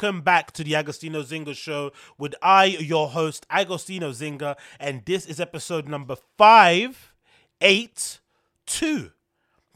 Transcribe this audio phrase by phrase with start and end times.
[0.00, 5.26] welcome back to the Agostinho Zinga show with I, your host, Agostinho Zinga, and this
[5.26, 7.12] is episode number five,
[7.60, 8.20] eight,
[8.64, 9.10] two.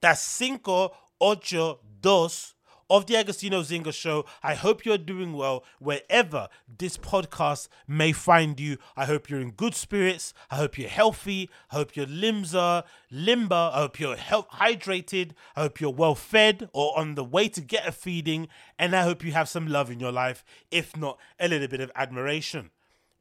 [0.01, 2.54] That's cinco, ocho, dos
[2.89, 4.25] of the Agostinho Zinga show.
[4.43, 6.49] I hope you're doing well wherever
[6.79, 8.79] this podcast may find you.
[8.97, 10.35] I hope you're in good spirits.
[10.51, 11.51] I hope you're healthy.
[11.71, 13.71] I hope your limbs are limber.
[13.73, 15.33] I hope you're hydrated.
[15.57, 18.49] I hope you're well fed or on the way to get a feeding.
[18.79, 21.81] And I hope you have some love in your life, if not a little bit
[21.81, 22.71] of admiration.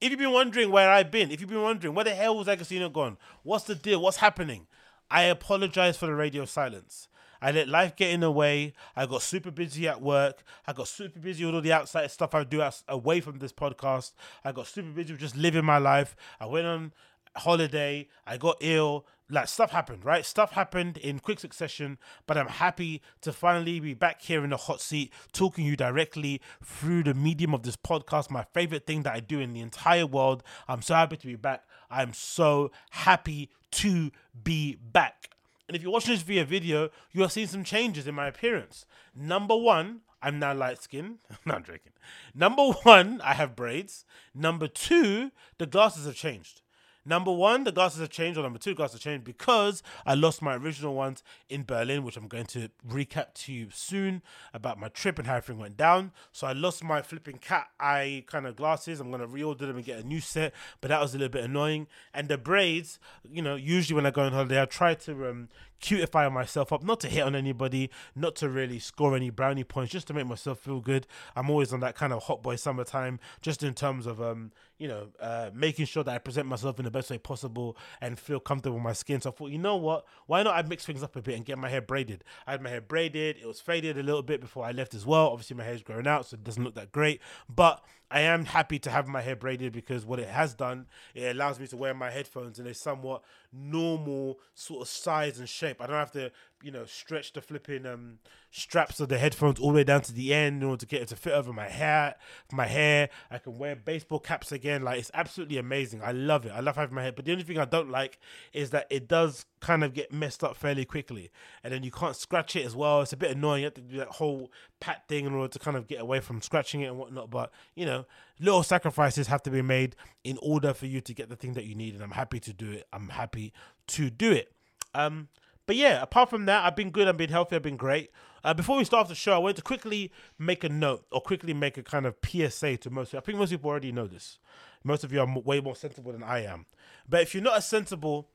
[0.02, 2.48] If you've been wondering where I've been, if you've been wondering where the hell was
[2.48, 4.68] Agostinho gone, what's the deal, what's happening,
[5.10, 7.08] I apologize for the radio silence.
[7.44, 8.74] I let life get in the way.
[8.96, 10.44] I got super busy at work.
[10.66, 13.52] I got super busy with all the outside stuff I do as- away from this
[13.52, 14.14] podcast.
[14.46, 16.16] I got super busy with just living my life.
[16.40, 16.94] I went on
[17.36, 18.08] holiday.
[18.26, 19.06] I got ill.
[19.30, 20.26] Like stuff happened, right?
[20.26, 24.58] Stuff happened in quick succession, but I'm happy to finally be back here in the
[24.58, 28.32] hot seat, talking you directly through the medium of this podcast.
[28.32, 30.44] My favorite thing that I do in the entire world.
[30.70, 31.66] I'm so happy to be back.
[31.90, 34.12] I'm so happy to
[34.44, 35.33] be back.
[35.68, 38.86] And if you're watching this via video, you are seeing some changes in my appearance.
[39.16, 41.20] Number one, I'm now light skinned.
[41.46, 41.94] no, I'm joking.
[42.34, 44.06] Number one, I have braids.
[44.34, 46.63] Number two, the glasses have changed.
[47.06, 50.42] Number one, the glasses have changed, or number two, glasses have changed because I lost
[50.42, 54.22] my original ones in Berlin, which I'm going to recap to you soon
[54.54, 56.12] about my trip and how everything went down.
[56.32, 59.00] So I lost my flipping cat eye kind of glasses.
[59.00, 61.32] I'm going to reorder them and get a new set, but that was a little
[61.32, 61.88] bit annoying.
[62.14, 63.00] And the braids,
[63.30, 65.50] you know, usually when I go on holiday, I try to um,
[65.84, 69.92] cutify myself up, not to hit on anybody, not to really score any brownie points,
[69.92, 71.06] just to make myself feel good.
[71.36, 74.52] I'm always on that kind of hot boy summertime, just in terms of um,
[74.84, 78.20] you know, uh, making sure that I present myself in the best way possible and
[78.20, 79.22] feel comfortable with my skin.
[79.22, 80.06] So I thought, you know what?
[80.26, 82.26] Why not I mix things up a bit and get my hair braided?
[82.46, 85.06] I had my hair braided, it was faded a little bit before I left as
[85.06, 85.28] well.
[85.28, 88.78] Obviously, my hair's growing out, so it doesn't look that great, but I am happy
[88.80, 91.94] to have my hair braided because what it has done, it allows me to wear
[91.94, 93.24] my headphones in a somewhat
[93.54, 95.82] normal sort of size and shape.
[95.82, 96.32] I don't have to,
[96.62, 98.20] you know, stretch the flipping um
[98.52, 101.02] straps of the headphones all the way down to the end in order to get
[101.02, 102.16] it to fit over my hair.
[102.52, 104.84] My hair, I can wear baseball caps again.
[104.84, 106.02] Like it's absolutely amazing.
[106.04, 106.52] I love it.
[106.52, 107.12] I love having my hair.
[107.12, 108.20] But the only thing I don't like
[108.54, 111.32] is that it does kind of get messed up fairly quickly,
[111.64, 113.02] and then you can't scratch it as well.
[113.02, 113.62] It's a bit annoying.
[113.62, 116.20] You have to do that whole pat thing in order to kind of get away
[116.20, 117.32] from scratching it and whatnot.
[117.32, 118.06] But you know,
[118.40, 121.66] little sacrifices have to be made in order for you to get the thing that
[121.66, 122.88] you need, and I'm happy to do it.
[122.92, 123.54] I'm happy
[123.88, 124.52] to do it.
[124.94, 125.30] Um,
[125.66, 127.08] but yeah, apart from that, I've been good.
[127.08, 127.56] I've been healthy.
[127.56, 128.12] I've been great.
[128.44, 131.54] Uh, before we start the show, I wanted to quickly make a note or quickly
[131.54, 133.16] make a kind of PSA to most.
[133.16, 134.40] I think most people already know this.
[134.84, 136.66] Most of you are way more sensible than I am.
[137.08, 138.30] But if you're not as sensible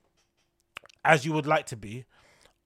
[1.05, 2.05] as you would like to be,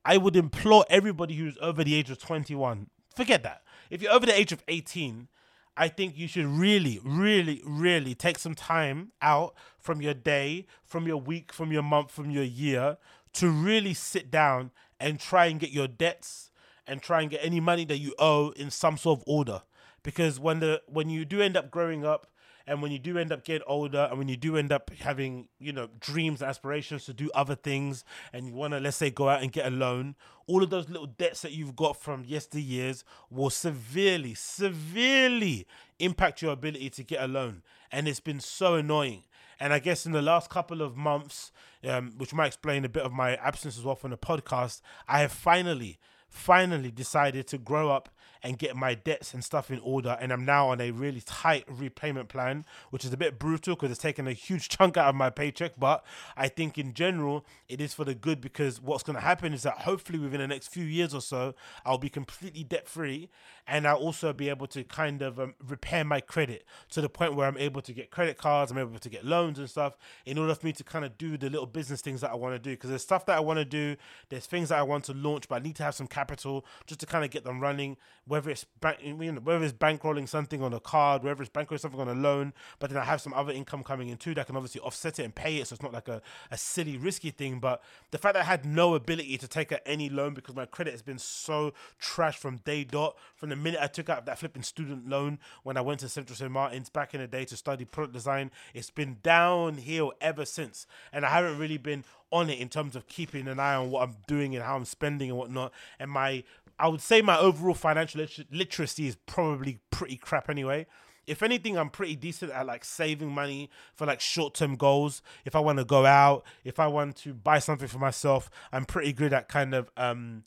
[0.04, 3.62] I would implore everybody who's over the age of 21, forget that.
[3.90, 5.28] If you're over the age of 18,
[5.76, 11.06] I think you should really, really, really take some time out from your day, from
[11.06, 12.98] your week, from your month, from your year
[13.34, 14.70] to really sit down
[15.00, 16.50] and try and get your debts
[16.86, 19.62] and try and get any money that you owe in some sort of order.
[20.02, 22.26] Because when the when you do end up growing up
[22.66, 25.48] and when you do end up getting older and when you do end up having
[25.58, 29.10] you know dreams and aspirations to do other things and you want to let's say
[29.10, 30.14] go out and get a loan
[30.46, 35.66] all of those little debts that you've got from yesteryears will severely severely
[35.98, 37.62] impact your ability to get a loan.
[37.90, 39.24] And it's been so annoying.
[39.60, 41.52] And I guess in the last couple of months,
[41.84, 45.20] um, which might explain a bit of my absence as well from the podcast, I
[45.20, 45.98] have finally,
[46.32, 48.08] finally decided to grow up
[48.42, 50.16] and get my debts and stuff in order.
[50.20, 53.90] And I'm now on a really tight repayment plan, which is a bit brutal because
[53.90, 55.74] it's taken a huge chunk out of my paycheck.
[55.78, 56.04] But
[56.36, 59.62] I think in general, it is for the good because what's going to happen is
[59.62, 63.28] that hopefully within the next few years or so, I'll be completely debt free
[63.66, 67.36] and I'll also be able to kind of um, repair my credit to the point
[67.36, 69.96] where I'm able to get credit cards, I'm able to get loans and stuff
[70.26, 72.54] in order for me to kind of do the little business things that I want
[72.54, 72.70] to do.
[72.70, 73.96] Because there's stuff that I want to do,
[74.30, 76.64] there's things that I want to launch, but I need to have some cash capital
[76.86, 77.96] just to kind of get them running.
[78.26, 81.80] Whether it's bank, you know, whether it's bankrolling something on a card, whether it's bankrolling
[81.80, 84.46] something on a loan, but then I have some other income coming in too that
[84.46, 87.30] can obviously offset it and pay it, so it's not like a, a silly risky
[87.30, 87.58] thing.
[87.58, 87.82] But
[88.12, 90.92] the fact that I had no ability to take out any loan because my credit
[90.92, 94.62] has been so trash from day dot, from the minute I took out that flipping
[94.62, 97.84] student loan when I went to Central St Martin's back in the day to study
[97.84, 102.68] product design, it's been downhill ever since, and I haven't really been on it in
[102.68, 105.72] terms of keeping an eye on what I'm doing and how I'm spending and whatnot.
[105.98, 106.42] And my,
[106.78, 110.86] I would say my overall financial liter- literacy is probably pretty crap anyway.
[111.26, 115.22] If anything, I'm pretty decent at like saving money for like short term goals.
[115.44, 118.84] If I want to go out, if I want to buy something for myself, I'm
[118.84, 120.42] pretty good at kind of um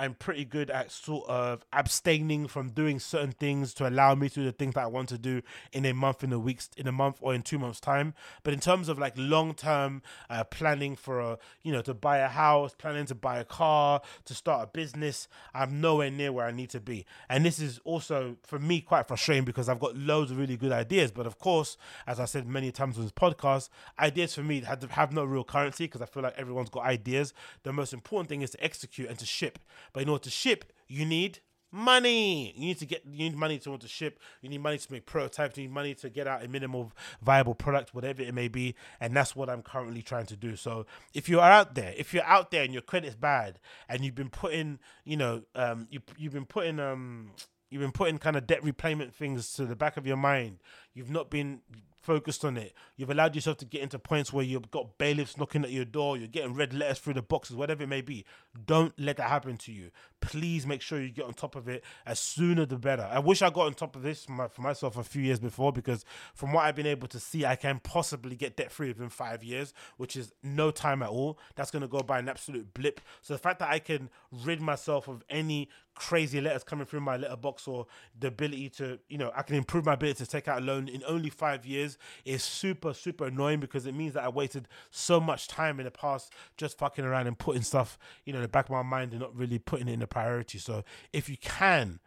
[0.00, 4.34] I'm pretty good at sort of abstaining from doing certain things to allow me to
[4.36, 5.42] do the things that I want to do
[5.74, 8.14] in a month, in a week, in a month, or in two months' time.
[8.42, 10.00] But in terms of like long term
[10.30, 14.00] uh, planning for a, you know, to buy a house, planning to buy a car,
[14.24, 17.04] to start a business, I'm nowhere near where I need to be.
[17.28, 20.72] And this is also for me quite frustrating because I've got loads of really good
[20.72, 21.10] ideas.
[21.10, 21.76] But of course,
[22.06, 23.68] as I said many times on this podcast,
[23.98, 27.34] ideas for me have, have no real currency because I feel like everyone's got ideas.
[27.64, 29.58] The most important thing is to execute and to ship.
[29.92, 31.40] But in order to ship, you need
[31.72, 32.52] money.
[32.56, 34.18] You need to get you need money to want to ship.
[34.42, 35.56] You need money to make prototypes.
[35.56, 36.92] You need money to get out a minimal
[37.22, 38.74] viable product, whatever it may be.
[39.00, 40.56] And that's what I'm currently trying to do.
[40.56, 43.58] So if you are out there, if you're out there and your credit's bad
[43.88, 47.30] and you've been putting, you know, um, you you've been putting um
[47.70, 50.58] you've been putting kind of debt repayment things to the back of your mind.
[50.92, 51.60] You've not been
[52.00, 52.74] focused on it.
[52.96, 56.16] You've allowed yourself to get into points where you've got bailiffs knocking at your door,
[56.16, 58.24] you're getting red letters through the boxes, whatever it may be.
[58.66, 59.90] Don't let that happen to you.
[60.20, 63.08] Please make sure you get on top of it as sooner the better.
[63.10, 65.40] I wish I got on top of this for, my, for myself a few years
[65.40, 66.04] before because
[66.34, 69.44] from what I've been able to see, I can possibly get debt free within five
[69.44, 71.38] years, which is no time at all.
[71.56, 73.00] That's going to go by an absolute blip.
[73.20, 77.16] So the fact that I can rid myself of any crazy letters coming through my
[77.16, 77.86] letterbox or
[78.18, 80.88] the ability to, you know, I can improve my ability to take out a loan
[80.88, 85.20] in only five years is super, super annoying because it means that I wasted so
[85.20, 88.48] much time in the past just fucking around and putting stuff, you know, in the
[88.48, 90.58] back of my mind and not really putting it in the priority.
[90.58, 92.00] So if you can,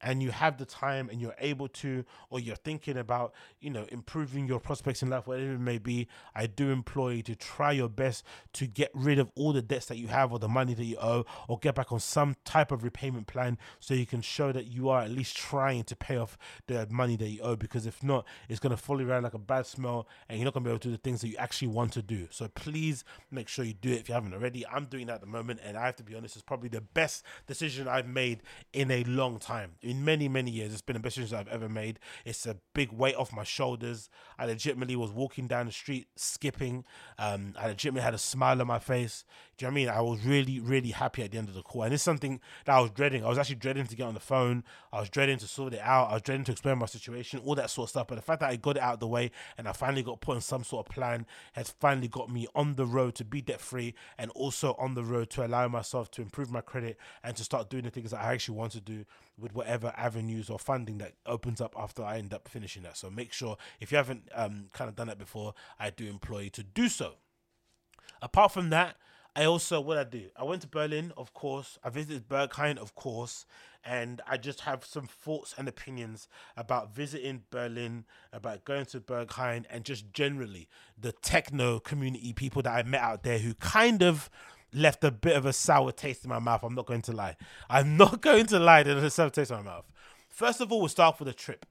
[0.00, 3.86] and you have the time and you're able to or you're thinking about you know
[3.90, 7.72] improving your prospects in life whatever it may be i do implore you to try
[7.72, 10.74] your best to get rid of all the debts that you have or the money
[10.74, 14.20] that you owe or get back on some type of repayment plan so you can
[14.20, 17.56] show that you are at least trying to pay off the money that you owe
[17.56, 20.54] because if not it's going to follow around like a bad smell and you're not
[20.54, 22.28] going to be able to do the things that you actually want to do.
[22.30, 24.66] So please make sure you do it if you haven't already.
[24.66, 26.80] I'm doing that at the moment and i have to be honest it's probably the
[26.80, 28.42] best decision i've made
[28.72, 31.68] in a long time in many many years it's been the best decision i've ever
[31.68, 31.98] made.
[32.24, 34.10] It's a big weight off my shoulders.
[34.38, 36.84] I legitimately was walking down the street skipping.
[37.18, 39.24] Um, i legitimately had a smile on my face.
[39.56, 39.88] Do you know what i mean?
[39.88, 41.84] I was really really happy at the end of the call.
[41.84, 43.24] And it's something that i was dreading.
[43.24, 44.64] I was actually dreading to get on the phone.
[44.92, 46.10] I was dreading to sort it out.
[46.10, 48.08] I was dreading to explain my situation all that sort of stuff.
[48.08, 50.20] But the fact that i got it out of the way and i finally got
[50.20, 53.40] put on some sort of plan has finally got me on the road to be
[53.40, 57.36] debt free and also on the road to allow myself to improve my credit and
[57.36, 59.04] to start doing the things that i actually want to do
[59.38, 62.96] with whatever avenues or funding that opens up after I end up finishing that.
[62.96, 66.40] So make sure if you haven't um, kind of done that before, I do employ
[66.40, 67.14] you to do so.
[68.22, 68.96] Apart from that,
[69.36, 70.30] I also what I do.
[70.34, 71.78] I went to Berlin, of course.
[71.84, 73.44] I visited Berghain, of course,
[73.84, 79.66] and I just have some thoughts and opinions about visiting Berlin, about going to Berghain,
[79.68, 80.68] and just generally
[80.98, 84.30] the techno community people that I met out there who kind of
[84.72, 86.62] left a bit of a sour taste in my mouth.
[86.62, 87.36] I'm not going to lie.
[87.68, 88.82] I'm not going to lie.
[88.82, 89.86] There's a sour taste in my mouth.
[90.28, 91.66] First of all, we'll start with the trip.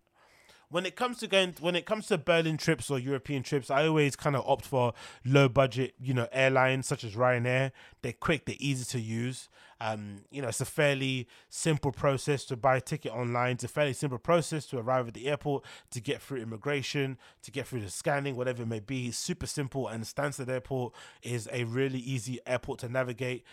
[0.69, 3.87] When it comes to going, when it comes to Berlin trips or European trips, I
[3.87, 4.93] always kind of opt for
[5.23, 7.71] low budget, you know, airlines such as Ryanair.
[8.01, 9.49] They're quick, they're easy to use.
[9.81, 13.53] Um, you know, it's a fairly simple process to buy a ticket online.
[13.53, 17.51] It's a fairly simple process to arrive at the airport, to get through immigration, to
[17.51, 19.07] get through the scanning, whatever it may be.
[19.07, 23.43] It's super simple, and Stansted Airport is a really easy airport to navigate,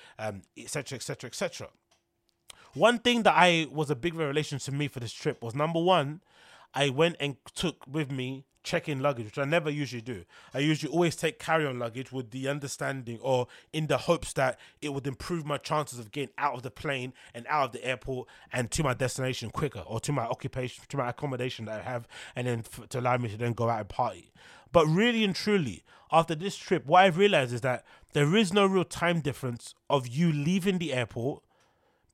[0.57, 1.69] etc., etc., etc.
[2.75, 5.81] One thing that I was a big revelation to me for this trip was number
[5.81, 6.23] one,
[6.74, 10.24] I went and took with me check-in luggage, which I never usually do.
[10.54, 14.90] I usually always take carry-on luggage with the understanding or in the hopes that it
[14.90, 18.28] would improve my chances of getting out of the plane and out of the airport
[18.52, 22.06] and to my destination quicker or to my occupation, to my accommodation that I have,
[22.36, 24.32] and then f- to allow me to then go out and party.
[24.70, 28.66] But really and truly, after this trip, what I've realized is that there is no
[28.66, 31.42] real time difference of you leaving the airport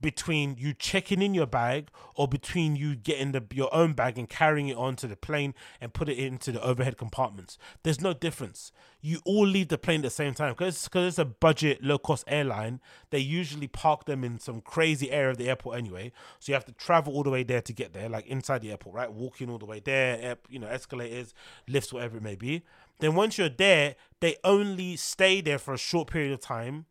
[0.00, 4.28] between you checking in your bag or between you getting the your own bag and
[4.28, 7.58] carrying it onto the plane and put it into the overhead compartments.
[7.82, 8.70] There's no difference.
[9.00, 11.98] You all leave the plane at the same time because because it's a budget low
[11.98, 12.80] cost airline.
[13.10, 16.66] They usually park them in some crazy area of the airport anyway, so you have
[16.66, 19.12] to travel all the way there to get there, like inside the airport, right?
[19.12, 21.34] Walking all the way there, you know, escalators,
[21.66, 22.62] lifts, whatever it may be.
[23.00, 26.86] Then once you're there, they only stay there for a short period of time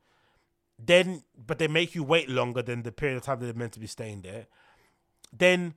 [0.79, 3.73] then but they make you wait longer than the period of time that they're meant
[3.73, 4.47] to be staying there.
[5.31, 5.73] Then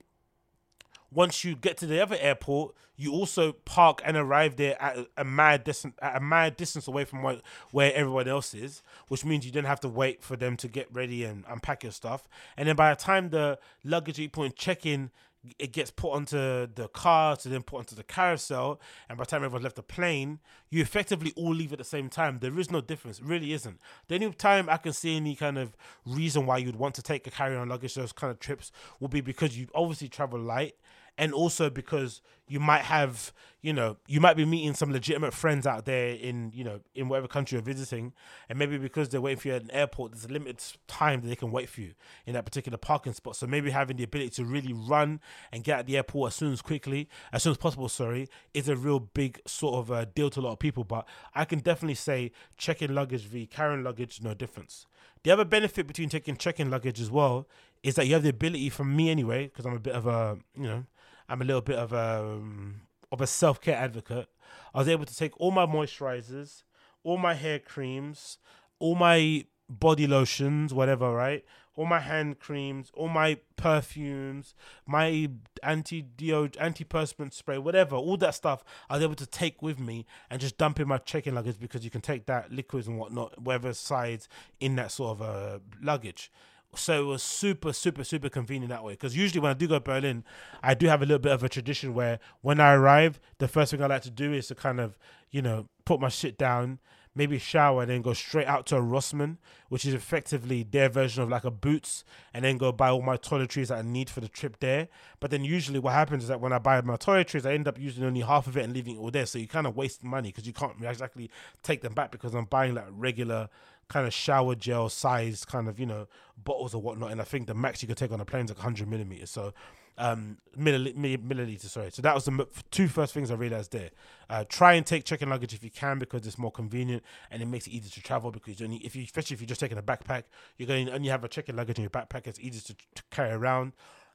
[1.11, 5.23] once you get to the other airport, you also park and arrive there at a
[5.23, 7.41] mad distance, at a mad distance away from what,
[7.71, 10.87] where everyone else is, which means you don't have to wait for them to get
[10.93, 12.27] ready and unpack your stuff.
[12.55, 15.09] And then by the time the luggage in check-in
[15.57, 18.79] it gets put onto the car to then put onto the carousel
[19.09, 22.09] and by the time everyone's left the plane you effectively all leave at the same
[22.09, 22.39] time.
[22.39, 23.19] There is no difference.
[23.19, 23.79] It really isn't.
[24.07, 27.25] The only time i can see any kind of reason why you'd want to take
[27.27, 30.75] a carry-on luggage those kind of trips will be because you obviously travel light
[31.17, 35.65] and also because you might have you know you might be meeting some legitimate friends
[35.65, 38.11] out there in you know in whatever country you're visiting
[38.49, 41.27] and maybe because they're waiting for you at an airport there's a limited time that
[41.27, 41.93] they can wait for you
[42.25, 43.35] in that particular parking spot.
[43.35, 46.51] So maybe having the ability to really run and get at the airport as soon
[46.51, 50.29] as quickly as soon as possible sorry is a real big sort of uh, deal
[50.31, 50.83] to a lot of people.
[50.83, 54.87] But i can definitely say checking luggage v carrying luggage no difference.
[55.23, 57.47] The other benefit between taking check-in luggage as well
[57.83, 60.37] is that you have the ability from me anyway because i'm a bit of a
[60.55, 60.83] you know
[61.31, 64.27] I'm a little bit of a um, of a self care advocate.
[64.73, 66.63] I was able to take all my moisturizers,
[67.03, 68.37] all my hair creams,
[68.79, 71.45] all my body lotions, whatever, right?
[71.75, 75.29] All my hand creams, all my perfumes, my
[75.63, 78.61] anti deodorant, antiperspirant spray, whatever, all that stuff.
[78.89, 81.85] I was able to take with me and just dump in my check-in luggage because
[81.85, 84.27] you can take that liquids and whatnot, whatever size
[84.59, 86.29] in that sort of uh, luggage.
[86.75, 88.93] So it was super, super, super convenient that way.
[88.93, 90.23] Because usually when I do go to Berlin,
[90.63, 93.71] I do have a little bit of a tradition where when I arrive, the first
[93.71, 94.97] thing I like to do is to kind of,
[95.31, 96.79] you know, put my shit down,
[97.13, 99.35] maybe shower, and then go straight out to a Rossmann,
[99.67, 103.17] which is effectively their version of like a Boots, and then go buy all my
[103.17, 104.87] toiletries that I need for the trip there.
[105.19, 107.77] But then usually what happens is that when I buy my toiletries, I end up
[107.77, 109.25] using only half of it and leaving it all there.
[109.25, 111.29] So you kind of waste money because you can't exactly
[111.63, 113.49] take them back because I'm buying like regular
[113.91, 116.07] kind of shower gel size kind of you know
[116.37, 118.51] bottles or whatnot and i think the max you could take on a plane is
[118.51, 119.53] like 100 millimeters so
[119.97, 121.91] um milliliter sorry.
[121.91, 123.91] So that was the two first things i realized there.
[124.29, 127.45] Uh, try and take check-in luggage if you can because it's more convenient and it
[127.45, 129.77] makes it easier to travel because you only if you especially if you're just taking
[129.77, 130.23] a backpack
[130.57, 133.03] you're going and you have a check-in luggage in your backpack it's easier to, to
[133.11, 133.73] carry around.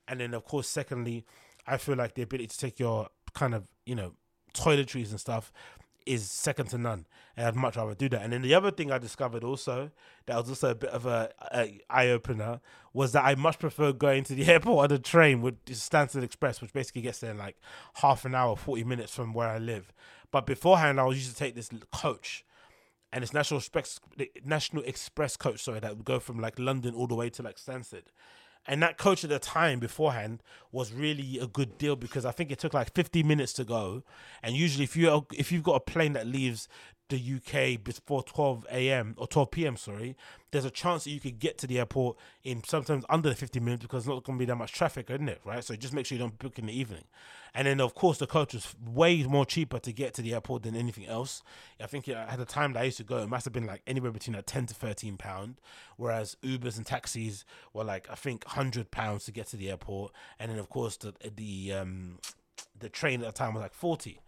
[0.09, 1.25] And then of course secondly
[1.67, 4.15] i feel like the ability to take your kind of you know
[4.55, 5.53] toiletries and stuff
[6.07, 7.05] is second to none,
[7.37, 8.23] and I'd much rather do that.
[8.23, 9.91] And then the other thing I discovered also
[10.27, 12.61] that was also a bit of a, a eye opener
[12.93, 16.23] was that I much prefer going to the airport on a train with the Stansted
[16.23, 17.57] Express, which basically gets there in like
[17.95, 19.93] half an hour, forty minutes from where I live.
[20.31, 22.45] But beforehand, I was used to take this coach,
[23.13, 24.01] and it's National Express,
[24.45, 27.57] National Express coach, sorry, that would go from like London all the way to like
[27.57, 28.05] Stansted.
[28.69, 30.43] And that coach at the time beforehand
[30.73, 34.03] was really a good deal because I think it took like 50 minutes to go.
[34.43, 36.69] And usually, if you if you've got a plane that leaves
[37.09, 39.15] the UK before 12 a.m.
[39.17, 39.77] or 12 p.m.
[39.77, 40.17] Sorry,
[40.51, 43.61] there's a chance that you could get to the airport in sometimes under the 50
[43.61, 45.41] minutes because there's not going to be that much traffic, isn't it?
[45.45, 45.63] Right.
[45.63, 47.05] So just make sure you don't book in the evening.
[47.55, 50.65] And then of course the coach was way more cheaper to get to the airport
[50.65, 51.43] than anything else.
[51.81, 53.83] I think at the time that I used to go, it must have been like
[53.87, 55.57] anywhere between like 10 to 13 pound,
[55.97, 60.13] whereas Ubers and taxis were like I think 100 pounds to get to the airport,
[60.39, 62.19] and then of course the the um
[62.79, 64.21] the train at the time was like 40.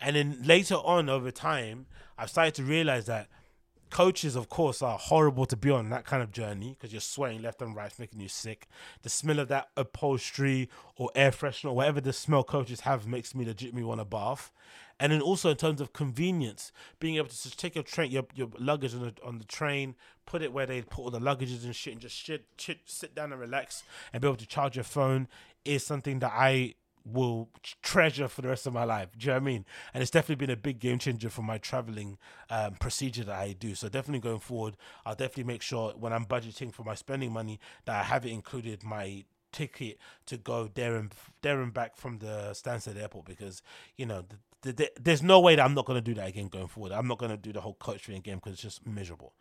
[0.00, 3.28] And then later on over time, I've started to realize that
[3.90, 7.42] coaches, of course, are horrible to be on that kind of journey because you're sweating
[7.42, 8.66] left and right, it's making you sick.
[9.02, 13.44] The smell of that upholstery or air freshener, whatever the smell coaches have, makes me
[13.44, 14.52] legitimately want a bath.
[14.98, 18.24] And then also in terms of convenience, being able to just take your train, your,
[18.34, 19.94] your luggage on the, on the train,
[20.26, 23.14] put it where they put all the luggages and shit, and just shit, shit, sit
[23.14, 25.26] down and relax, and be able to charge your phone
[25.64, 27.48] is something that I will
[27.82, 29.08] treasure for the rest of my life.
[29.16, 29.64] Do you know what I mean?
[29.94, 33.52] And it's definitely been a big game changer for my traveling um, procedure that I
[33.52, 33.74] do.
[33.74, 37.60] So definitely going forward, I'll definitely make sure when I'm budgeting for my spending money
[37.84, 42.18] that I have it included my ticket to go there and there and back from
[42.18, 43.62] the Stansted Airport because
[43.96, 46.28] you know the, the, the, there's no way that I'm not going to do that
[46.28, 46.92] again going forward.
[46.92, 49.34] I'm not going to do the whole coach again because it's just miserable.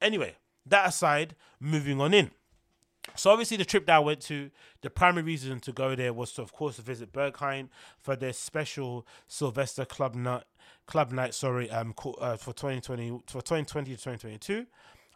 [0.00, 2.30] Anyway, that aside, moving on in.
[3.14, 6.32] So obviously the trip that I went to, the primary reason to go there was
[6.32, 7.68] to of course visit Berghain
[8.00, 10.44] for their special Sylvester Club Night,
[10.86, 14.66] Club Night, sorry, um, uh, for 2020 for 2020 to 2022.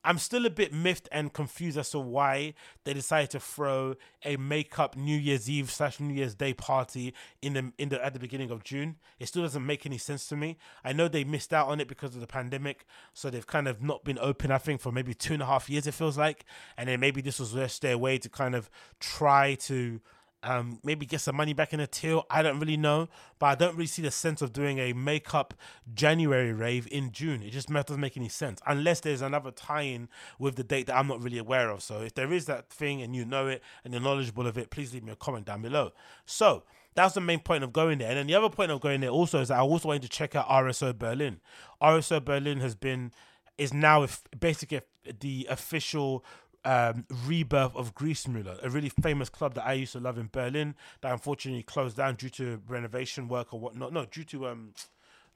[0.04, 4.36] I'm still a bit miffed and confused as to why they decided to throw a
[4.36, 8.20] makeup New Year's Eve slash New Year's Day party in the in the at the
[8.20, 8.96] beginning of June.
[9.18, 10.58] It still doesn't make any sense to me.
[10.84, 13.82] I know they missed out on it because of the pandemic, so they've kind of
[13.82, 14.50] not been open.
[14.50, 16.44] I think for maybe two and a half years it feels like,
[16.76, 20.00] and then maybe this was just their way to kind of try to
[20.42, 22.24] um, maybe get some money back in the till.
[22.30, 25.54] I don't really know, but I don't really see the sense of doing a makeup
[25.94, 27.42] January rave in June.
[27.42, 31.08] It just doesn't make any sense unless there's another tie-in with the date that I'm
[31.08, 31.82] not really aware of.
[31.82, 34.70] So if there is that thing and you know it and you're knowledgeable of it,
[34.70, 35.92] please leave me a comment down below.
[36.24, 36.62] So
[36.94, 38.08] that's the main point of going there.
[38.08, 40.08] And then the other point of going there also is that I also wanted to
[40.08, 41.40] check out RSO Berlin.
[41.82, 43.12] RSO Berlin has been
[43.56, 44.06] is now
[44.38, 44.80] basically
[45.20, 46.24] the official
[46.64, 50.74] um, rebirth of Griessmühle, a really famous club that I used to love in Berlin
[51.00, 53.92] that unfortunately closed down due to renovation work or whatnot.
[53.92, 54.72] No, due to um,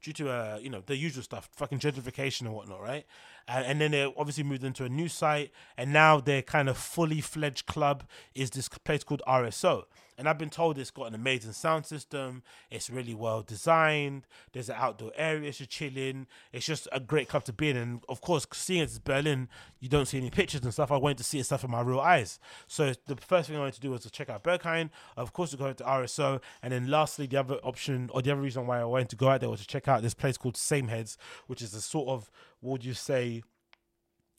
[0.02, 3.06] due to uh, you know the usual stuff, fucking gentrification and whatnot, right?
[3.48, 6.76] And, and then they obviously moved into a new site, and now their kind of
[6.76, 9.84] fully fledged club is this place called RSO.
[10.22, 12.44] And I've been told it's got an amazing sound system.
[12.70, 14.28] It's really well designed.
[14.52, 16.28] There's an outdoor area to chill in.
[16.52, 17.76] It's just a great club to be in.
[17.76, 19.48] And of course, seeing it's Berlin,
[19.80, 20.92] you don't see any pictures and stuff.
[20.92, 22.38] I went to see stuff with my real eyes.
[22.68, 24.90] So the first thing I wanted to do was to check out Berghain.
[25.16, 26.40] Of course, to go to RSO.
[26.62, 29.28] And then lastly, the other option or the other reason why I wanted to go
[29.28, 32.06] out there was to check out this place called Same Heads, which is a sort
[32.06, 33.42] of, what would you say,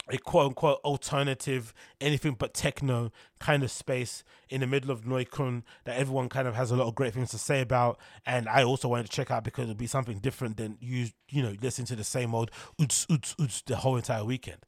[0.10, 5.63] a quote unquote alternative, anything but techno kind of space in the middle of Neukölln
[5.86, 8.00] that everyone kind of has a lot of great things to say about.
[8.25, 11.41] And I also wanted to check out because it'll be something different than you, you
[11.41, 14.60] know, listen to the same old oots, oots, oots the whole entire weekend.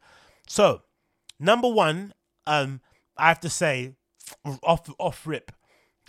[0.48, 0.84] So,
[1.39, 2.13] number one,
[2.48, 2.82] um,
[3.18, 3.96] I have to say,
[4.63, 5.51] off off rip,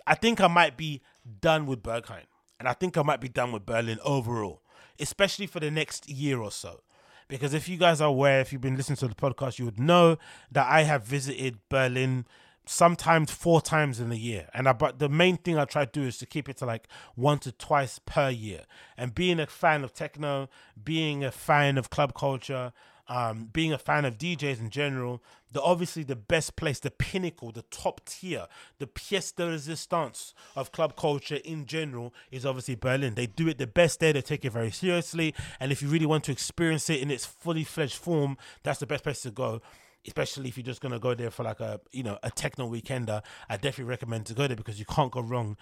[0.05, 1.01] I think I might be
[1.41, 2.25] done with Berghain.
[2.59, 4.63] And I think I might be done with Berlin overall,
[4.99, 6.81] especially for the next year or so
[7.27, 9.79] because if you guys are aware, if you've been listening to the podcast, you would
[9.79, 10.17] know
[10.51, 12.25] that I have visited Berlin
[12.65, 14.49] sometimes four times in a year.
[14.53, 16.65] And I, but the main thing I try to do is to keep it to
[16.65, 18.63] like one to twice per year.
[18.97, 20.49] And being a fan of techno,
[20.81, 22.73] being a fan of club culture,
[23.09, 27.51] um, being a fan of DJs in general, the obviously the best place, the pinnacle,
[27.51, 28.47] the top tier,
[28.79, 33.15] the pièce de résistance of club culture in general is obviously Berlin.
[33.15, 34.13] They do it the best there.
[34.13, 37.25] They take it very seriously, and if you really want to experience it in its
[37.25, 39.61] fully fledged form, that's the best place to go
[40.05, 43.21] especially if you're just gonna go there for like a you know a techno weekender,
[43.49, 45.57] I definitely recommend to go there because you can't go wrong,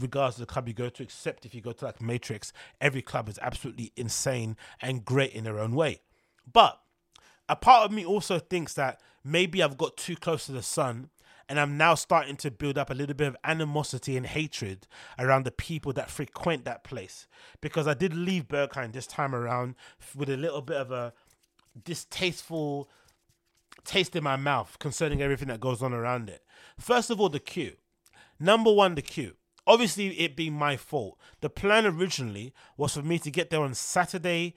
[0.00, 1.02] regardless of the club you go to.
[1.02, 5.44] Except if you go to like Matrix, every club is absolutely insane and great in
[5.44, 6.00] their own way.
[6.50, 6.80] But
[7.48, 11.10] a part of me also thinks that maybe I've got too close to the sun
[11.48, 14.86] and I'm now starting to build up a little bit of animosity and hatred
[15.18, 17.26] around the people that frequent that place.
[17.60, 19.74] Because I did leave Berghain this time around
[20.16, 21.12] with a little bit of a
[21.84, 22.88] distasteful
[23.84, 26.42] taste in my mouth concerning everything that goes on around it.
[26.78, 27.76] First of all, the queue.
[28.38, 29.36] Number one, the queue.
[29.66, 31.18] Obviously, it being my fault.
[31.40, 34.54] The plan originally was for me to get there on Saturday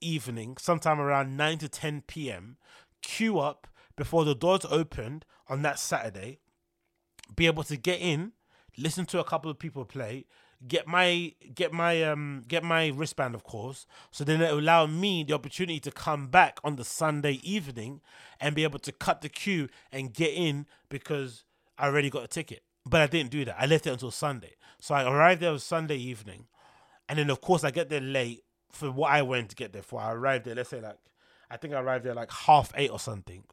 [0.00, 2.56] evening, sometime around 9 to 10 p.m.,
[3.02, 6.38] queue up before the doors opened on that Saturday,
[7.36, 8.32] be able to get in,
[8.78, 10.26] listen to a couple of people play,
[10.66, 13.86] get my get my um get my wristband of course.
[14.10, 18.00] So then it allow me the opportunity to come back on the sunday evening
[18.40, 21.44] and be able to cut the queue and get in because
[21.78, 22.62] i already got a ticket.
[22.84, 23.56] But i didn't do that.
[23.58, 24.56] I left it until sunday.
[24.80, 26.46] So i arrived there on sunday evening.
[27.08, 29.82] And then of course i get there late for what I went to get there
[29.82, 30.00] for.
[30.00, 30.98] I arrived there, let's say like
[31.50, 33.44] I think I arrived there like half eight or something.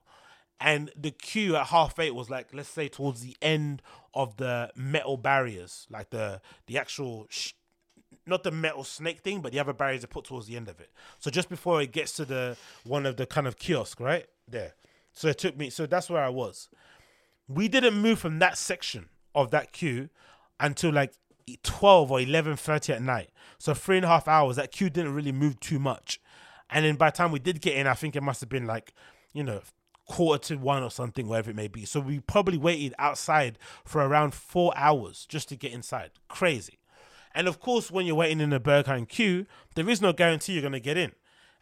[0.60, 3.82] And the queue at half eight was like, let's say towards the end
[4.13, 7.53] of the metal barriers, like the the actual, sh-
[8.25, 10.80] not the metal snake thing, but the other barriers are put towards the end of
[10.80, 10.91] it.
[11.19, 14.73] So just before it gets to the one of the kind of kiosk, right there.
[15.13, 15.69] So it took me.
[15.69, 16.69] So that's where I was.
[17.47, 20.10] We didn't move from that section of that queue
[20.60, 21.13] until like
[21.63, 23.29] 12 or 11.30 at night.
[23.57, 24.57] So three and a half hours.
[24.57, 26.19] That queue didn't really move too much.
[26.69, 28.65] And then by the time we did get in, I think it must have been
[28.65, 28.93] like,
[29.33, 29.62] you know,
[30.05, 31.86] quarter to one or something, wherever it may be.
[31.86, 36.12] So we probably waited outside for around four hours just to get inside.
[36.27, 36.79] Crazy.
[37.33, 40.62] And of course, when you're waiting in a Berghain queue, there is no guarantee you're
[40.62, 41.12] going to get in.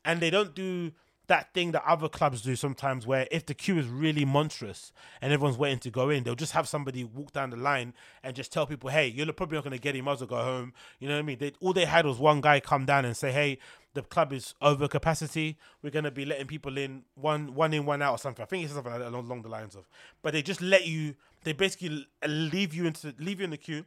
[0.03, 0.91] And they don't do
[1.27, 5.33] that thing that other clubs do sometimes where if the queue is really monstrous and
[5.33, 8.51] everyone's waiting to go in, they'll just have somebody walk down the line and just
[8.51, 10.73] tell people, hey, you're probably not going to get him, might as well go home.
[10.99, 11.37] You know what I mean?
[11.39, 13.57] They, all they had was one guy come down and say, hey,
[13.93, 15.57] the club is over capacity.
[15.81, 18.43] We're going to be letting people in one one in, one out or something.
[18.43, 19.87] I think it's something like along, along the lines of.
[20.21, 23.85] But they just let you, they basically leave you into leave you in the queue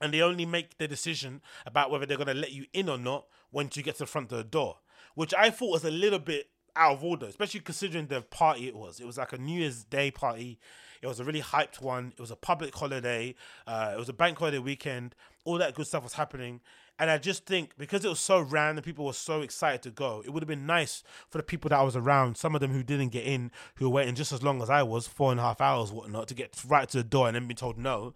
[0.00, 2.98] and they only make the decision about whether they're going to let you in or
[2.98, 4.78] not once you get to the front of the door
[5.14, 8.76] which I thought was a little bit out of order, especially considering the party it
[8.76, 9.00] was.
[9.00, 10.58] It was like a New Year's Day party.
[11.02, 12.12] It was a really hyped one.
[12.16, 13.34] It was a public holiday.
[13.66, 15.14] Uh, it was a bank holiday weekend.
[15.44, 16.60] All that good stuff was happening.
[16.98, 20.22] And I just think because it was so random, people were so excited to go.
[20.24, 22.72] It would have been nice for the people that I was around, some of them
[22.72, 25.40] who didn't get in, who were waiting just as long as I was, four and
[25.40, 28.14] a half hours, whatnot, to get right to the door and then be told no.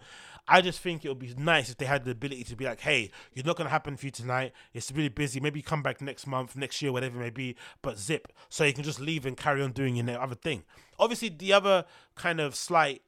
[0.49, 2.81] I just think it would be nice if they had the ability to be like,
[2.81, 4.53] hey, you're not going to happen for you tonight.
[4.73, 5.41] It's really busy.
[5.41, 8.33] Maybe come back next month, next year, whatever it may be, but zip.
[8.49, 10.65] So you can just leave and carry on doing your other thing.
[10.99, 11.85] Obviously, the other
[12.15, 13.03] kind of slight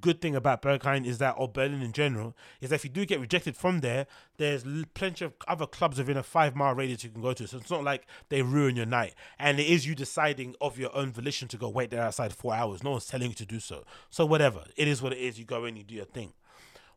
[0.00, 3.06] good thing about Berghain is that, or Berlin in general, is that if you do
[3.06, 4.06] get rejected from there,
[4.36, 7.46] there's plenty of other clubs within a five mile radius you can go to.
[7.46, 9.14] So it's not like they ruin your night.
[9.38, 12.54] And it is you deciding of your own volition to go wait there outside four
[12.54, 12.82] hours.
[12.82, 13.84] No one's telling you to do so.
[14.10, 14.64] So whatever.
[14.76, 15.38] It is what it is.
[15.38, 16.32] You go in, you do your thing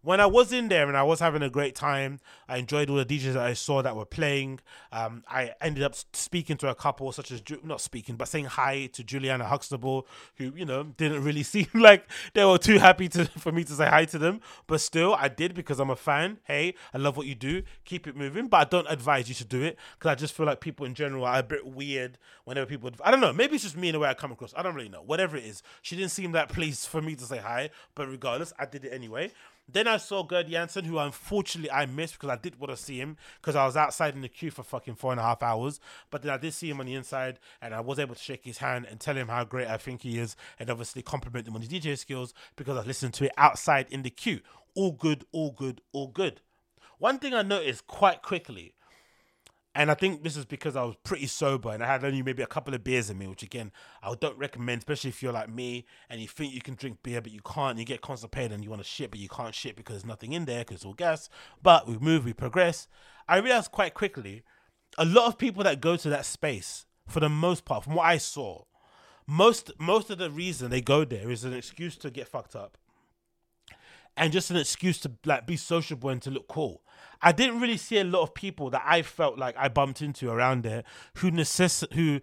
[0.02, 2.96] when I was in there and I was having a great time, I enjoyed all
[2.96, 4.60] the DJs that I saw that were playing.
[4.92, 8.88] Um, I ended up speaking to a couple, such as not speaking, but saying hi
[8.94, 13.26] to Juliana Huxtable, who you know didn't really seem like they were too happy to
[13.38, 16.40] for me to say hi to them, but still I did because I'm a fan.
[16.46, 17.64] Hey, I love what you do.
[17.84, 20.46] Keep it moving, but I don't advise you to do it because I just feel
[20.46, 22.90] like people in general are a bit weird whenever people.
[23.04, 23.34] I don't know.
[23.34, 24.54] Maybe it's just me in the way I come across.
[24.56, 25.02] I don't really know.
[25.02, 28.54] Whatever it is, she didn't seem that pleased for me to say hi, but regardless,
[28.58, 29.32] I did it anyway.
[29.72, 33.00] Then I saw Gerd Janson, who unfortunately I missed because I did want to see
[33.00, 35.80] him because I was outside in the queue for fucking four and a half hours.
[36.10, 38.46] But then I did see him on the inside and I was able to shake
[38.46, 41.56] his hand and tell him how great I think he is and obviously compliment him
[41.56, 44.40] on his DJ skills because I listened to it outside in the queue.
[44.76, 46.42] All good, all good, all good.
[46.98, 48.74] One thing I noticed quite quickly
[49.76, 52.42] and I think this is because I was pretty sober and I had only maybe
[52.42, 55.50] a couple of beers in me, which again, I don't recommend, especially if you're like
[55.50, 57.78] me and you think you can drink beer, but you can't.
[57.78, 60.34] You get constipated and you want to shit, but you can't shit because there's nothing
[60.34, 61.30] in there because it's all gas.
[61.62, 62.88] But we move, we progress.
[63.28, 64.44] I realized quite quickly
[64.98, 68.06] a lot of people that go to that space, for the most part, from what
[68.06, 68.64] I saw,
[69.28, 72.78] most most of the reason they go there is an excuse to get fucked up
[74.18, 76.82] and just an excuse to like be sociable and to look cool.
[77.22, 80.30] I didn't really see a lot of people that I felt like I bumped into
[80.30, 80.84] around there
[81.16, 82.22] who necess- who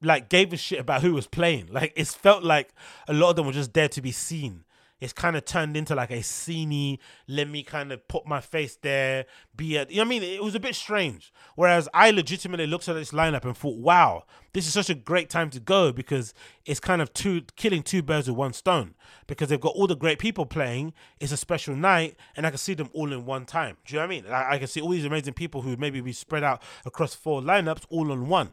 [0.00, 1.68] like gave a shit about who was playing.
[1.70, 2.70] Like it felt like
[3.08, 4.64] a lot of them were just there to be seen
[5.00, 8.76] it's kind of turned into like a sceney, let me kind of put my face
[8.76, 10.22] there, be a, you know what I mean?
[10.22, 11.32] It was a bit strange.
[11.54, 15.30] Whereas I legitimately looked at this lineup and thought, wow, this is such a great
[15.30, 16.34] time to go because
[16.64, 18.94] it's kind of two killing two birds with one stone
[19.26, 20.92] because they've got all the great people playing.
[21.20, 23.76] It's a special night and I can see them all in one time.
[23.86, 24.26] Do you know what I mean?
[24.32, 27.40] I, I can see all these amazing people who maybe be spread out across four
[27.40, 28.50] lineups all on one.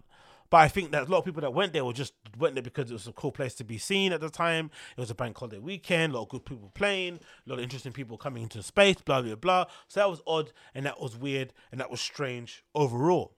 [0.55, 2.63] But I think that a lot of people that went there were just went there
[2.63, 4.71] because it was a cool place to be seen at the time.
[4.95, 7.63] It was a bank holiday weekend, a lot of good people playing, a lot of
[7.63, 9.65] interesting people coming into space, blah blah blah.
[9.89, 13.35] So that was odd and that was weird and that was strange overall.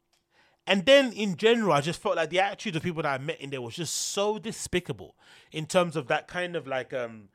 [0.68, 3.42] And then in general, I just felt like the attitude of people that I met
[3.42, 5.16] in there was just so despicable
[5.52, 7.30] in terms of that kind of like um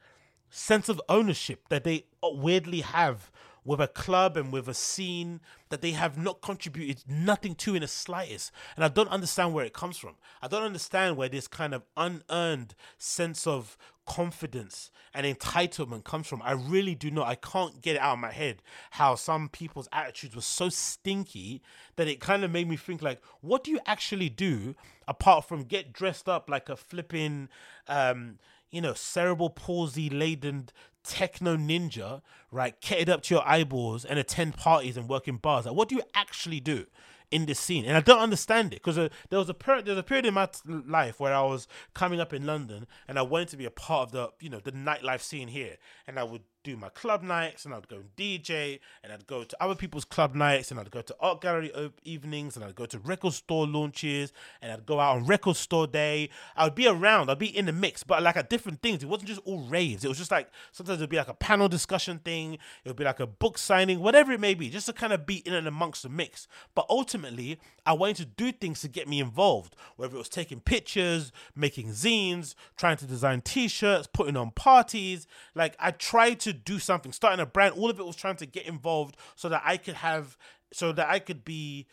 [0.49, 3.33] sense of ownership that they weirdly have
[3.65, 7.83] with a club and with a scene that they have not contributed nothing to in
[7.83, 8.51] the slightest.
[8.77, 10.17] And I don't understand where it comes from.
[10.41, 16.43] I don't understand where this kind of unearned sense of confidence and entitlement comes from.
[16.43, 17.29] I really do not.
[17.29, 21.63] I can't get it out of my head how some people's attitudes were so stinky
[21.97, 24.75] that it kind of made me think like, what do you actually do
[25.07, 27.49] apart from get dressed up like a flipping
[27.87, 28.39] um,
[28.73, 30.69] you know, cerebral palsy laden
[31.05, 35.67] techno ninja, right, kitted up to your eyeballs and attend parties and work in bars.
[35.67, 36.87] Like, what do you actually do?
[37.31, 39.95] in this scene, and I don't understand it because uh, there was a period, there
[39.95, 43.19] was a period in my t- life where I was coming up in London, and
[43.19, 46.19] I wanted to be a part of the, you know, the nightlife scene here, and
[46.19, 49.63] I would do my club nights and I'd go and DJ and I'd go to
[49.63, 51.73] other people's club nights and I'd go to art gallery
[52.05, 55.87] evenings and I'd go to record store launches and I'd go out on record store
[55.87, 56.31] day.
[56.57, 59.03] I would be around, I'd be in the mix, but like at different things.
[59.03, 60.05] It wasn't just all raves.
[60.05, 63.05] It was just like sometimes it'd be like a panel discussion thing, it would be
[63.05, 65.67] like a book signing, whatever it may be, just to kind of be in and
[65.67, 66.47] amongst the mix.
[66.75, 70.61] But ultimately, I wanted to do things to get me involved, whether it was taking
[70.61, 75.27] pictures, making zines, trying to design t-shirts, putting on parties.
[75.55, 77.75] Like I tried to do something, starting a brand.
[77.75, 80.37] All of it was trying to get involved so that I could have,
[80.73, 81.87] so that I could be,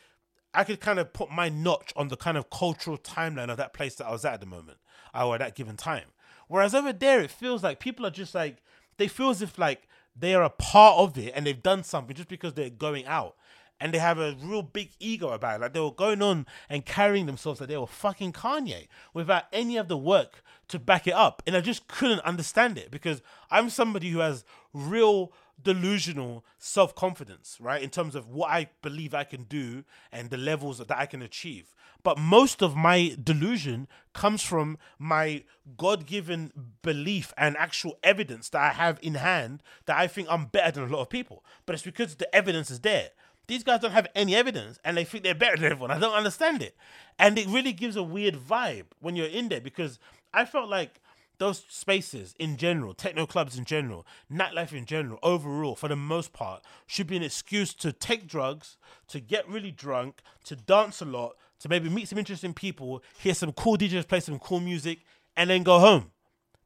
[0.54, 3.74] I could kind of put my notch on the kind of cultural timeline of that
[3.74, 4.80] place that I was at at the moment,
[5.14, 6.08] or at that given time.
[6.48, 8.58] Whereas over there, it feels like people are just like
[8.98, 12.16] they feel as if like they are a part of it and they've done something
[12.16, 13.36] just because they're going out
[13.80, 15.62] and they have a real big ego about it.
[15.62, 19.78] Like they were going on and carrying themselves like they were fucking Kanye without any
[19.78, 21.42] of the work to back it up.
[21.48, 27.58] And I just couldn't understand it because I'm somebody who has real delusional self confidence,
[27.60, 27.82] right?
[27.82, 31.22] In terms of what I believe I can do and the levels that I can
[31.22, 31.74] achieve.
[32.02, 35.44] But most of my delusion comes from my
[35.78, 40.46] God given belief and actual evidence that I have in hand that I think I'm
[40.46, 41.44] better than a lot of people.
[41.66, 43.10] But it's because the evidence is there.
[43.50, 45.90] These guys don't have any evidence and they think they're better than everyone.
[45.90, 46.78] I don't understand it.
[47.18, 49.98] And it really gives a weird vibe when you're in there because
[50.32, 51.02] I felt like
[51.40, 56.32] those spaces in general, techno clubs in general, nightlife in general, overall, for the most
[56.32, 61.06] part, should be an excuse to take drugs, to get really drunk, to dance a
[61.06, 65.00] lot, to maybe meet some interesting people, hear some cool DJs play some cool music,
[65.36, 66.12] and then go home.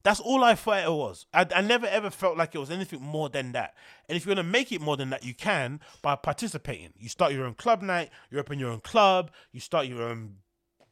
[0.03, 1.25] That's all I thought it was.
[1.33, 3.73] I, I never ever felt like it was anything more than that.
[4.07, 6.93] And if you're gonna make it more than that, you can by participating.
[6.97, 10.35] You start your own club night, you open your own club, you start your own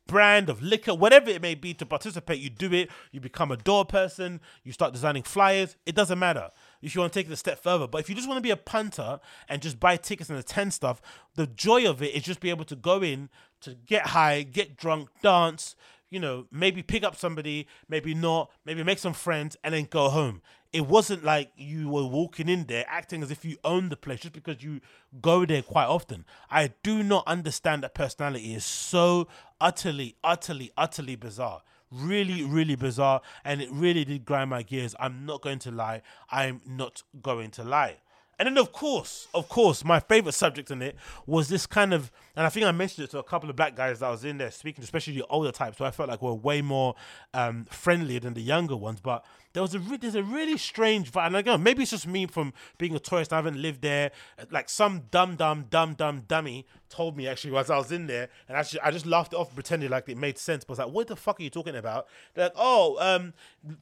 [0.08, 3.58] brand of liquor, whatever it may be to participate, you do it, you become a
[3.58, 6.50] door person, you start designing flyers, it doesn't matter
[6.82, 7.88] if you want to take it a step further.
[7.88, 10.74] But if you just want to be a punter and just buy tickets and attend
[10.74, 11.02] stuff,
[11.36, 13.30] the joy of it is just be able to go in
[13.62, 15.76] to get high, get drunk, dance,
[16.12, 20.10] you know, maybe pick up somebody, maybe not, maybe make some friends, and then go
[20.10, 20.42] home.
[20.74, 24.20] It wasn't like you were walking in there acting as if you own the place
[24.20, 24.82] just because you
[25.22, 26.26] go there quite often.
[26.50, 29.28] I do not understand that personality is so
[29.60, 31.62] utterly, utterly, utterly bizarre.
[31.90, 34.96] Really, really bizarre, and it really did grind my gears.
[35.00, 36.02] I'm not going to lie.
[36.30, 37.98] I'm not going to lie.
[38.42, 40.96] And then, of course, of course, my favorite subject in it
[41.28, 43.76] was this kind of, and I think I mentioned it to a couple of black
[43.76, 46.34] guys that was in there speaking, especially the older types, who I felt like were
[46.34, 46.96] way more
[47.36, 49.00] um, friendlier than the younger ones.
[49.00, 49.24] But
[49.54, 51.28] there was a re- there's a really strange vibe.
[51.28, 53.32] And again, maybe it's just me from being a tourist.
[53.32, 54.10] I haven't lived there.
[54.50, 58.28] Like some dumb, dumb, dumb, dumb dummy told me actually as I was in there,
[58.48, 60.64] and actually I just laughed it off, pretending like it made sense.
[60.64, 63.34] But I was like, "What the fuck are you talking about?" They're like, "Oh, um,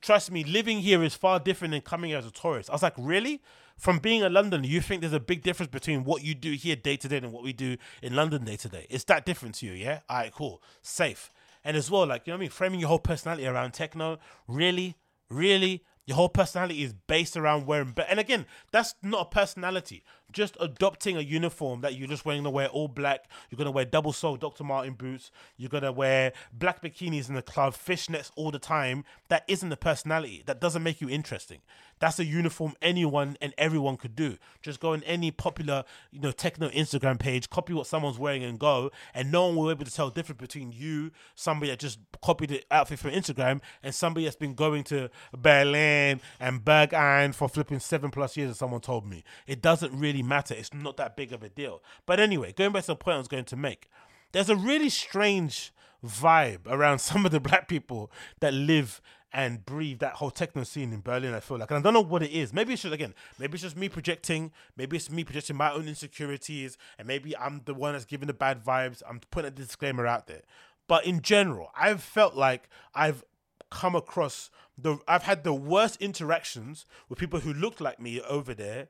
[0.02, 2.84] trust me, living here is far different than coming here as a tourist." I was
[2.84, 3.41] like, "Really?"
[3.80, 6.76] From being a Londoner, you think there's a big difference between what you do here
[6.76, 8.86] day to day and what we do in London day to day?
[8.89, 9.72] Is that different to you?
[9.72, 10.02] Yeah.
[10.10, 10.34] All right.
[10.34, 10.62] Cool.
[10.82, 11.32] Safe.
[11.63, 14.20] And as well, like you know what I mean, framing your whole personality around techno.
[14.48, 14.98] Really,
[15.30, 17.92] really, your whole personality is based around wearing.
[17.92, 20.04] Be- and again, that's not a personality.
[20.32, 23.26] Just adopting a uniform that you're just wearing to wear all black.
[23.50, 24.63] You're gonna wear double sole Dr.
[24.63, 25.32] Martin boots.
[25.58, 29.06] You're gonna wear black bikinis in the club, fishnets all the time.
[29.30, 30.44] That isn't a personality.
[30.46, 31.62] That doesn't make you interesting.
[32.00, 34.38] That's a uniform anyone and everyone could do.
[34.62, 38.58] Just go on any popular, you know, techno Instagram page, copy what someone's wearing and
[38.58, 41.80] go, and no one will be able to tell the difference between you, somebody that
[41.80, 47.36] just copied the outfit from Instagram, and somebody that's been going to Berlin and Berghain
[47.36, 49.24] for flipping seven plus years, as someone told me.
[49.46, 50.54] It doesn't really matter.
[50.54, 51.82] It's not that big of a deal.
[52.06, 53.90] But anyway, going back to the point I was going to make,
[54.32, 55.74] there's a really strange
[56.06, 59.02] vibe around some of the black people that live
[59.32, 61.34] and breathe that whole techno scene in Berlin.
[61.34, 62.52] I feel like, and I don't know what it is.
[62.52, 64.52] Maybe it's just again, maybe it's just me projecting.
[64.76, 68.34] Maybe it's me projecting my own insecurities, and maybe I'm the one that's giving the
[68.34, 69.04] bad vibes.
[69.08, 70.42] I'm putting a disclaimer out there.
[70.88, 73.24] But in general, I've felt like I've
[73.70, 78.54] come across the I've had the worst interactions with people who looked like me over
[78.54, 78.88] there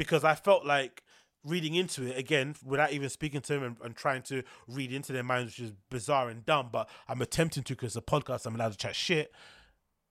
[0.00, 1.02] because I felt like
[1.44, 5.12] reading into it again without even speaking to them and, and trying to read into
[5.12, 6.70] their minds, which is bizarre and dumb.
[6.72, 8.46] But I'm attempting to because a podcast.
[8.46, 9.30] I'm allowed to chat shit.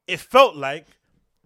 [0.06, 0.86] It felt like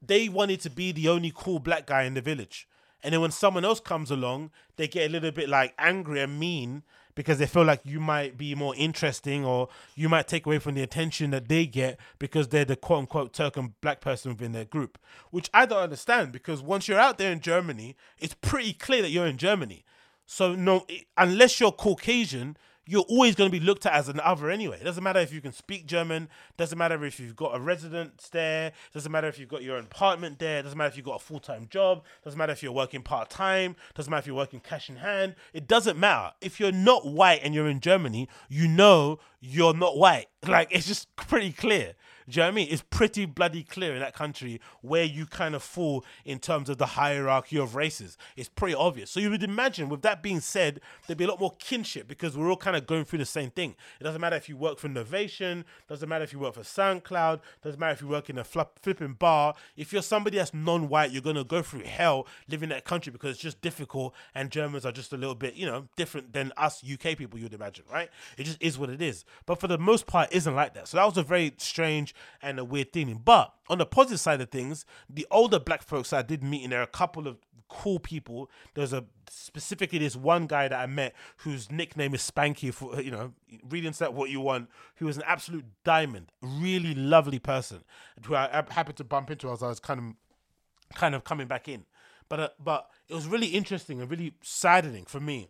[0.06, 2.68] they wanted to be the only cool black guy in the village.
[3.02, 6.38] And then when someone else comes along, they get a little bit like angry and
[6.38, 6.84] mean
[7.16, 10.76] because they feel like you might be more interesting or you might take away from
[10.76, 14.52] the attention that they get because they're the quote unquote Turk and black person within
[14.52, 14.98] their group.
[15.32, 19.10] Which I don't understand because once you're out there in Germany, it's pretty clear that
[19.10, 19.86] you're in Germany.
[20.26, 20.86] So no,
[21.18, 24.78] unless you're Caucasian, you're always going to be looked at as an other anyway.
[24.80, 26.28] It doesn't matter if you can speak German.
[26.58, 28.74] Doesn't matter if you've got a residence there.
[28.94, 30.62] Doesn't matter if you've got your apartment there.
[30.62, 32.04] Doesn't matter if you've got a full time job.
[32.24, 33.76] Doesn't matter if you're working part time.
[33.96, 35.36] Doesn't matter if you're working cash in hand.
[35.54, 36.34] It doesn't matter.
[36.42, 40.28] If you're not white and you're in Germany, you know you're not white.
[40.46, 41.94] Like it's just pretty clear.
[42.30, 42.68] Do you know what I mean?
[42.70, 46.78] It's pretty bloody clear in that country where you kind of fall in terms of
[46.78, 48.18] the hierarchy of races.
[48.36, 49.12] It's pretty obvious.
[49.12, 52.38] So you would imagine, with that being said, there'd be a lot more kinship because
[52.38, 53.76] we're all kind of going through the same thing.
[54.00, 57.42] It doesn't matter if you work for Novation, doesn't matter if you work for SoundCloud,
[57.64, 59.56] doesn't matter if you work in a flip, flipping bar.
[59.76, 63.32] If you're somebody that's non-white, you're gonna go through hell living in that country because
[63.32, 66.84] it's just difficult, and Germans are just a little bit, you know, different than us
[66.84, 67.40] UK people.
[67.40, 68.10] You'd imagine, right?
[68.38, 69.26] It just is what it is.
[69.46, 70.88] But for the most part, it isn't like that.
[70.88, 73.22] So that was a very strange and a weird thing.
[73.24, 76.72] But on the positive side of things, the older black folks I did meet, and
[76.72, 77.38] there are a couple of
[77.70, 78.50] cool people.
[78.76, 82.74] There's a specifically this one guy that I met whose nickname is Spanky.
[82.74, 83.34] For you know,
[83.70, 84.70] read into that what you want.
[84.96, 87.84] Who was an absolute diamond, really lovely person,
[88.26, 91.68] who I, happened to bump into as I was kind of kind of coming back
[91.68, 91.86] in.
[92.30, 95.50] But uh, but it was really interesting and really saddening for me,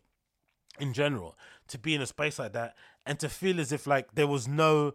[0.80, 4.16] in general, to be in a space like that and to feel as if like
[4.16, 4.94] there was no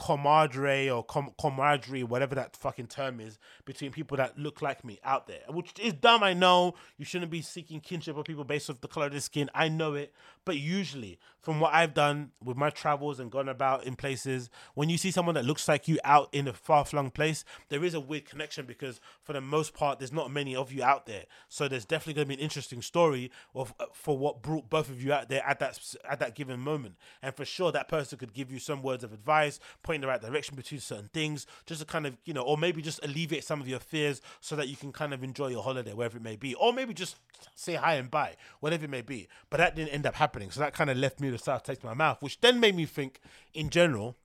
[0.00, 4.98] camaraderie or com- camaraderie, whatever that fucking term is, between people that look like me
[5.04, 6.22] out there, which is dumb.
[6.22, 9.20] I know you shouldn't be seeking kinship with people based off the color of their
[9.20, 9.50] skin.
[9.54, 13.84] I know it, but usually, from what I've done with my travels and gone about
[13.84, 17.10] in places, when you see someone that looks like you out in a far flung
[17.10, 20.72] place, there is a weird connection because for the most part, there's not many of
[20.72, 21.24] you out there.
[21.48, 24.88] So there's definitely going to be an interesting story of uh, for what brought both
[24.88, 28.18] of you out there at that at that given moment, and for sure that person
[28.18, 29.60] could give you some words of advice,
[29.90, 32.56] point in the right direction between certain things, just to kind of you know, or
[32.56, 35.64] maybe just alleviate some of your fears so that you can kind of enjoy your
[35.64, 37.16] holiday wherever it may be, or maybe just
[37.56, 39.26] say hi and bye, whatever it may be.
[39.50, 41.58] But that didn't end up happening, so that kind of left me with a sour
[41.58, 43.18] taste in my mouth, which then made me think,
[43.52, 44.16] in general,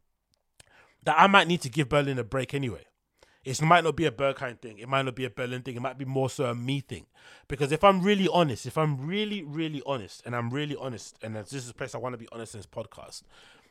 [1.04, 2.86] that I might need to give Berlin a break anyway.
[3.44, 4.80] It might not be a Berghain thing.
[4.80, 5.76] It might not be a Berlin thing.
[5.76, 7.06] It might be more so a me thing.
[7.48, 11.36] Because if I'm really honest, if I'm really, really honest, and I'm really honest, and
[11.36, 13.22] this is a place I want to be honest in this podcast,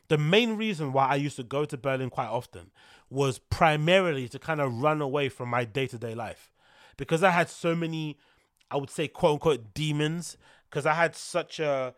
[0.07, 2.71] the main reason why I used to go to Berlin quite often
[3.09, 6.51] was primarily to kind of run away from my day to day life.
[6.97, 8.17] Because I had so many,
[8.71, 10.37] I would say, quote unquote, demons.
[10.69, 11.93] Because I had such a,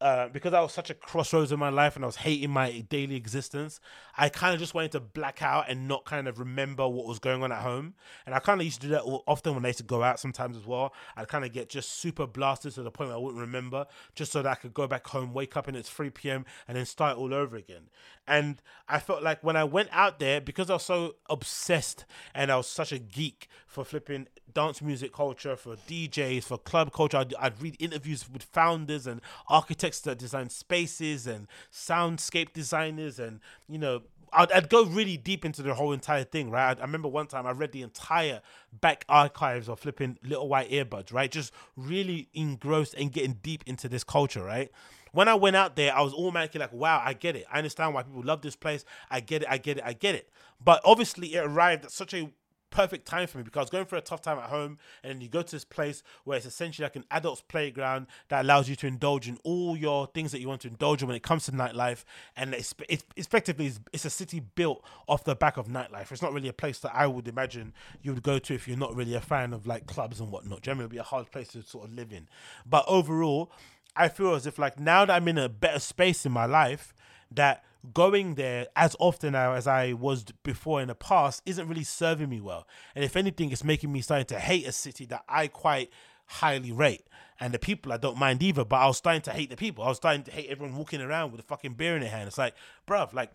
[0.00, 2.80] uh, because I was such a crossroads in my life and I was hating my
[2.88, 3.80] daily existence,
[4.16, 7.18] I kind of just wanted to black out and not kind of remember what was
[7.18, 7.94] going on at home.
[8.24, 10.18] And I kind of used to do that often when I used to go out
[10.18, 10.94] sometimes as well.
[11.16, 14.32] I'd kind of get just super blasted to the point where I wouldn't remember, just
[14.32, 16.46] so that I could go back home, wake up and it's 3 p.m.
[16.66, 17.90] and then start all over again.
[18.30, 22.52] And I felt like when I went out there, because I was so obsessed and
[22.52, 27.16] I was such a geek for flipping dance music culture, for DJs, for club culture,
[27.16, 33.40] I'd, I'd read interviews with founders and architects that design spaces and soundscape designers and,
[33.68, 36.78] you know, I'd, I'd go really deep into the whole entire thing, right?
[36.78, 38.42] I, I remember one time I read the entire
[38.80, 41.32] back archives of flipping Little White Earbuds, right?
[41.32, 44.70] Just really engrossed and getting deep into this culture, right?
[45.12, 47.46] When I went out there, I was automatically like, wow, I get it.
[47.52, 48.84] I understand why people love this place.
[49.10, 50.30] I get it, I get it, I get it.
[50.62, 52.30] But obviously, it arrived at such a
[52.70, 55.22] perfect time for me because I was going through a tough time at home, and
[55.22, 58.76] you go to this place where it's essentially like an adult's playground that allows you
[58.76, 61.46] to indulge in all your things that you want to indulge in when it comes
[61.46, 62.04] to nightlife.
[62.36, 66.12] And it's, it's effectively it's, it's a city built off the back of nightlife.
[66.12, 68.78] It's not really a place that I would imagine you would go to if you're
[68.78, 70.62] not really a fan of like clubs and whatnot.
[70.62, 72.28] Generally, it'd be a hard place to sort of live in.
[72.64, 73.50] But overall,
[73.96, 76.94] I feel as if like now that I'm in a better space in my life,
[77.30, 81.84] that going there as often now as I was before in the past isn't really
[81.84, 82.66] serving me well.
[82.94, 85.90] And if anything, it's making me starting to hate a city that I quite
[86.26, 87.06] highly rate.
[87.40, 89.82] And the people I don't mind either, but I was starting to hate the people.
[89.84, 92.28] I was starting to hate everyone walking around with a fucking beer in their hand.
[92.28, 92.54] It's like,
[92.86, 93.32] bruv, like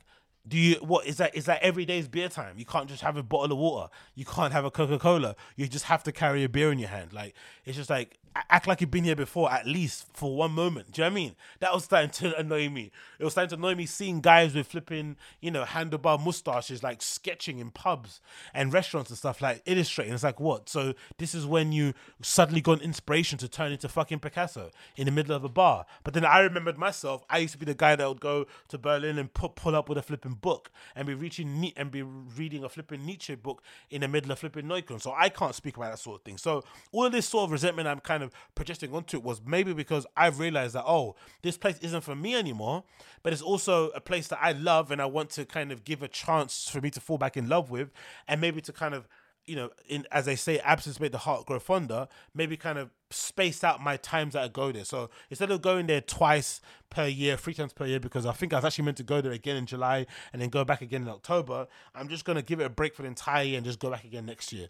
[0.48, 3.18] do you what is that is that every day's beer time you can't just have
[3.18, 6.50] a bottle of water you can't have a coca-cola you just have to carry a
[6.50, 7.34] beer in your hand like
[7.66, 10.92] it's just like act like you've been here before at least for one moment.
[10.92, 11.36] Do you know what i mean?
[11.60, 12.92] That was starting to annoy me.
[13.20, 17.02] It was starting to annoy me seeing guys with flipping you know handlebar mustaches like
[17.02, 18.22] sketching in pubs
[18.54, 20.14] and restaurants and stuff like illustrating.
[20.14, 20.70] It's like what?
[20.70, 25.12] So this is when you suddenly got inspiration to turn into fucking picasso in the
[25.12, 25.86] middle of a bar.
[26.04, 27.24] But then i remembered myself.
[27.30, 29.90] I used to be the guy that would go to berlin and put, pull up
[29.90, 34.02] with a flipping book and be reaching and be reading a flipping Nietzsche book in
[34.02, 35.02] the middle of flipping Neukölln.
[35.02, 36.38] So I can't speak about that sort of thing.
[36.38, 38.25] So all this sort of resentment I'm kind of
[38.56, 42.36] projecting onto it was maybe because I've realized that oh, this place isn't for me
[42.36, 42.84] anymore,
[43.24, 46.02] but it's also a place that I love and I want to kind of give
[46.04, 47.92] a chance for me to fall back in love with,
[48.28, 49.08] and maybe to kind of
[49.46, 52.08] you know, in as they say, absence made the heart grow fonder.
[52.34, 54.86] Maybe kind of space out my times that I go there.
[54.86, 58.54] So instead of going there twice per year, three times per year, because I think
[58.54, 61.04] I was actually meant to go there again in July and then go back again
[61.04, 61.68] in October.
[61.94, 64.04] I'm just gonna give it a break for the entire year and just go back
[64.04, 64.70] again next year.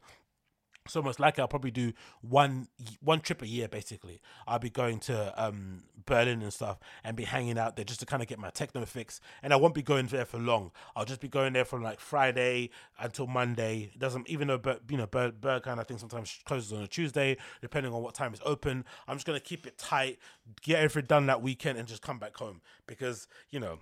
[0.88, 2.68] So most likely I'll probably do one
[3.02, 4.22] one trip a year basically.
[4.48, 8.06] I'll be going to um, Berlin and stuff and be hanging out there just to
[8.06, 9.20] kind of get my techno fix.
[9.42, 10.72] And I won't be going there for long.
[10.96, 12.70] I'll just be going there from like Friday
[13.00, 13.92] until Monday.
[13.94, 16.88] It doesn't even though you know Ber- Berg kind of thing sometimes closes on a
[16.88, 18.86] Tuesday depending on what time it's open.
[19.08, 20.20] I'm just gonna keep it tight,
[20.62, 23.80] get everything done that weekend, and just come back home because you know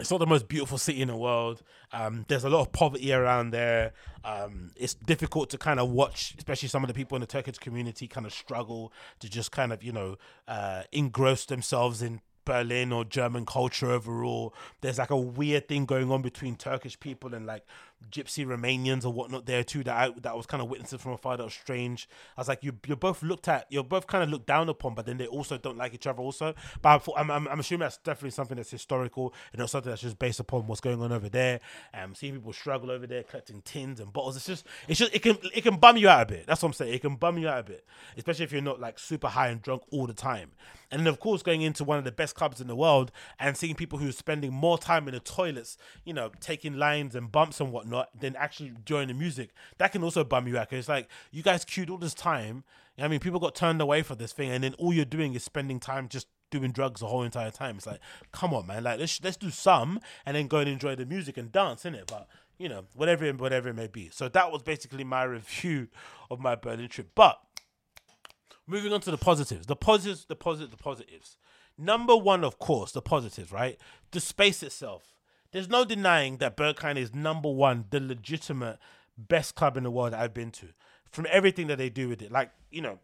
[0.00, 1.62] it's not the most beautiful city in the world.
[1.92, 3.92] Um, there's a lot of poverty around there.
[4.24, 7.58] Um, it's difficult to kind of watch, especially some of the people in the Turkish
[7.58, 12.92] community kind of struggle to just kind of, you know, uh, engross themselves in Berlin
[12.92, 14.54] or German culture overall.
[14.80, 17.66] There's like a weird thing going on between Turkish people and like
[18.10, 21.12] gypsy Romanians or whatnot there too that I that I was kind of witnessing from
[21.12, 22.08] afar that was strange.
[22.36, 24.94] I was like, you you're both looked at, you're both kind of looked down upon,
[24.94, 26.54] but then they also don't like each other also.
[26.80, 30.18] But I'm, I'm, I'm assuming that's definitely something that's historical and not something that's just
[30.18, 31.60] based upon what's going on over there.
[31.94, 34.36] Um, seeing people struggle over there collecting tins and bottles.
[34.36, 36.46] It's just it's just it can it can bum you out a bit.
[36.46, 36.94] That's what I'm saying.
[36.94, 37.84] It can bum you out a bit,
[38.16, 40.52] especially if you're not like super high and drunk all the time.
[40.90, 43.56] And then of course going into one of the best clubs in the world and
[43.56, 47.30] seeing people who are spending more time in the toilets, you know, taking lines and
[47.30, 50.70] bumps and whatnot than actually enjoying the music, that can also bum you out.
[50.70, 52.64] 'Cause it's like you guys queued all this time.
[53.00, 55.44] I mean, people got turned away for this thing, and then all you're doing is
[55.44, 57.76] spending time just doing drugs the whole entire time.
[57.76, 58.00] It's like,
[58.32, 58.84] come on, man.
[58.84, 62.06] Like let's let's do some and then go and enjoy the music and dance, innit?
[62.08, 62.26] But
[62.58, 64.10] you know, whatever whatever it may be.
[64.10, 65.88] So that was basically my review
[66.30, 67.10] of my Berlin trip.
[67.14, 67.40] But
[68.68, 69.66] moving on to the positives.
[69.66, 71.36] The positives, the positives, the positives.
[71.76, 73.78] Number one, of course, the positives, right?
[74.10, 75.14] The space itself.
[75.52, 78.78] There's no denying that Berghain is number one, the legitimate
[79.16, 80.66] best club in the world I've been to.
[81.10, 82.98] From everything that they do with it, like you know,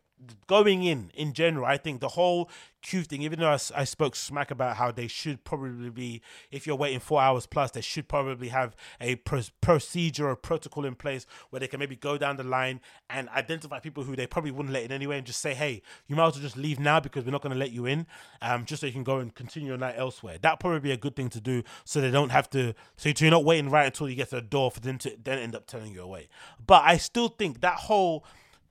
[0.47, 2.51] going in in general, I think the whole
[2.83, 3.23] queue thing.
[3.23, 7.21] Even though I spoke smack about how they should probably be, if you're waiting four
[7.21, 11.67] hours plus, they should probably have a pro- procedure or protocol in place where they
[11.67, 14.93] can maybe go down the line and identify people who they probably wouldn't let in
[14.93, 17.43] anyway, and just say, hey, you might as well just leave now because we're not
[17.43, 18.07] going to let you in,
[18.43, 20.39] um, just so you can go and continue your night elsewhere.
[20.41, 22.75] That probably be a good thing to do, so they don't have to.
[22.97, 25.39] So you're not waiting right until you get to the door for them to then
[25.39, 26.29] end up turning you away.
[26.65, 28.25] But I still think that whole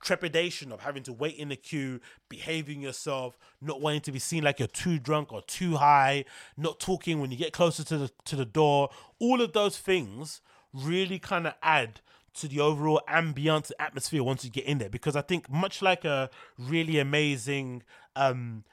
[0.04, 4.44] trepidation of having to wait in the queue, behaving yourself, not wanting to be seen
[4.44, 6.24] like you're too drunk or too high,
[6.56, 8.90] not talking when you get closer to the to the door.
[9.18, 10.40] All of those things
[10.72, 12.00] really kind of add
[12.34, 16.04] to the overall ambiance atmosphere once you get in there because I think much like
[16.04, 17.82] a really amazing
[18.16, 18.64] um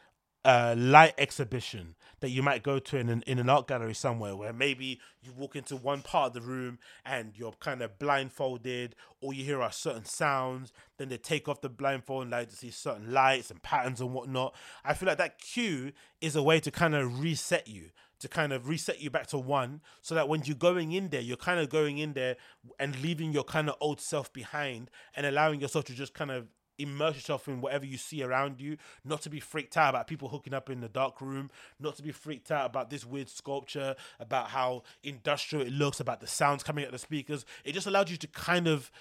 [0.44, 4.36] uh, light exhibition that you might go to in an, in an art gallery somewhere
[4.36, 8.96] where maybe you walk into one part of the room and you're kind of blindfolded
[9.20, 12.56] all you hear are certain sounds then they take off the blindfold and you to
[12.56, 14.56] see certain lights and patterns and whatnot.
[14.86, 15.92] I feel like that cue
[16.22, 19.38] is a way to kind of reset you to kind of reset you back to
[19.40, 22.38] one so that when you're going in there you're kind of going in there
[22.80, 26.48] and leaving your kind of old self behind and allowing yourself to just kind of
[26.82, 30.30] immerse yourself in whatever you see around you, not to be freaked out about people
[30.30, 33.96] hooking up in the dark room, not to be freaked out about this weird sculpture,
[34.20, 37.46] about how industrial it looks, about the sounds coming out the speakers.
[37.64, 38.92] It just allowed you to kind of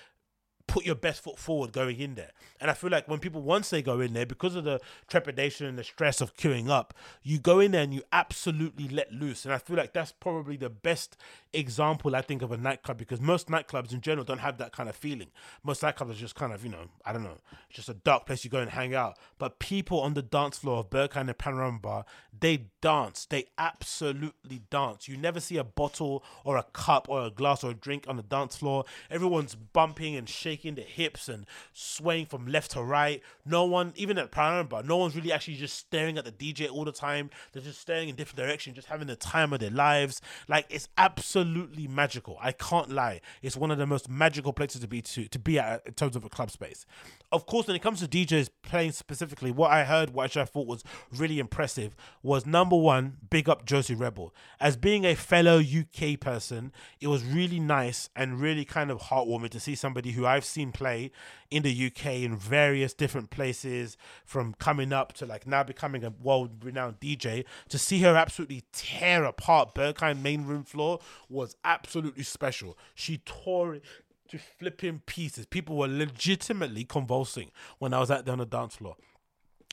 [0.71, 2.31] put your best foot forward going in there.
[2.61, 5.67] And I feel like when people once they go in there, because of the trepidation
[5.67, 9.45] and the stress of queuing up, you go in there and you absolutely let loose.
[9.45, 11.17] And I feel like that's probably the best
[11.53, 14.89] example I think of a nightclub because most nightclubs in general don't have that kind
[14.89, 15.29] of feeling.
[15.65, 18.45] Most nightclubs are just kind of, you know, I don't know, just a dark place
[18.45, 19.19] you go and hang out.
[19.39, 22.05] But people on the dance floor of Berghain and Panorama Bar,
[22.39, 23.27] they dance.
[23.27, 25.09] They absolutely dance.
[25.09, 28.17] You never see a bottle or a cup or a glass or a drink on
[28.17, 28.85] the dance floor.
[29.11, 33.23] Everyone's bumping and shaking their hips and swaying from left to right.
[33.45, 36.71] No one, even at Panorama Bar, no one's really actually just staring at the DJ
[36.71, 37.31] all the time.
[37.53, 40.21] They're just staring in different directions, just having the time of their lives.
[40.49, 42.39] Like it's absolutely magical.
[42.41, 43.21] I can't lie.
[43.43, 45.95] It's one of the most magical places to be to, to be at uh, in
[45.95, 46.87] terms of a club space.
[47.33, 50.67] Of course, when it comes to DJs playing specifically, what I heard, which I thought
[50.67, 50.83] was
[51.17, 54.33] really impressive, was number one, big up Josey Rebelle.
[54.59, 59.51] As being a fellow UK person, it was really nice and really kind of heartwarming
[59.51, 61.11] to see somebody who I've seen play
[61.51, 66.09] in the UK in various different places, from coming up to like now becoming a
[66.09, 72.23] world renowned DJ, to see her absolutely tear apart Berghain main room floor was absolutely
[72.23, 72.79] special.
[72.95, 73.85] She tore it
[74.31, 75.45] to flipping pieces.
[75.45, 78.97] People were legitimately convulsing when I was out there on the dance floor.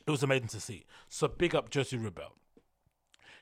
[0.05, 0.85] It was amazing to see.
[1.07, 2.33] So big up Josey Rebelle.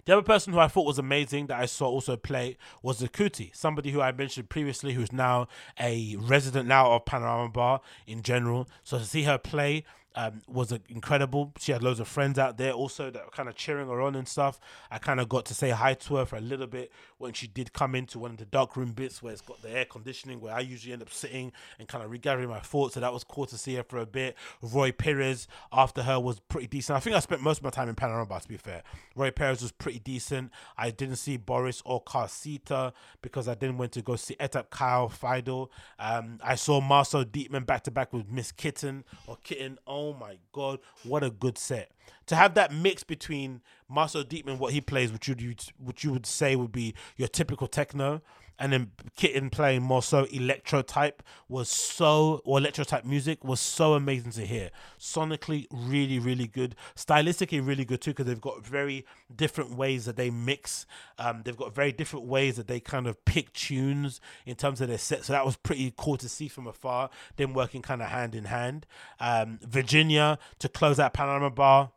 [0.05, 3.55] The other person who I thought was amazing that I saw also play was Zakuti,
[3.55, 5.47] somebody who I mentioned previously, who's now
[5.79, 8.67] a resident now of Panorama Bar in general.
[8.83, 9.83] So to see her play
[10.15, 11.53] um, was incredible.
[11.59, 14.15] She had loads of friends out there also that were kind of cheering her on
[14.15, 14.59] and stuff.
[14.89, 17.47] I kind of got to say hi to her for a little bit when she
[17.47, 20.39] did come into one of the dark room bits where it's got the air conditioning,
[20.39, 22.93] where I usually end up sitting and kind of regathering my thoughts.
[22.93, 24.35] So that was cool to see her for a bit.
[24.61, 26.95] Roy Perez after her was pretty decent.
[26.95, 28.83] I think I spent most of my time in Panorama to be fair.
[29.15, 30.51] Roy Perez was pretty decent.
[30.77, 35.09] I didn't see Boris or Carcita because I didn't went to go see Etapp Kyle
[35.09, 35.71] Fidel.
[35.99, 39.77] Um, I saw Marcel Dettmann back to back with Miss Kittin or Kittin.
[39.85, 41.89] Oh Oh my god, what a good set!
[42.27, 46.27] To have that mix between Marcel Dettmann, what he plays, which you which you would
[46.27, 48.21] say would be your typical techno,
[48.59, 53.59] and then Kittin playing more so electro type was so or electro type music was
[53.59, 54.69] so amazing to hear.
[54.99, 56.75] Sonically, really, really good.
[56.95, 60.85] Stylistically, really good too because they've got very different ways that they mix.
[61.17, 64.87] Um, they've got very different ways that they kind of pick tunes in terms of
[64.87, 65.25] their set.
[65.25, 67.09] So that was pretty cool to see from afar.
[67.35, 68.85] Them working kind of hand in hand.
[69.19, 71.91] Um, Virginia to close out Panorama Bar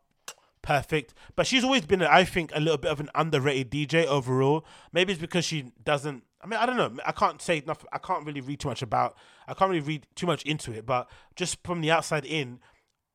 [0.61, 1.13] perfect.
[1.35, 4.65] But she's always been, I think, a little bit of an underrated DJ overall.
[4.91, 6.23] Maybe it's because she doesn't.
[6.41, 7.01] I mean, I don't know.
[7.05, 7.85] I can't say enough.
[7.91, 9.17] I can't really read too much about.
[9.47, 10.85] I can't really read too much into it.
[10.85, 12.59] But just from the outside in,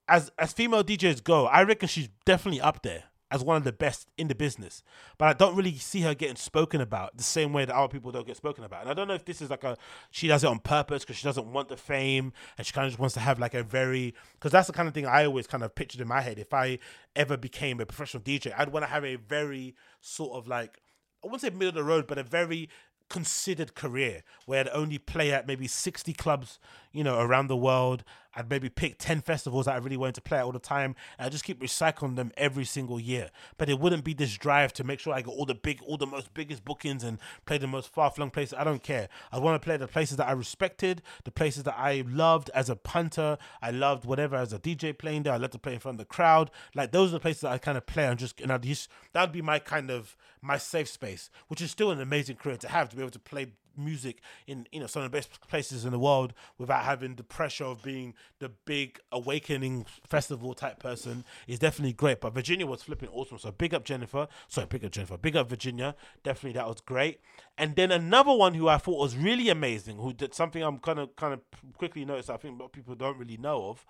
[0.09, 3.73] as as female DJs go, I reckon she's definitely up there as one of the
[3.73, 4.83] best in the business.
[5.19, 8.13] But I don't really see her getting spoken about the same way that other people
[8.13, 8.83] don't get spoken about.
[8.83, 9.77] And I don't know if this is like a
[10.11, 12.93] she does it on purpose because she doesn't want the fame and she kind of
[12.93, 15.47] just wants to have like a very because that's the kind of thing I always
[15.47, 16.39] kind of pictured in my head.
[16.39, 16.79] If I
[17.17, 20.81] ever became a professional DJ, I'd want to have a very sort of like
[21.25, 22.69] I wouldn't say middle of the road, but a very
[23.09, 26.59] considered career where I'd only play at maybe 60 clubs,
[26.95, 28.05] you know, around the world.
[28.37, 30.97] I'd maybe pick 10 festivals that I really wanted to play all the time.
[31.19, 33.31] And I just keep recycling them every single year.
[33.59, 35.97] But it wouldn't be this drive to make sure I got all the big, all
[35.97, 38.55] the most biggest bookings and play the most far flung places.
[38.57, 39.09] I don't care.
[39.31, 42.71] I want to play the places that I respected, the places that I loved as
[42.71, 43.39] a punter.
[43.61, 45.33] I loved whatever as a DJ playing there.
[45.33, 46.51] I loved to play in front of the crowd.
[46.75, 48.89] Like those are the places that I kind of play and just, and I'd just,
[49.13, 52.69] that'd be my kind of, my safe space, which is still an amazing career to
[52.69, 55.85] have to be able to play music in you know some of the best places
[55.85, 61.25] in the world without having the pressure of being the big awakening festival type person
[61.47, 62.21] is definitely great.
[62.21, 63.39] But Virginia was flipping awesome.
[63.39, 64.29] So big up Jennifer.
[64.49, 65.17] Sorry, big up Jennifer.
[65.17, 65.95] Big up Virginia.
[66.23, 67.21] Definitely that was great.
[67.57, 70.99] And then another one who I thought was really amazing, who did something I'm kind
[70.99, 71.41] of kind of
[71.77, 72.31] quickly noticed.
[72.31, 73.85] I think people don't really know of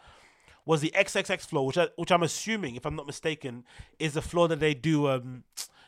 [0.66, 3.64] was the XXX floor, which I, which I'm assuming, if I'm not mistaken,
[3.98, 5.44] is the floor that they do um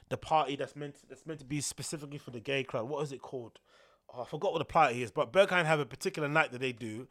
[0.08, 2.88] the party that's meant that's meant to be specifically for the gay crowd.
[2.88, 3.58] What is it called?
[4.14, 6.72] Oh, I forgot what the party is, but Berghain have a particular night that they
[6.72, 7.06] do.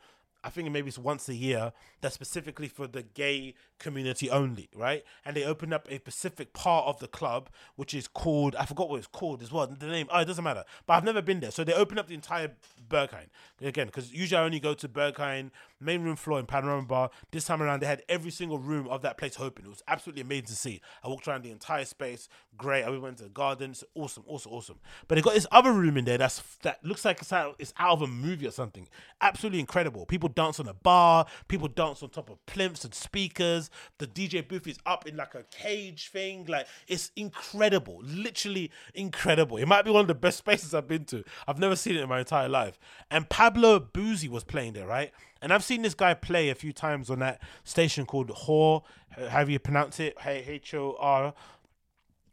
[0.45, 5.03] I think maybe it's once a year that's specifically for the gay community only, right?
[5.25, 8.87] And they open up a specific part of the club, which is called, I forgot
[8.87, 10.63] what it's called as well, the name, oh, it doesn't matter.
[10.85, 11.49] But I've never been there.
[11.49, 12.51] So they open up the entire
[12.87, 13.27] Berghain.
[13.59, 17.09] Again, because usually I only go to Berghain, main room floor in Panorama Bar.
[17.31, 19.65] This time around, they had every single room of that place open.
[19.65, 20.79] It was absolutely amazing to see.
[21.03, 22.83] I walked around the entire space, great.
[22.83, 24.79] I went to the gardens, awesome, awesome, awesome.
[25.07, 27.73] But they got this other room in there that's that looks like it's out, it's
[27.79, 28.87] out of a movie or something.
[29.21, 30.05] Absolutely incredible.
[30.05, 33.69] People dance on a bar, people dance on top of plimps and speakers.
[33.97, 36.45] The DJ booth is up in like a cage thing.
[36.45, 39.57] Like it's incredible, literally incredible.
[39.57, 41.23] It might be one of the best spaces I've been to.
[41.47, 42.77] I've never seen it in my entire life.
[43.09, 45.11] And Pablo Bozzi was playing there, right?
[45.41, 48.81] And I've seen this guy play a few times on that station called HÖR.
[49.29, 50.19] How do you pronounce it?
[50.19, 51.33] Hey, H O R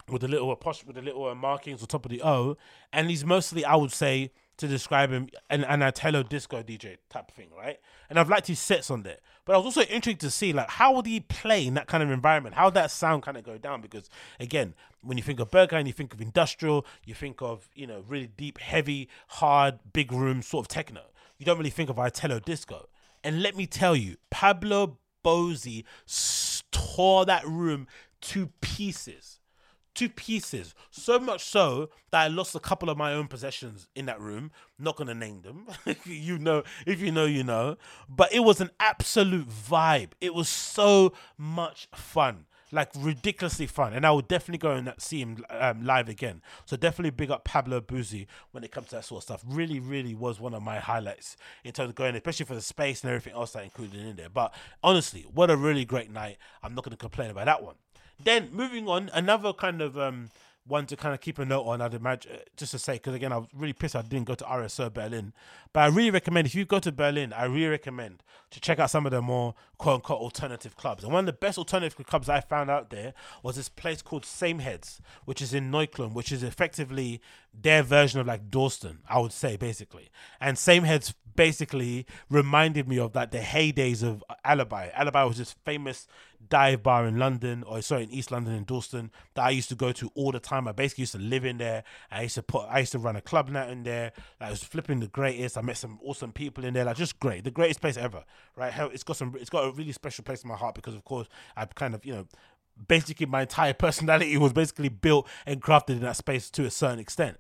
[0.08, 2.56] with a little apostrophe, with a little uh, markings on top of the O,
[2.92, 7.30] and he's mostly, I would say, to describe him, an, an Italo disco DJ type
[7.32, 7.78] thing, right?
[8.08, 10.70] And I've liked his sets on there, but I was also intrigued to see like
[10.70, 12.54] how would he play in that kind of environment?
[12.54, 13.80] How would that sound kind of go down?
[13.80, 17.86] Because again, when you think of Berghain, you think of industrial, you think of you
[17.86, 21.02] know really deep, heavy, hard, big room sort of techno.
[21.38, 22.88] You don't really think of Italo disco.
[23.24, 25.84] And let me tell you, Pablo Bozzi
[26.70, 27.86] tore that room
[28.20, 29.31] to pieces
[29.94, 30.74] to pieces.
[30.90, 34.50] So much so that I lost a couple of my own possessions in that room.
[34.78, 35.66] Not gonna name them.
[36.04, 37.76] you know, if you know, you know.
[38.08, 40.12] But it was an absolute vibe.
[40.20, 42.46] It was so much fun.
[42.74, 46.40] Like ridiculously fun, and I would definitely go and see him um, live again.
[46.64, 49.44] So definitely big up Pablo Bozzi when it comes to that sort of stuff.
[49.46, 53.02] Really, really was one of my highlights in terms of going, especially for the space
[53.02, 54.30] and everything else that included in there.
[54.30, 56.38] But honestly, what a really great night!
[56.62, 57.74] I'm not going to complain about that one.
[58.22, 60.30] Then moving on, another kind of um,
[60.66, 63.14] one to kind of keep a note on, I'd imagine, uh, just to say, because
[63.14, 65.32] again, I was really pissed I didn't go to RSO Berlin.
[65.72, 68.90] But I really recommend, if you go to Berlin, I really recommend to check out
[68.90, 71.02] some of the more quote unquote alternative clubs.
[71.02, 74.24] And one of the best alternative clubs I found out there was this place called
[74.24, 77.20] Same Heads, which is in Neukölln, which is effectively
[77.52, 80.10] their version of like Dalston, I would say, basically.
[80.40, 84.90] And Same Heads basically reminded me of like the heydays of Alibi.
[84.94, 86.06] Alibi was this famous
[86.48, 89.74] dive bar in London, or sorry, in East London in Dalston that I used to
[89.74, 90.68] go to all the time.
[90.68, 91.84] I basically used to live in there.
[92.10, 94.12] I used to put, I used to run a club night in there.
[94.40, 95.56] I was flipping the greatest.
[95.56, 96.84] I met some awesome people in there.
[96.84, 98.24] Like just great, the greatest place ever.
[98.56, 98.72] Right?
[98.92, 101.28] It's got some, it's got a really special place in my heart because of course
[101.56, 102.26] I've kind of you know
[102.88, 106.98] basically my entire personality was basically built and crafted in that space to a certain
[106.98, 107.38] extent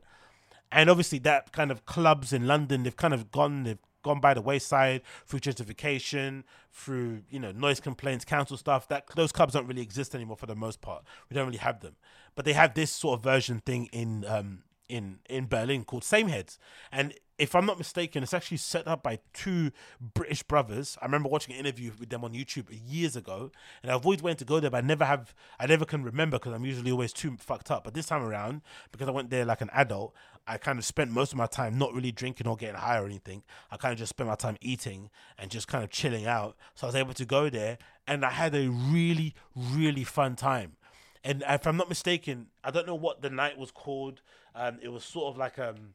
[0.70, 4.34] and obviously that kind of clubs in London they've kind of gone they've gone by
[4.34, 8.88] the wayside through gentrification, through you know noise complaints, council stuff.
[8.88, 11.04] That those clubs don't really exist anymore for the most part.
[11.30, 11.96] We don't really have them,
[12.34, 16.28] but they have this sort of version thing in um, in in Berlin called Same
[16.28, 16.58] Heads,
[16.90, 20.96] and if I'm not mistaken, it's actually set up by two British brothers.
[21.02, 23.50] I remember watching an interview with them on YouTube years ago,
[23.82, 25.34] and I've always wanted to go there, but I never have.
[25.58, 27.82] I never can remember because I'm usually always too fucked up.
[27.82, 28.62] But this time around,
[28.92, 30.14] because I went there like an adult,
[30.46, 33.06] I kind of spent most of my time not really drinking or getting high or
[33.06, 33.42] anything.
[33.72, 36.56] I kind of just spent my time eating and just kind of chilling out.
[36.76, 40.76] So I was able to go there, and I had a really, really fun time.
[41.24, 44.22] And if I'm not mistaken, I don't know what the night was called.
[44.54, 45.94] Um, it was sort of like um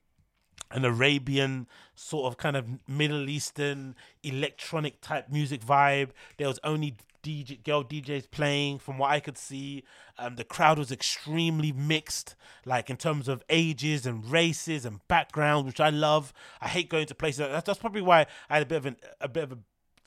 [0.72, 6.10] an Arabian sort of kind of Middle Eastern electronic type music vibe.
[6.38, 9.84] There was only DJ girl DJs playing from what I could see.
[10.18, 12.36] Um, the crowd was extremely mixed,
[12.66, 16.34] like in terms of ages and races and backgrounds, which I love.
[16.62, 17.40] I hate going to places.
[17.40, 19.58] That's, that's probably why I had a bit of an, a bit of a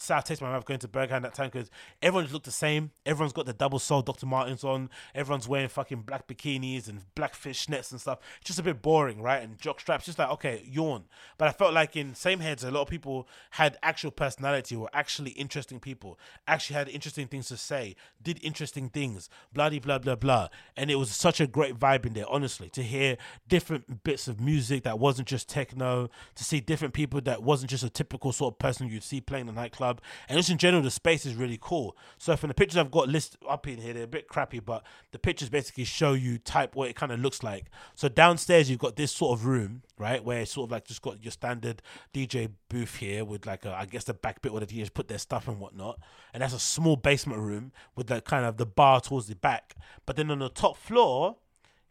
[0.00, 1.70] sour taste in my mouth going to Berghain that time because
[2.02, 2.90] everyone's looked the same.
[3.04, 4.26] Everyone's got the double sole Dr.
[4.26, 4.90] Martens on.
[5.14, 8.18] Everyone's wearing fucking black bikinis and black fishnets and stuff.
[8.40, 9.42] It's just a bit boring, right?
[9.42, 11.04] And jock straps, just like, okay, yawn.
[11.38, 14.90] But I felt like in Same Heads, a lot of people had actual personality, were
[14.92, 20.16] actually interesting people, actually had interesting things to say, did interesting things, bloody blah, blah,
[20.16, 20.48] blah.
[20.76, 23.16] And it was such a great vibe in there, honestly, to hear
[23.48, 27.84] different bits of music that wasn't just techno, to see different people that wasn't just
[27.84, 30.82] a typical sort of person you'd see playing the nightclub club, and just in general,
[30.82, 31.96] the space is really cool.
[32.18, 34.84] So from the pictures I've got listed up in here, they're a bit crappy, but
[35.12, 37.66] the pictures basically show you type what it kind of looks like.
[37.94, 41.02] So downstairs, you've got this sort of room, right, where it's sort of like just
[41.02, 41.82] got your standard
[42.14, 45.08] DJ booth here with like a, I guess the back bit where the DJs put
[45.08, 45.98] their stuff and whatnot,
[46.32, 49.74] and that's a small basement room with like kind of the bar towards the back.
[50.06, 51.36] But then on the top floor,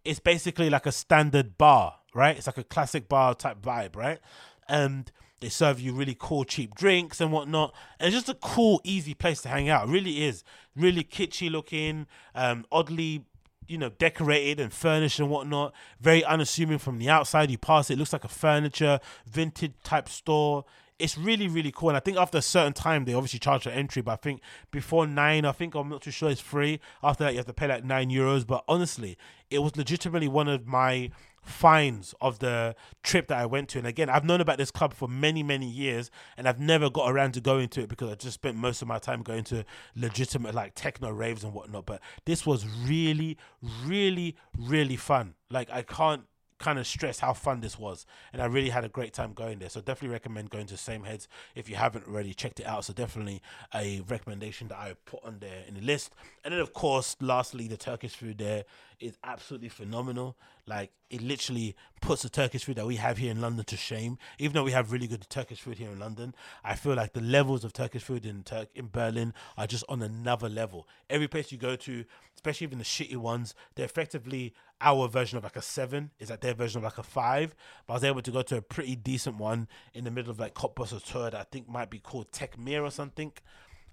[0.05, 2.37] it's basically like a standard bar, right?
[2.37, 4.19] It's like a classic bar type vibe, right?
[4.67, 7.73] And they serve you really cool, cheap drinks and whatnot.
[7.99, 9.87] And it's just a cool, easy place to hang out.
[9.87, 10.43] It really is.
[10.75, 13.25] Really kitschy looking, um, oddly,
[13.67, 15.73] you know, decorated and furnished and whatnot.
[15.99, 17.51] Very unassuming from the outside.
[17.51, 20.65] You pass it, it looks like a furniture, vintage type store
[20.99, 23.69] it's really really cool and i think after a certain time they obviously charge for
[23.69, 27.23] entry but i think before nine i think i'm not too sure it's free after
[27.23, 29.17] that you have to pay like nine euros but honestly
[29.49, 31.09] it was legitimately one of my
[31.41, 33.79] finds of the trip that I went to.
[33.79, 37.11] And again, I've known about this club for many, many years, and I've never got
[37.11, 39.65] around to going to it because I just spent most of my time going to
[39.95, 41.85] legitimate like techno raves and whatnot.
[41.85, 43.37] But this was really,
[43.85, 45.35] really, really fun.
[45.49, 46.23] Like I can't
[46.59, 49.59] kind of stress how fun this was and i really had a great time going
[49.59, 52.83] there so definitely recommend going to same heads if you haven't already checked it out
[52.83, 53.41] so definitely
[53.73, 56.13] a recommendation that i put on there in the list
[56.43, 58.65] and then of course lastly the turkish food there
[58.99, 60.37] is absolutely phenomenal.
[60.65, 64.17] Like it literally puts the Turkish food that we have here in London to shame.
[64.37, 67.21] Even though we have really good Turkish food here in London, I feel like the
[67.21, 70.87] levels of Turkish food in Turk in Berlin are just on another level.
[71.09, 75.43] Every place you go to, especially even the shitty ones, they're effectively our version of
[75.43, 76.11] like a seven.
[76.19, 77.55] Is like their version of like a five.
[77.87, 80.39] But I was able to go to a pretty decent one in the middle of
[80.39, 83.31] like Kottbusser Tor that I think might be called Tekmir or something.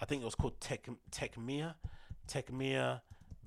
[0.01, 1.75] I think it was called Tech Tekmir,
[2.29, 3.01] Tekmir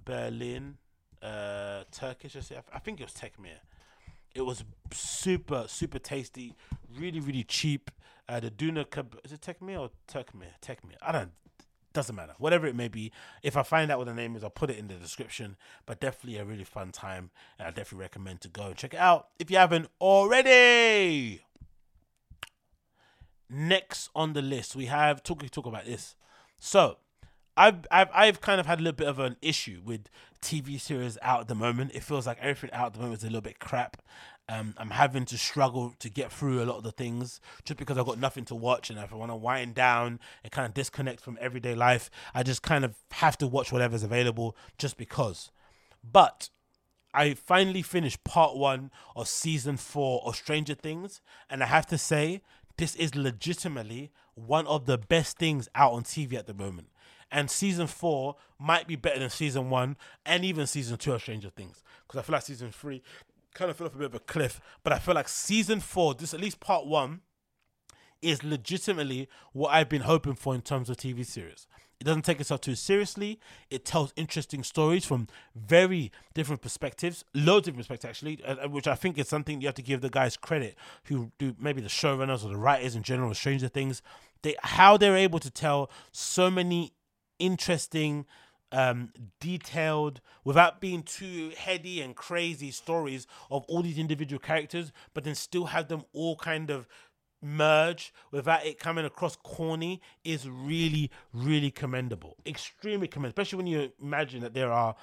[0.03, 0.78] Berlin
[1.22, 2.36] uh, Turkish.
[2.74, 3.59] I think it was Tekmir.
[4.36, 6.55] It was super, super tasty,
[6.97, 7.91] really, really cheap.
[8.28, 10.53] Uh, the Duna keb- is it Tekmir or Turkmir?
[10.61, 10.97] Tekmir.
[11.01, 11.32] I don't.
[11.91, 12.36] Doesn't matter.
[12.38, 13.11] Whatever it may be.
[13.41, 15.57] If I find out what the name is, I'll put it in the description.
[15.88, 18.99] But definitely a really fun time, and I definitely recommend to go and check it
[18.99, 21.41] out if you haven't already.
[23.49, 26.15] Next on the list, we have talk talk about this.
[26.59, 26.97] So
[27.60, 30.07] I've, I've I've kind of had a little bit of an issue with
[30.41, 31.91] TV series out at the moment.
[31.93, 34.01] It feels like everything out at the moment is a little bit crap.
[34.47, 37.97] Um, I'm having to struggle to get through a lot of the things just because
[37.97, 40.74] I've got nothing to watch, and if I want to wind down and kind of
[40.74, 45.51] disconnect from everyday life, I just kind of have to watch whatever's available just because.
[46.01, 46.49] But
[47.14, 51.97] I finally finished part one of season four of Stranger Things, and I have to
[51.97, 52.41] say,
[52.78, 56.88] this is legitimately one of the best things out on TV at the moment
[57.32, 61.49] and season four might be better than season one and even season two of Stranger
[61.49, 63.03] Things because I feel like season three
[63.53, 66.13] kind of fell off a bit of a cliff, but I feel like season four,
[66.13, 67.21] this at least part one,
[68.21, 71.67] is legitimately what I've been hoping for in terms of TV series.
[71.99, 73.39] It doesn't take itself too seriously.
[73.69, 78.95] It tells interesting stories from very different perspectives, loads of perspectives actually, uh, which I
[78.95, 82.45] think is something you have to give the guys credit who do maybe the showrunners
[82.45, 84.01] or the writers in general, of Stranger Things.
[84.43, 86.93] They how they're able to tell so many
[87.39, 88.25] interesting,
[88.71, 95.23] um, detailed, without being too heady and crazy stories of all these individual characters, but
[95.23, 96.87] then still have them all kind of
[97.41, 102.37] merge without it coming across corny is really, really commendable.
[102.45, 104.95] Extremely commendable, especially when you imagine that there are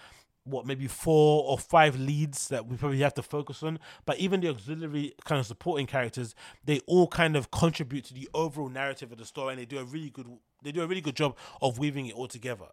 [0.47, 4.41] what maybe four or five leads that we probably have to focus on but even
[4.41, 9.11] the auxiliary kind of supporting characters they all kind of contribute to the overall narrative
[9.11, 10.28] of the story and they do a really good
[10.67, 12.67] they do a really good job of weaving it all together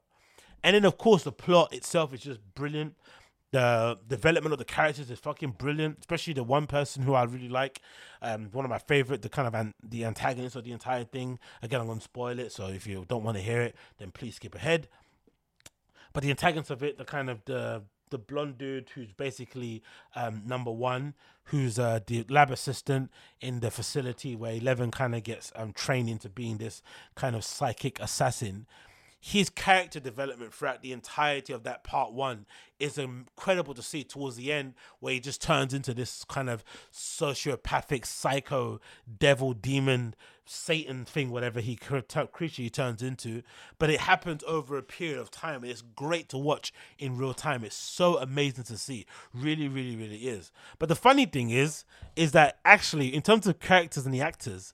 [0.64, 2.96] and then of course the plot itself is just brilliant
[3.54, 7.50] the development of the characters is fucking brilliant, especially the one person who I really
[7.50, 7.82] like.
[8.20, 11.38] Um, one of my favorite, the kind of an, the antagonist of the entire thing.
[11.62, 14.38] Again, I'm gonna spoil it, so if you don't want to hear it, then please
[14.38, 14.88] skip ahead.
[16.14, 17.84] But the antagonist of it, the kind of the
[18.14, 19.84] the blonde dude who's basically
[20.16, 23.12] um, number one, who's uh, the lab assistant
[23.42, 26.82] in the facility where Eleven kind of gets um, trained into being this
[27.16, 28.68] kind of psychic assassin
[29.26, 32.46] his character development throughout the entirety of that part one
[32.78, 36.62] is incredible to see towards the end where he just turns into this kind of
[36.92, 38.82] sociopathic psycho
[39.20, 40.14] devil demon
[40.44, 43.44] satan thing whatever he creature he turns into.
[43.80, 47.64] But it happens over a period of time it's great to watch in real time.
[47.64, 49.06] It's so amazing to see.
[49.34, 50.52] Really really really is.
[50.80, 51.86] But the funny thing is
[52.18, 54.74] is that actually in terms of characters and the actors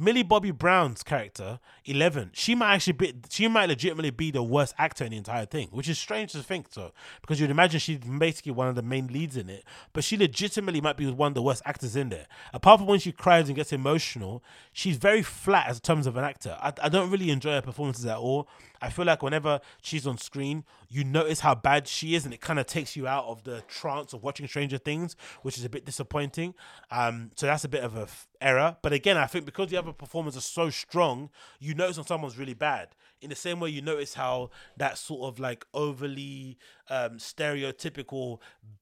[0.00, 4.72] Millie Bobby Brown's character, Eleven, she might actually be, she might legitimately be the worst
[4.78, 7.98] actor in the entire thing, which is strange to think so, because you'd imagine she's
[7.98, 11.34] basically one of the main leads in it, but she legitimately might be one of
[11.34, 12.26] the worst actors in there.
[12.52, 16.22] Apart from when she cries and gets emotional, she's very flat as terms of an
[16.22, 16.56] actor.
[16.60, 18.48] I, I don't really enjoy her performances at all.
[18.80, 22.40] I feel like whenever she's on screen, you notice how bad she is, and it
[22.40, 25.68] kind of takes you out of the trance of watching Stranger Things, which is a
[25.68, 26.54] bit disappointing.
[26.90, 28.76] Um, so that's a bit of a f- error.
[28.82, 32.38] But again, I think because the other performers are so strong, you notice when someone's
[32.38, 32.88] really bad.
[33.20, 36.58] In the same way, you notice how that sort of like overly
[36.88, 38.38] um, stereotypical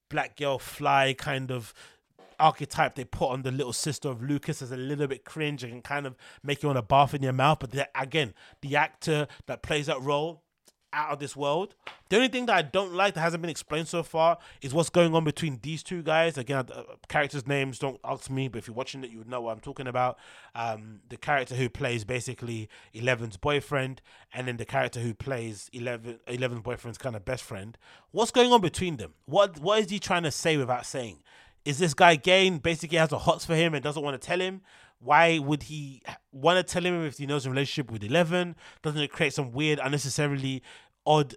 [0.09, 1.73] black girl fly kind of
[2.39, 5.83] archetype they put on the little sister of Lucas is a little bit cringe and
[5.83, 7.59] kind of make you want to bath in your mouth.
[7.61, 10.43] But the, again, the actor that plays that role
[10.97, 11.75] out of this world.
[12.09, 14.89] The only thing that I don't like that hasn't been explained so far is what's
[14.89, 16.39] going on between these two guys.
[16.39, 19.43] Again, uh, characters' names don't ask me, but if you're watching it, you would know
[19.43, 20.19] what I'm talking about.
[20.55, 24.01] Um, the character who plays basically Eleven's boyfriend,
[24.33, 27.77] and then the character who plays Eleven Eleven's boyfriend's kind of best friend.
[28.13, 29.15] What's going on between them?
[29.27, 31.23] What What is he trying to say without saying?
[31.67, 34.41] Is this guy gay basically has a hots for him and doesn't want to tell
[34.41, 34.63] him?
[35.01, 36.01] Why would he
[36.33, 38.55] want to tell him if he knows a relationship with Eleven?
[38.83, 40.63] Doesn't it create some weird, unnecessarily
[41.05, 41.35] odd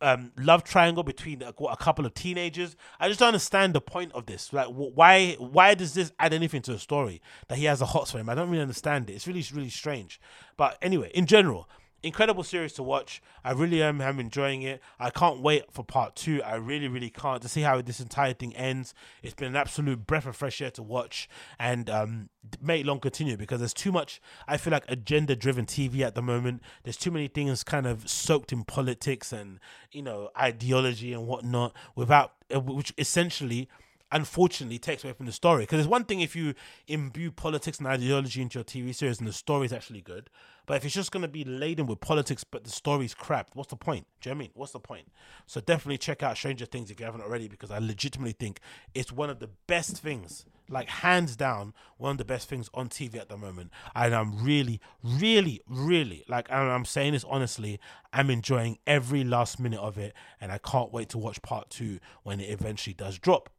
[0.00, 2.76] um, love triangle between a, a, couple of teenagers?
[2.98, 4.52] I just don't understand the point of this.
[4.52, 8.10] Like, why why does this add anything to the story that he has a hots
[8.10, 8.28] for him?
[8.28, 9.14] I don't really understand it.
[9.14, 10.20] It's really really strange.
[10.56, 11.68] But anyway, in general,
[12.02, 13.20] incredible series to watch.
[13.44, 14.80] I really am, am enjoying it.
[14.98, 16.42] I can't wait for part two.
[16.42, 18.94] I really, really can't to see how this entire thing ends.
[19.22, 21.28] It's been an absolute breath of fresh air to watch
[21.58, 22.28] and um,
[22.60, 26.22] may long continue because there's too much, I feel like, agenda driven TV at the
[26.22, 26.62] moment.
[26.84, 29.58] There's too many things kind of soaked in politics and,
[29.90, 33.68] you know, ideology and whatnot without, uh, which essentially
[34.10, 35.64] unfortunately takes away from the story.
[35.64, 36.54] Because it's one thing if you
[36.86, 40.30] imbue politics and ideology into your TV series and the story is actually good,
[40.66, 43.70] but if it's just going to be laden with politics but the story's crap, what's
[43.70, 44.06] the point?
[44.20, 44.50] Do you know I mean?
[44.54, 45.10] What's the point?
[45.46, 48.60] So definitely check out Stranger Things if you haven't already because I legitimately think
[48.94, 52.88] it's one of the best things, like hands down, one of the best things on
[52.88, 53.70] TV at the moment.
[53.94, 57.80] And I'm really, really, really, like and I'm saying this honestly,
[58.12, 61.98] I'm enjoying every last minute of it and I can't wait to watch part two
[62.24, 63.50] when it eventually does drop.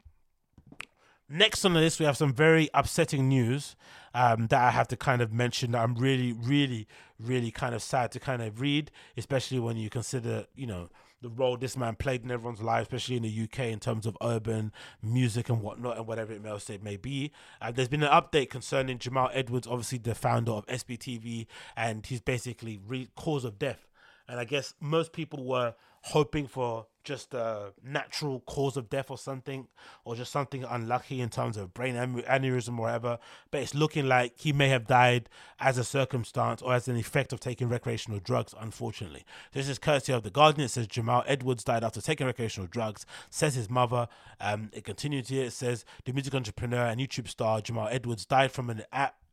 [1.31, 3.75] Next on the list, we have some very upsetting news
[4.15, 6.87] um, that I have to kind of mention that I'm really, really,
[7.19, 10.89] really kind of sad to kind of read, especially when you consider, you know,
[11.21, 14.17] the role this man played in everyone's life, especially in the UK in terms of
[14.23, 14.71] urban
[15.03, 17.31] music and whatnot and whatever it else it may be.
[17.61, 22.21] Uh, there's been an update concerning Jamal Edwards, obviously the founder of SBTV, and he's
[22.21, 23.87] basically re- cause of death.
[24.27, 25.75] And I guess most people were
[26.09, 29.67] hoping for just a natural cause of death or something,
[30.05, 33.17] or just something unlucky in terms of brain aneurysm or whatever.
[33.51, 35.29] But it's looking like he may have died
[35.59, 39.25] as a circumstance or as an effect of taking recreational drugs, unfortunately.
[39.53, 40.65] This is courtesy of The Guardian.
[40.65, 44.07] It says Jamal Edwards died after taking recreational drugs, says his mother.
[44.39, 45.45] Um, it continues here.
[45.45, 48.83] It says the music entrepreneur and YouTube star Jamal Edwards died from an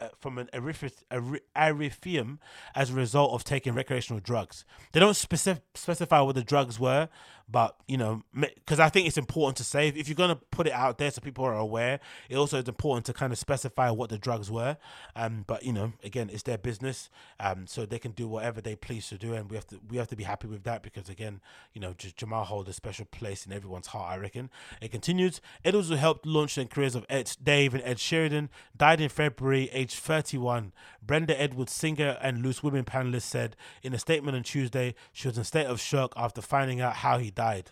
[0.01, 2.39] uh, from an arrhythmia
[2.75, 4.65] as a result of taking recreational drugs.
[4.93, 7.09] They don't specif- specify what the drugs were,
[7.49, 10.73] but you know, because I think it's important to say if you're gonna put it
[10.73, 14.11] out there so people are aware, it also is important to kind of specify what
[14.11, 14.77] the drugs were.
[15.15, 18.75] Um, but you know, again, it's their business, um, so they can do whatever they
[18.75, 21.09] please to do, and we have to we have to be happy with that because
[21.09, 21.41] again,
[21.73, 24.13] you know, J- Jamal holds a special place in everyone's heart.
[24.13, 24.51] I reckon.
[24.81, 25.41] It continues.
[25.63, 28.49] It also helped launch the careers of Ed, Dave and Ed Sheeran.
[28.77, 30.73] Died in February, age 31.
[31.01, 35.37] Brenda Edwards, singer and Loose Women panelist, said in a statement on Tuesday she was
[35.37, 37.71] in a state of shock after finding out how he died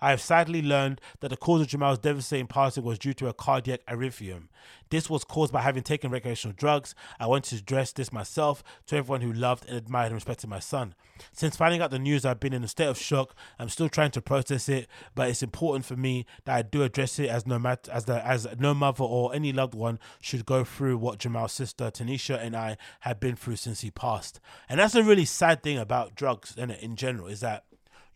[0.00, 3.34] I have sadly learned that the cause of Jamal's devastating passing was due to a
[3.34, 4.42] cardiac arrhythmia.
[4.90, 6.94] This was caused by having taken recreational drugs.
[7.18, 10.60] I want to address this myself to everyone who loved and admired and respected my
[10.60, 10.94] son.
[11.32, 13.34] Since finding out the news, I've been in a state of shock.
[13.58, 17.18] I'm still trying to process it, but it's important for me that I do address
[17.18, 20.64] it as no matter as the as no mother or any loved one should go
[20.64, 24.40] through what Jamal's sister Tanisha and I have been through since he passed.
[24.68, 27.64] And that's a really sad thing about drugs in in general is that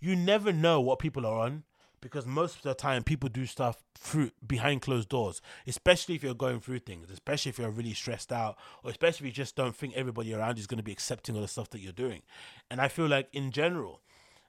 [0.01, 1.64] you never know what people are on
[2.01, 6.34] because most of the time people do stuff through behind closed doors especially if you're
[6.34, 9.76] going through things especially if you're really stressed out or especially if you just don't
[9.76, 12.22] think everybody around you is going to be accepting of the stuff that you're doing.
[12.70, 14.01] And i feel like in general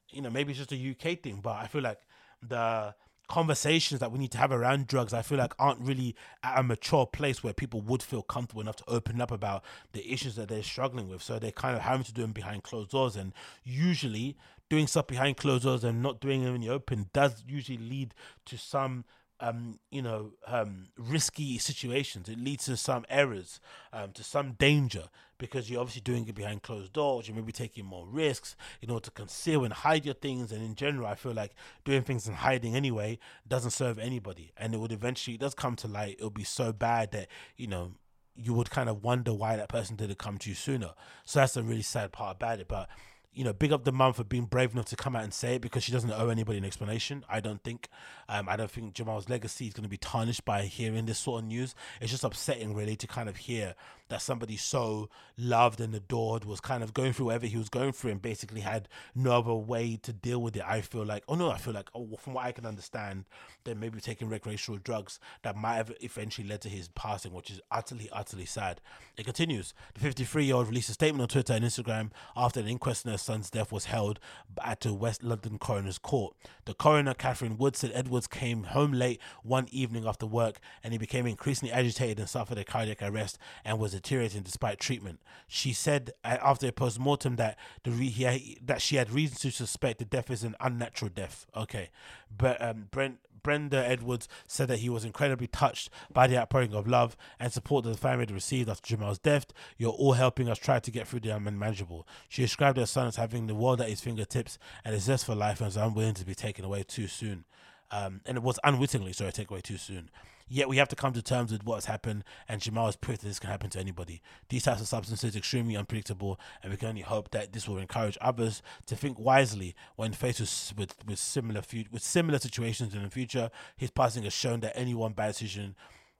[0.09, 1.99] you know maybe it's just a uk thing but i feel like
[2.41, 2.95] the
[3.27, 6.63] conversations that we need to have around drugs i feel like aren't really at a
[6.63, 10.49] mature place where people would feel comfortable enough to open up about the issues that
[10.49, 11.21] they're struggling with.
[11.21, 13.31] So they're kind of having to do them behind closed doors and
[13.63, 14.35] usually
[14.71, 18.13] doing stuff behind closed doors and not doing them in the open does usually lead
[18.45, 19.03] to some
[19.41, 22.29] um, you know, um, risky situations.
[22.29, 23.59] It leads to some errors,
[23.91, 25.09] um, to some danger,
[25.39, 27.27] because you're obviously doing it behind closed doors.
[27.27, 30.53] You may be taking more risks in order to conceal and hide your things.
[30.53, 31.51] And in general, I feel like
[31.83, 34.53] doing things and hiding anyway doesn't serve anybody.
[34.55, 36.15] And it would eventually, it does come to light.
[36.17, 37.91] It'll be so bad that, you know,
[38.35, 40.91] you would kind of wonder why that person didn't come to you sooner.
[41.25, 42.69] So that's a really sad part about it.
[42.69, 42.87] But
[43.33, 45.55] you know, big up the mum for being brave enough to come out and say
[45.55, 47.23] it because she doesn't owe anybody an explanation.
[47.29, 47.87] I don't think.
[48.27, 51.41] Um, I don't think Jamal's legacy is going to be tarnished by hearing this sort
[51.41, 51.73] of news.
[52.01, 53.75] It's just upsetting, really, to kind of hear
[54.11, 57.93] that somebody so loved and adored was kind of going through whatever he was going
[57.93, 60.63] through and basically had no other way to deal with it.
[60.67, 63.23] I feel like, oh no, I feel like, oh, from what I can understand,
[63.63, 67.61] that maybe taking recreational drugs that might have eventually led to his passing, which is
[67.71, 68.81] utterly, utterly sad.
[69.15, 69.73] It continues.
[69.93, 73.11] The 53 year old released a statement on Twitter and Instagram after an inquest in
[73.11, 74.19] her son's death was held
[74.61, 76.35] at the West London Coroner's Court.
[76.65, 80.97] The coroner, Catherine Wood, said Edwards came home late one evening after work and he
[80.97, 85.19] became increasingly agitated and suffered a cardiac arrest and was deteriorating despite treatment.
[85.47, 89.37] She said uh, after a post mortem that the re- he, that she had reason
[89.37, 91.45] to suspect the death is an unnatural death.
[91.55, 91.89] Okay,
[92.35, 96.87] but um, Brent Brenda Edwards said that he was incredibly touched by the outpouring of
[96.87, 99.47] love and support that the family had received after Jamal's death.
[99.77, 102.07] You're all helping us try to get through the unmanageable.
[102.29, 105.35] She described her son as having the world at his fingertips and a zest for
[105.35, 107.45] life and was unwilling to be taken away too soon.
[107.89, 110.09] Um, and it was unwittingly, sorry, take away too soon.
[110.53, 113.21] Yet we have to come to terms with what has happened, and Jamal has proved
[113.21, 114.21] that this can happen to anybody.
[114.49, 117.77] These types of substances are extremely unpredictable, and we can only hope that this will
[117.77, 123.01] encourage others to think wisely when faced with with, with similar with similar situations in
[123.01, 123.49] the future.
[123.77, 125.73] His passing has shown that any one bad decision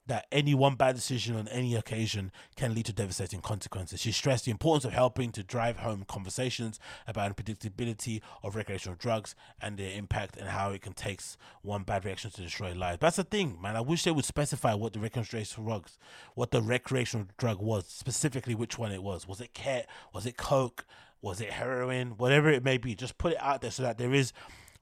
[0.06, 4.00] that any one bad decision on any occasion can lead to devastating consequences.
[4.00, 9.34] She stressed the importance of helping to drive home conversations about unpredictability of recreational drugs
[9.60, 11.20] and their impact and how it can take
[11.62, 12.98] one bad reaction to destroy lives.
[13.00, 13.76] That's the thing, man.
[13.76, 15.98] I wish they would specify what the recreational drugs,
[16.34, 19.28] what the recreational drug was, specifically which one it was.
[19.28, 19.88] Was it ket?
[20.12, 20.84] Was it coke?
[21.20, 22.18] Was it heroin?
[22.18, 24.32] Whatever it may be, just put it out there so that there is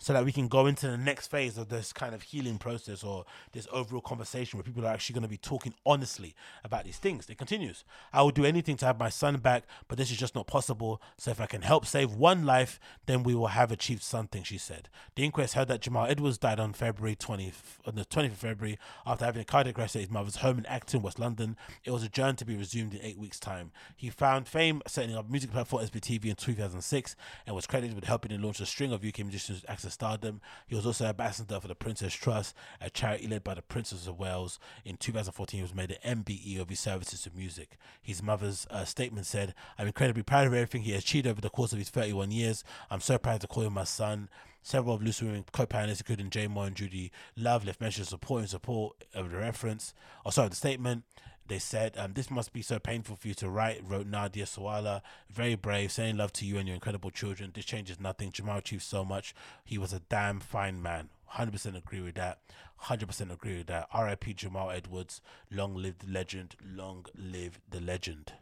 [0.01, 3.05] so that we can go into the next phase of this kind of healing process
[3.05, 6.34] or this overall conversation where people are actually going to be talking honestly
[6.64, 7.28] about these things.
[7.28, 7.84] It continues.
[8.11, 11.03] I will do anything to have my son back, but this is just not possible.
[11.18, 14.57] So if I can help save one life, then we will have achieved something, she
[14.57, 14.88] said.
[15.16, 18.78] The inquest heard that Jamal Edwards died on February 20th, on the 20th of February
[19.05, 21.59] after having a cardiac arrest at his mother's home in Acton, West London.
[21.84, 23.70] It was adjourned to be resumed in eight weeks' time.
[23.98, 28.30] He found fame setting up music platform SBTV in 2006 and was credited with helping
[28.30, 30.41] to launch a string of UK musicians access stardom.
[30.66, 34.18] He was also ambassador for the Prince's Trust, a charity led by the Princess of
[34.18, 34.59] Wales.
[34.84, 37.76] In 2014, he was made an MBE of his services to music.
[38.03, 41.72] His mother's uh, statement said, I'm incredibly proud of everything he achieved over the course
[41.72, 42.64] of his 31 years.
[42.91, 44.28] I'm so proud to call him my son.
[44.62, 48.41] Several of Loose Women co-pioneers, including Jane Moore and Judi Love, left mention of support
[48.41, 49.95] and support of the reference.
[50.24, 51.05] Oh, sorry, the statement.
[51.51, 55.03] They said, um, This must be so painful for you to write, wrote Nadia Sawalha.
[55.28, 57.51] Very brave, saying love to you and your incredible children.
[57.53, 58.30] This changes nothing.
[58.30, 59.34] Jamal achieved so much.
[59.64, 61.09] He was a damn fine man.
[61.32, 62.38] 100% agree with that.
[62.84, 63.88] 100% agree with that.
[63.92, 65.20] RIP Jamal Edwards.
[65.51, 66.55] Long live the legend.
[66.64, 68.34] Long live the legend.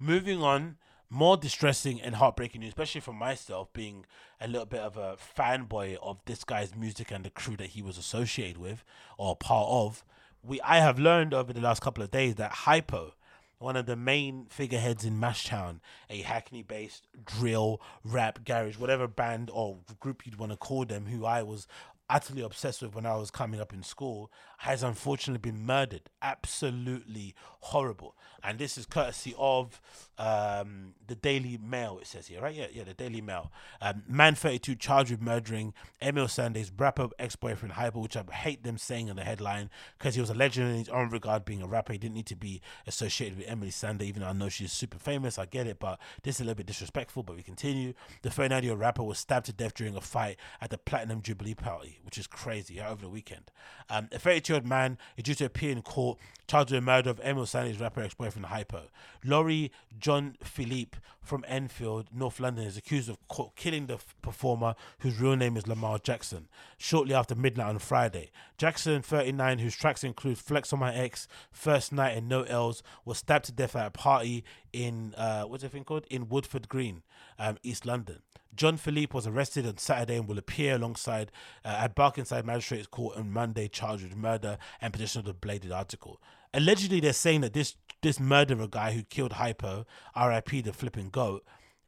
[0.00, 0.78] Moving on,
[1.10, 4.06] more distressing and heartbreaking news, especially for myself, being
[4.40, 7.82] a little bit of a fanboy of this guy's music and the crew that he
[7.82, 8.84] was associated with
[9.18, 10.02] or part of
[10.46, 13.14] we I have learned over the last couple of days that Hypo,
[13.58, 15.80] one of the main figureheads in Mashtown,
[16.10, 21.24] a Hackney-based drill, rap, garage, whatever band or group you'd want to call them, who
[21.24, 21.66] I was
[22.08, 26.02] utterly obsessed with when I was coming up in school has unfortunately been murdered.
[26.22, 28.16] Absolutely horrible.
[28.42, 29.80] And this is courtesy of
[30.18, 32.54] um, the Daily Mail, it says here, right?
[32.54, 33.50] Yeah, yeah, the Daily Mail.
[33.80, 38.62] Um, man 32 charged with murdering Emeli Sandé's rapper ex boyfriend Hypo, which I hate
[38.62, 41.62] them saying in the headline because he was a legend in his own regard being
[41.62, 41.92] a rapper.
[41.92, 44.98] He didn't need to be associated with Emeli Sandé, even though I know she's super
[44.98, 45.38] famous.
[45.38, 47.22] I get it, but this is a little bit disrespectful.
[47.22, 47.94] But we continue.
[48.22, 51.54] The 39 year rapper was stabbed to death during a fight at the Platinum Jubilee
[51.54, 53.50] Party, which is crazy, over the weekend.
[53.88, 56.86] Um, a 32 year old man is due to appear in court charged with the
[56.86, 58.84] murder of Emeli Sandé's rapper ex boyfriend Hypo.
[59.24, 63.18] Laurie John Philippe from Enfield, North London, is accused of
[63.56, 68.30] killing the performer whose real name is Lamar Jackson shortly after midnight on Friday.
[68.58, 73.18] Jackson, 39, whose tracks include Flex on My Ex, First Night, and No L's, was
[73.18, 76.06] stabbed to death at a party in, uh, what's the thing called?
[76.10, 77.02] In Woodford Green,
[77.38, 78.20] um, East London.
[78.54, 81.30] John Philippe was arrested on Saturday and will appear alongside
[81.64, 85.72] uh, at Barkingside Magistrates Court on Monday, charged with murder and possession of the bladed
[85.72, 86.20] article.
[86.54, 89.84] Allegedly, they're saying that this this murderer guy who killed Hypo,
[90.14, 90.60] R.I.P.
[90.62, 91.44] the flipping goat,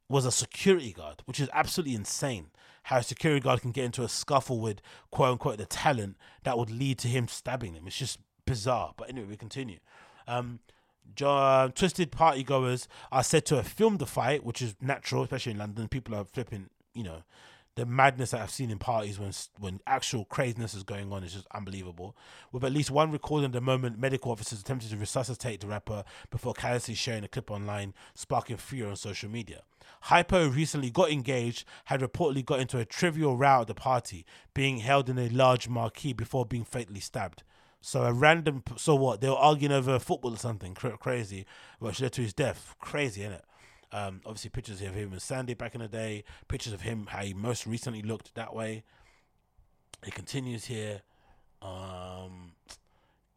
[0.09, 2.49] was a security guard, which is absolutely insane.
[2.85, 4.81] How a security guard can get into a scuffle with
[5.11, 7.87] quote unquote the talent that would lead to him stabbing him.
[7.87, 8.95] It's just bizarre.
[8.97, 9.79] But anyway, we continue.
[10.27, 10.61] Um,
[11.15, 15.53] Jo- Twisted party goers are said to have filmed the fight, which is natural, especially
[15.53, 15.89] in London.
[15.89, 17.23] People are flipping, you know,
[17.79, 21.35] the madness that I've seen in parties when when actual craziness is going on is
[21.35, 22.17] just unbelievable.
[22.51, 26.55] With at least one recording the moment medical officers attempted to resuscitate the rapper before
[26.55, 29.63] callously sharing a clip online, sparking fear on social media.
[30.03, 34.79] Hypo recently got engaged, had reportedly got into a trivial row at the party, being
[34.79, 37.45] held in a large marquee before being fatally stabbed.
[37.81, 39.21] So a random, so what?
[39.21, 41.47] They were arguing over football or something cra- crazy,
[41.79, 42.75] which led to his death.
[42.81, 43.45] Crazy, isn't it?
[43.93, 46.25] Um, obviously, pictures of him and Sandé back in the day.
[46.49, 48.85] Pictures of him how he most recently looked that way.
[50.07, 51.03] It continues here.
[51.63, 52.53] Um,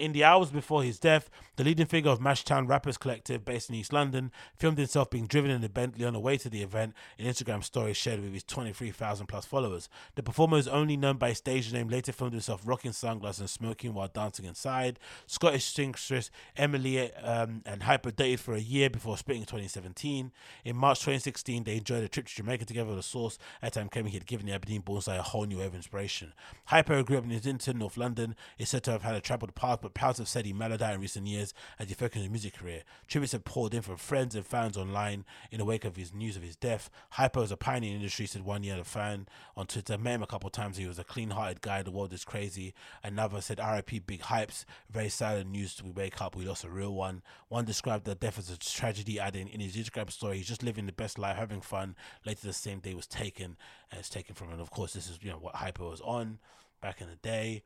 [0.02, 3.76] in the hours before his death, the leading figure of Mashtown Rappers Collective, based in
[3.76, 6.95] East London, filmed himself being driven in a Bentley on the way to the event.
[7.20, 9.88] An Instagram story shared with his 23,000 plus followers.
[10.16, 11.88] The performer is only known by his stage name.
[11.88, 14.97] Later, filmed himself rocking sunglasses and smoking while dancing inside.
[15.28, 20.32] Scottish seamstress Emeli um, and Hypo dated for a year before splitting in 2017.
[20.66, 23.38] In March 2016, they enjoyed a trip to Jamaica together with a source.
[23.62, 26.34] At time came, he had given the Aberdeen Bullseye a whole new wave of inspiration.
[26.66, 28.36] Hypo grew up in Islington, North London.
[28.58, 30.94] Is said to have had a troubled past, but Pals have said he mellowed out
[30.94, 32.84] in recent years as he focused on his music career.
[33.08, 36.36] Tributes have poured in from friends and fans online in the wake of his news
[36.36, 36.89] of his death.
[37.12, 39.98] Hypo was a pioneer in the industry, said one year a fan on Twitter.
[39.98, 40.78] Met him a couple times.
[40.78, 41.84] He was a clean hearted guy.
[41.84, 42.74] The world is crazy.
[43.04, 44.66] Another said, RIP Big Hypes.
[44.89, 45.82] Very sad news.
[45.84, 46.36] We wake up.
[46.36, 47.22] We lost a real one.
[47.50, 50.86] One described the death as a tragedy, adding in his Instagram story, he's just living
[50.86, 51.96] the best life, having fun.
[52.26, 53.58] Later the same day was taken,
[53.89, 54.54] and it's taken from him.
[54.54, 56.39] And of course, this is you know what Hypo was on
[56.82, 57.64] back in the day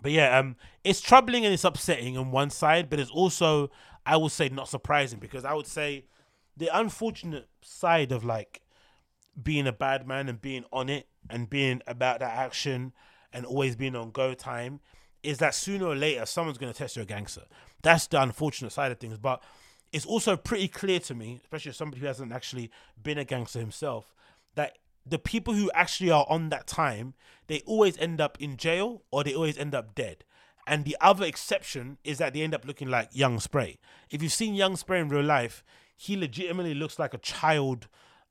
[0.00, 3.70] but yeah, um, it's troubling and it's upsetting on one side, but it's also,
[4.04, 6.06] I would say, not surprising because I would say
[6.56, 8.62] the unfortunate side of like
[9.40, 12.92] being a bad man and being on it and being about that action
[13.32, 14.80] and always being on go time
[15.22, 17.42] is that sooner or later someone's going to test you're a gangster.
[17.82, 19.18] That's the unfortunate side of things.
[19.18, 19.42] But
[19.92, 22.70] it's also pretty clear to me, especially as somebody who hasn't actually
[23.00, 24.14] been a gangster himself,
[24.54, 27.14] that the people who actually are on that time,
[27.46, 30.24] they always end up in jail or they always end up dead.
[30.66, 33.78] And the other exception is that they end up looking like Young Spray.
[34.10, 35.64] If you've seen Young Spray in real life,
[35.96, 37.88] he legitimately looks like a child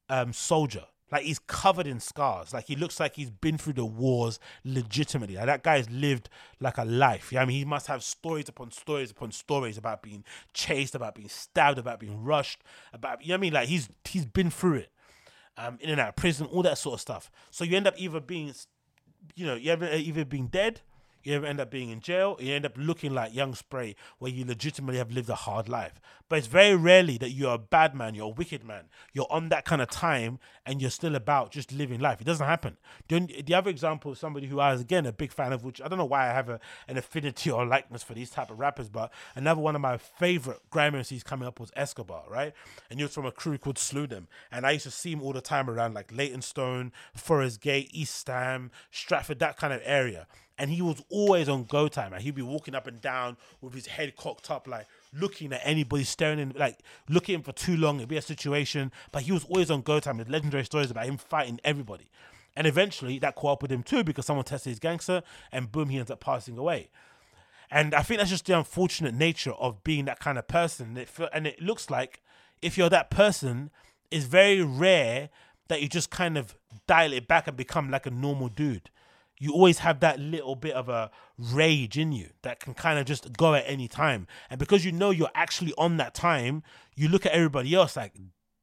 [0.09, 0.85] um, soldier.
[1.11, 2.53] Like he's covered in scars.
[2.53, 5.35] Like he looks like he's been through the wars legitimately.
[5.35, 6.29] Like that guy's lived
[6.61, 7.33] like a life.
[7.33, 11.15] Yeah, I mean, he must have stories upon stories upon stories about being chased, about
[11.15, 12.63] being stabbed, about being rushed,
[12.93, 13.53] about you know what I mean.
[13.53, 14.91] Like he's he's been through it
[15.57, 17.31] um, in and out of prison, all that sort of stuff.
[17.49, 18.53] So you end up either being,
[19.35, 20.81] you know, you ever either being dead,
[21.23, 24.45] you end up being in jail, you end up looking like young spray, where you
[24.45, 25.99] legitimately have lived a hard life.
[26.31, 29.49] But it's very rarely that you're a bad man, you're a wicked man, you're on
[29.49, 32.21] that kind of time, and you're still about just living life.
[32.21, 32.77] It doesn't happen.
[33.09, 35.89] The, other example of somebody who I was again a big fan of, which I
[35.89, 38.87] don't know why I have a, an affinity or likeness for these type of rappers,
[38.87, 42.53] but another one of my favorite grime MCs coming up was Escobar, right?
[42.89, 45.21] And he was from a crew called Slew Dem, and I used to see him
[45.21, 50.27] all the time around like Leytonstone, Forest Gate, East Ham, Stratford, that kind of area.
[50.61, 52.11] And he was always on go time.
[52.11, 55.61] Like he'd be walking up and down with his head cocked up, like looking at
[55.63, 56.77] anybody staring in, like
[57.09, 57.97] looking for too long.
[57.97, 60.17] It'd be a situation, but he was always on go time.
[60.17, 62.11] There's legendary stories about him fighting everybody.
[62.55, 65.89] And eventually that caught up with him too because someone tested his gangster and boom,
[65.89, 66.89] he ends up passing away.
[67.71, 70.95] And I think that's just the unfortunate nature of being that kind of person.
[70.95, 72.21] It and it looks like
[72.61, 73.71] if you're that person,
[74.11, 75.29] it's very rare
[75.69, 76.55] that you just kind of
[76.85, 78.91] dial it back and become like a normal dude.
[79.41, 83.05] You always have that little bit of a rage in you that can kind of
[83.05, 84.27] just go at any time.
[84.51, 86.61] And because you know you're actually on that time,
[86.95, 88.13] you look at everybody else like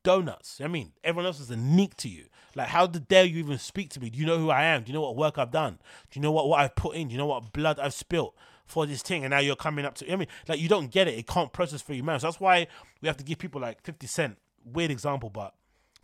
[0.04, 0.60] donuts.
[0.62, 2.26] I mean, everyone else is a neek to you.
[2.54, 4.08] Like, how the dare you even speak to me?
[4.08, 4.84] Do you know who I am?
[4.84, 5.80] Do you know what work I've done?
[6.12, 7.08] Do you know what, what I've put in?
[7.08, 9.24] Do you know what blood I've spilt for this thing?
[9.24, 11.18] And now you're coming up to I mean, like you don't get it.
[11.18, 12.20] It can't process for you, man.
[12.20, 12.68] So that's why
[13.02, 14.38] we have to give people like 50 Cent.
[14.64, 15.54] Weird example, but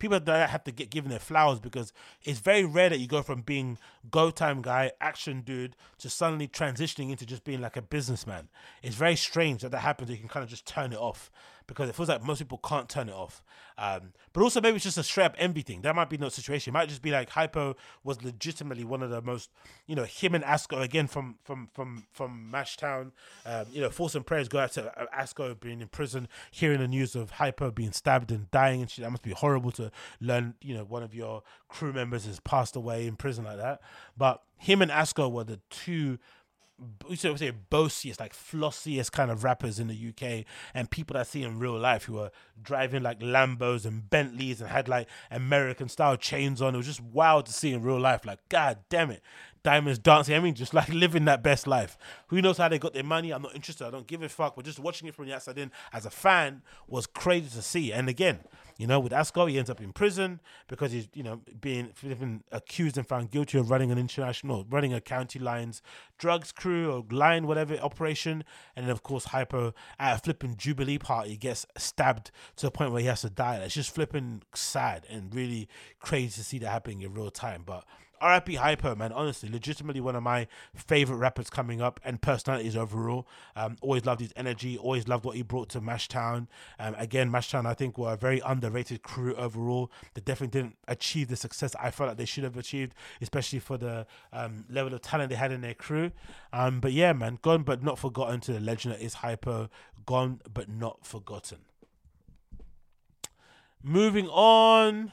[0.04, 1.92] people that have to get given their flowers because
[2.22, 3.78] it's very rare that you go from being
[4.10, 8.48] go time guy, action dude, to suddenly transitioning into just being like a businessman.
[8.82, 10.10] It's very strange that that happens.
[10.10, 11.30] You can kind of just turn it off
[11.66, 13.42] because it feels like most people can't turn it off.
[13.76, 15.82] Um, but also maybe it's just a straight up envy thing.
[15.82, 16.72] That might be no situation.
[16.72, 19.50] It might just be like Hypo was legitimately one of the most,
[19.86, 23.12] you know, him and Asco again from from from from Mashtown.
[23.46, 26.80] Um, you know, thoughts and prayers go out to uh, Asco being in prison, hearing
[26.80, 29.04] the news of Hypo being stabbed and dying and shit.
[29.04, 29.90] That must be horrible to
[30.20, 30.54] learn.
[30.60, 33.80] You know, one of your crew members has passed away in prison like that.
[34.16, 36.18] But him and Asco were the two
[37.08, 41.22] we say boastiest, like flossiest kind of rappers in the UK, and people that I
[41.24, 45.88] see in real life who are driving like Lambos and Bentleys and had like American
[45.88, 46.74] style chains on.
[46.74, 48.24] It was just wild to see in real life.
[48.24, 49.22] Like, god damn it,
[49.64, 50.36] diamonds dancing.
[50.36, 51.98] I mean, just like living that best life.
[52.28, 53.32] Who knows how they got their money?
[53.32, 53.86] I'm not interested.
[53.86, 54.54] I don't give a fuck.
[54.54, 57.92] But just watching it from the outside in as a fan was crazy to see.
[57.92, 58.40] And again,
[58.76, 61.92] you know, with Asco, he ends up in prison because he's, you know, being
[62.52, 65.80] accused and found guilty of running an international, running a county lines
[66.18, 68.44] drugs crew or line, whatever operation.
[68.76, 72.92] And then, of course, Hypo at a flipping Jubilee party gets stabbed to the point
[72.92, 73.56] where he has to die.
[73.56, 75.68] It's just flipping sad and really
[76.00, 77.62] crazy to see that happening in real time.
[77.64, 77.84] But
[78.24, 79.12] RIP Hypo, man.
[79.12, 83.26] Honestly, legitimately one of my favorite rappers coming up and personalities overall.
[83.54, 84.78] Um, always loved his energy.
[84.78, 86.46] Always loved what he brought to Mashtown.
[86.78, 89.90] Um, again, Mashtown, I think, were a very underrated crew overall.
[90.14, 93.76] They definitely didn't achieve the success I felt like they should have achieved, especially for
[93.76, 96.12] the um, level of talent they had in their crew.
[96.52, 99.68] Um, but yeah, man, gone but not forgotten to the legend that is Hypo.
[100.06, 101.58] Gone but not forgotten.
[103.82, 105.12] Moving on.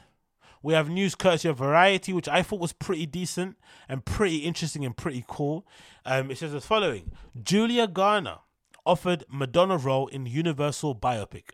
[0.62, 3.56] We have news courtesy of Variety, which I thought was pretty decent
[3.88, 5.66] and pretty interesting and pretty cool.
[6.04, 8.38] Um, it says the following Julia Garner
[8.86, 11.50] offered Madonna role in Universal biopic.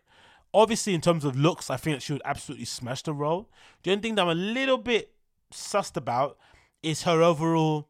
[0.53, 3.49] Obviously, in terms of looks, I think that she would absolutely smash the role.
[3.83, 5.11] The only thing that I'm a little bit
[5.53, 6.37] sussed about
[6.81, 7.89] is her overall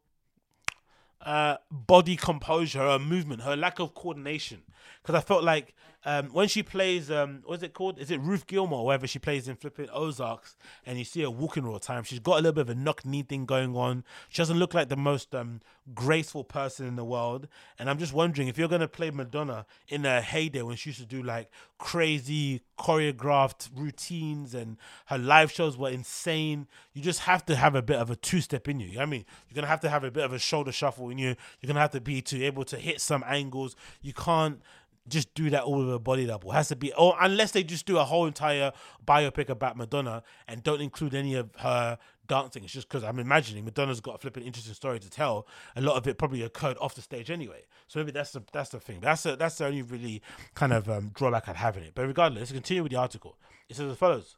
[1.21, 4.63] uh, body composure, her movement, her lack of coordination.
[5.01, 5.73] Because I felt like
[6.05, 7.99] um, when she plays, um, what's it called?
[7.99, 8.79] Is it Ruth Gilmore?
[8.79, 12.03] or Wherever she plays in flipping Ozarks, and you see her walking all the time.
[12.03, 14.03] She's got a little bit of a knock knee thing going on.
[14.29, 15.59] She doesn't look like the most um,
[15.93, 17.47] graceful person in the world.
[17.77, 20.99] And I'm just wondering if you're gonna play Madonna in her heyday when she used
[20.99, 24.77] to do like crazy choreographed routines and
[25.07, 26.67] her live shows were insane.
[26.93, 28.87] You just have to have a bit of a two step in you.
[28.87, 31.09] you know I mean, you're gonna have to have a bit of a shoulder shuffle
[31.09, 31.35] in you.
[31.59, 33.75] You're gonna have to be to able to hit some angles.
[34.01, 34.61] You can't
[35.09, 36.51] just do that all with a body double.
[36.51, 38.71] It has to be, or unless they just do a whole entire
[39.05, 41.97] biopic about Madonna and don't include any of her
[42.27, 42.63] dancing.
[42.63, 45.47] It's just because I'm imagining Madonna's got a flipping interesting story to tell.
[45.75, 47.63] A lot of it probably occurred off the stage anyway.
[47.87, 49.01] So maybe that's the that's the thing.
[49.01, 50.21] That's a, that's the only really
[50.53, 51.91] kind of um, drawback I'd have in it.
[51.95, 53.37] But regardless, let's continue with the article.
[53.67, 54.37] It says as follows.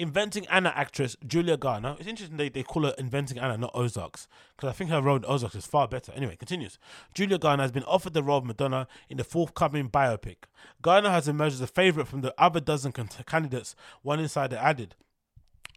[0.00, 1.94] Inventing Anna actress Julia Garner.
[1.98, 5.16] It's interesting they, they call her Inventing Anna, not Ozarks, because I think her role
[5.16, 6.10] in Ozarks is far better.
[6.12, 6.78] Anyway, continues.
[7.12, 10.36] Julia Garner has been offered the role of Madonna in the forthcoming biopic.
[10.80, 14.94] Garner has emerged as a favorite from the other dozen con- candidates One Insider added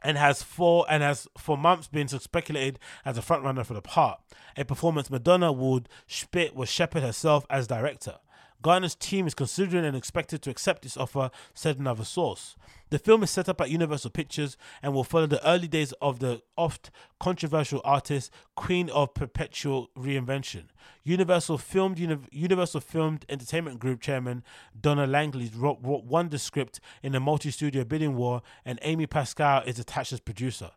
[0.03, 4.21] and has for and has for months been speculated as a frontrunner for the part.
[4.55, 8.15] A performance Madonna would spit was shepherd herself as director.
[8.63, 12.55] Garner's team is considering and expected to accept this offer, said another source.
[12.89, 16.19] The film is set up at Universal Pictures and will follow the early days of
[16.19, 16.89] the oft
[17.19, 20.65] controversial artist, Queen of Perpetual Reinvention.
[21.03, 21.99] Universal filmed
[22.31, 24.43] Universal filmed Entertainment Group chairman
[24.79, 30.13] Donna Langley won the script in a multi-studio bidding war, and Amy Pascal is attached
[30.13, 30.71] as producer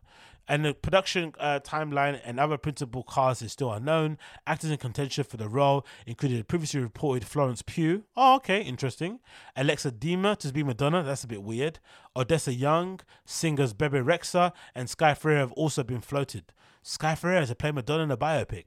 [0.47, 4.17] and the production uh, timeline and other principal cast is still unknown.
[4.45, 8.03] Actors in contention for the role included previously reported Florence Pugh.
[8.15, 9.19] Oh, okay, interesting.
[9.55, 11.03] Alexa Demie to be Madonna.
[11.03, 11.79] That's a bit weird.
[12.15, 16.53] Odessa Young, singers Bebe Rexha, and Sky Ferreira have also been floated.
[16.81, 18.65] Sky Ferreira to play Madonna in a biopic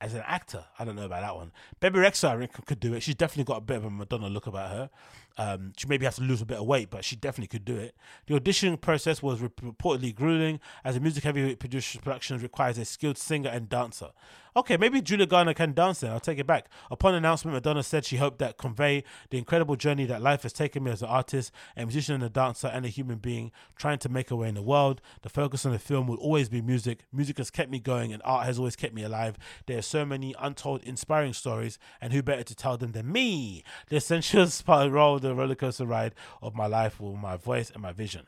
[0.00, 0.66] as an actor.
[0.78, 1.52] I don't know about that one.
[1.80, 3.02] Bebe Rexha I think, could do it.
[3.02, 4.90] She's definitely got a bit of a Madonna look about her.
[5.36, 7.76] Um, she maybe has to lose a bit of weight, but she definitely could do
[7.76, 7.96] it.
[8.26, 13.50] The audition process was reportedly grueling, as a music heavy production requires a skilled singer
[13.50, 14.10] and dancer.
[14.56, 16.12] Okay, maybe Julia Garner can dance then.
[16.12, 16.68] I'll take it back.
[16.88, 20.84] Upon announcement, Madonna said she hoped that convey the incredible journey that life has taken
[20.84, 24.08] me as an artist, a musician, and a dancer, and a human being trying to
[24.08, 25.02] make a way in the world.
[25.22, 27.04] The focus on the film will always be music.
[27.12, 29.36] Music has kept me going, and art has always kept me alive.
[29.66, 33.64] There are so many untold, inspiring stories, and who better to tell them than me?
[33.88, 37.92] The essential spiral, the roller coaster ride of my life with my voice and my
[37.92, 38.26] vision.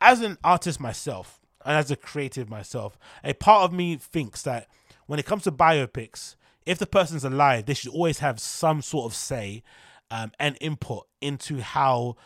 [0.00, 4.68] As an artist myself, and as a creative myself, a part of me thinks that
[5.06, 6.36] when it comes to biopics,
[6.66, 9.62] if the person's alive, they should always have some sort of say
[10.10, 12.16] um, and input into how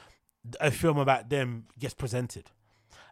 [0.60, 2.50] a film about them gets presented.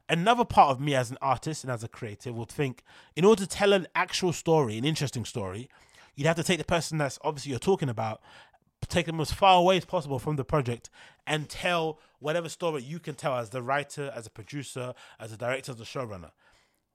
[0.08, 2.82] Another part of me as an artist and as a creative would think
[3.16, 5.68] in order to tell an actual story, an interesting story,
[6.14, 8.20] you'd have to take the person that's obviously you're talking about,
[8.88, 10.90] take them as far away as possible from the project
[11.26, 15.36] and tell whatever story you can tell as the writer, as a producer, as a
[15.36, 16.30] director, as a showrunner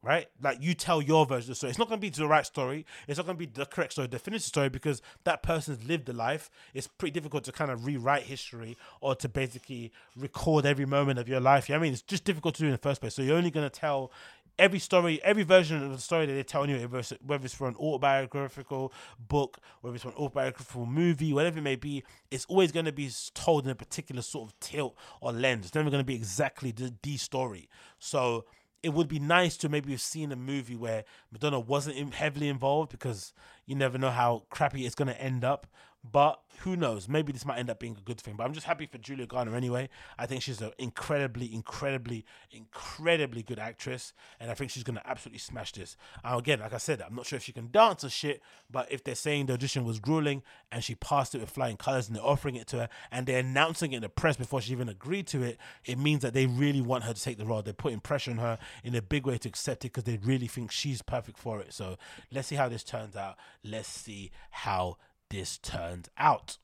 [0.04, 0.28] right?
[0.42, 1.70] Like you tell your version of the story.
[1.72, 2.86] It's not going to be the right story.
[3.08, 6.08] It's not going to be the correct story, the definitive story, because that person's lived
[6.10, 6.50] a life.
[6.74, 11.28] It's pretty difficult to kind of rewrite history or to basically record every moment of
[11.28, 11.68] your life.
[11.68, 11.94] You know I mean?
[11.94, 13.16] It's just difficult to do in the first place.
[13.16, 14.12] So you're only going to tell
[14.60, 17.76] every story, every version of the story that they're telling you, whether it's for an
[17.76, 22.86] autobiographical book, whether it's for an autobiographical movie, whatever it may be, it's always going
[22.86, 25.68] to be told in a particular sort of tilt or lens.
[25.68, 27.70] It's never going to be exactly the, the story.
[28.00, 28.46] So
[28.84, 32.92] it would be nice to maybe have seen a movie where Madonna wasn't heavily involved
[32.92, 33.34] because
[33.66, 35.68] you never know how crappy it's going to end up.
[36.04, 37.08] But who knows?
[37.08, 38.36] Maybe this might end up being a good thing.
[38.36, 39.90] But I'm just happy for Julia Garner anyway.
[40.18, 45.40] I think she's an incredibly, incredibly, incredibly good actress, and I think she's gonna absolutely
[45.40, 45.98] smash this.
[46.24, 48.42] Uh, again, like I said, I'm not sure if she can dance or shit,
[48.72, 52.08] but if they're saying the audition was grueling and she passed it with flying colors
[52.08, 54.72] and they're offering it to her and they're announcing it in the press before she
[54.72, 57.62] even agreed to it, it means that they really want her to take the role.
[57.62, 60.48] They're putting pressure on her in a big way to accept it because they really
[60.48, 61.74] think she's perfect for it.
[61.74, 61.98] So
[62.32, 63.36] let's see how this turns out.
[63.64, 64.98] Let's see how
[65.30, 66.58] this turned out.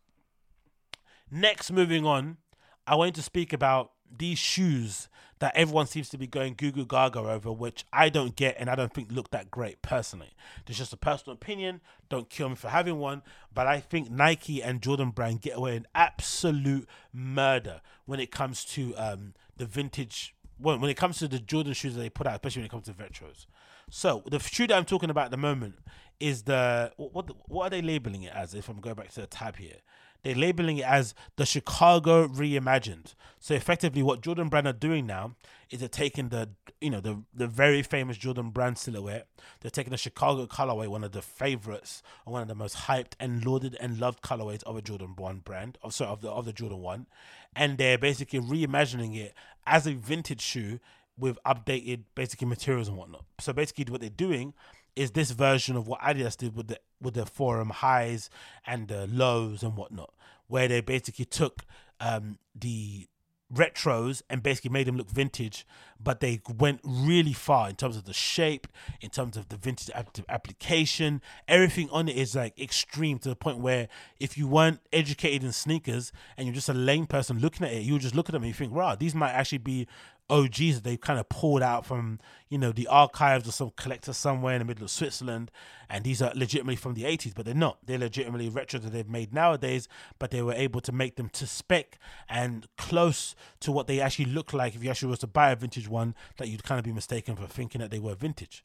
[1.29, 2.37] Next, moving on,
[2.85, 5.07] I want to speak about these shoes
[5.39, 8.69] that everyone seems to be going goo goo gaga over, which I don't get and
[8.69, 10.29] I don't think look that great personally.
[10.67, 11.81] It's just a personal opinion.
[12.07, 13.23] Don't kill me for having one,
[13.53, 18.63] but I think Nike and Jordan Brand get away in absolute murder when it comes
[18.65, 20.33] to um, the vintage.
[20.59, 22.71] Well, when it comes to the Jordan shoes that they put out, especially when it
[22.71, 23.45] comes to retros.
[23.89, 25.75] So the shoe that I'm talking about at the moment
[26.19, 28.53] is the what what are they labeling it as?
[28.53, 29.77] If I'm going back to the tab here,
[30.23, 33.13] they're labeling it as the Chicago reimagined.
[33.39, 35.35] So effectively, what Jordan Brand are doing now
[35.69, 36.49] is they're taking the
[36.79, 39.27] you know the the very famous Jordan Brand silhouette.
[39.59, 43.45] They're taking the Chicago colorway, one of the favorites, one of the most hyped and
[43.45, 46.53] lauded and loved colorways of a Jordan One brand, of sorry of the of the
[46.53, 47.07] Jordan One,
[47.55, 49.33] and they're basically reimagining it
[49.67, 50.79] as a vintage shoe
[51.17, 53.25] with updated basically materials and whatnot.
[53.39, 54.53] So basically, what they're doing
[54.95, 58.29] is this version of what Adidas did with the with the forum highs
[58.65, 60.13] and the lows and whatnot,
[60.47, 61.63] where they basically took
[61.99, 63.07] um, the
[63.53, 65.65] retros and basically made them look vintage,
[66.01, 68.67] but they went really far in terms of the shape,
[69.01, 69.91] in terms of the vintage
[70.29, 71.21] application.
[71.47, 73.87] Everything on it is like extreme to the point where
[74.19, 77.83] if you weren't educated in sneakers and you're just a lame person looking at it,
[77.83, 79.87] you would just look at them and you think, wow, these might actually be
[80.29, 82.19] Oh, OGs that they've kind of pulled out from,
[82.49, 85.51] you know, the archives of some collector somewhere in the middle of Switzerland.
[85.89, 87.77] And these are legitimately from the 80s, but they're not.
[87.85, 89.87] They're legitimately retro that they've made nowadays,
[90.19, 94.25] but they were able to make them to spec and close to what they actually
[94.25, 96.85] look like if you actually was to buy a vintage one that you'd kind of
[96.85, 98.63] be mistaken for thinking that they were vintage.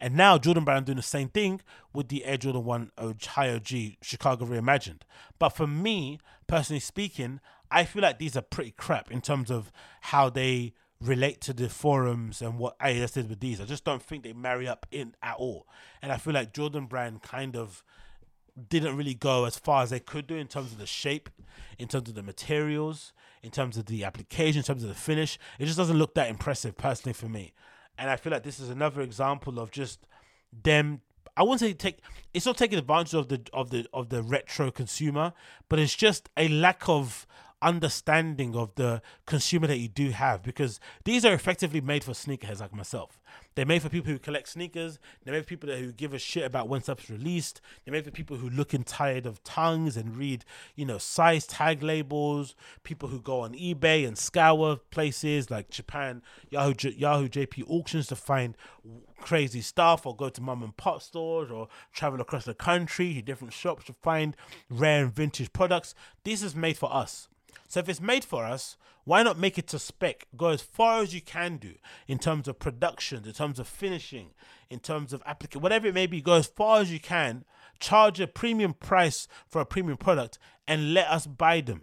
[0.00, 1.60] And now Jordan Brand doing the same thing
[1.92, 2.92] with the Air Jordan 1
[3.26, 5.00] High OG Chicago Reimagined.
[5.38, 7.40] But for me, personally speaking,
[7.70, 9.72] I feel like these are pretty crap in terms of
[10.02, 13.60] how they relate to the forums and what Adidas did with these.
[13.60, 15.66] I just don't think they marry up in at all.
[16.02, 17.84] And I feel like Jordan Brand kind of
[18.68, 21.30] didn't really go as far as they could do in terms of the shape,
[21.78, 23.12] in terms of the materials,
[23.42, 25.38] in terms of the application, in terms of the finish.
[25.58, 27.52] It just doesn't look that impressive personally for me.
[27.96, 30.06] And I feel like this is another example of just
[30.64, 31.02] them
[31.36, 32.00] I wouldn't say take
[32.34, 35.32] it's not taking advantage of the of the of the retro consumer,
[35.68, 37.28] but it's just a lack of
[37.60, 42.60] understanding of the consumer that you do have because these are effectively made for sneakerheads
[42.60, 43.20] like myself.
[43.54, 44.98] They're made for people who collect sneakers.
[45.24, 47.60] They're made for people who give a shit about when stuff is released.
[47.84, 50.44] They're made for people who look and tired of tongues and read,
[50.76, 52.54] you know, size tag labels.
[52.84, 58.16] People who go on eBay and scour places like Japan, Yahoo, Yahoo JP auctions to
[58.16, 58.56] find
[59.20, 63.22] crazy stuff, or go to mom and pop stores, or travel across the country to
[63.22, 64.36] different shops to find
[64.70, 65.94] rare and vintage products.
[66.22, 67.28] This is made for us.
[67.68, 70.26] So if it's made for us, why not make it to spec?
[70.36, 71.74] Go as far as you can do
[72.06, 74.30] in terms of production, in terms of finishing,
[74.68, 76.20] in terms of application, whatever it may be.
[76.20, 77.44] Go as far as you can
[77.78, 81.82] charge a premium price for a premium product, and let us buy them.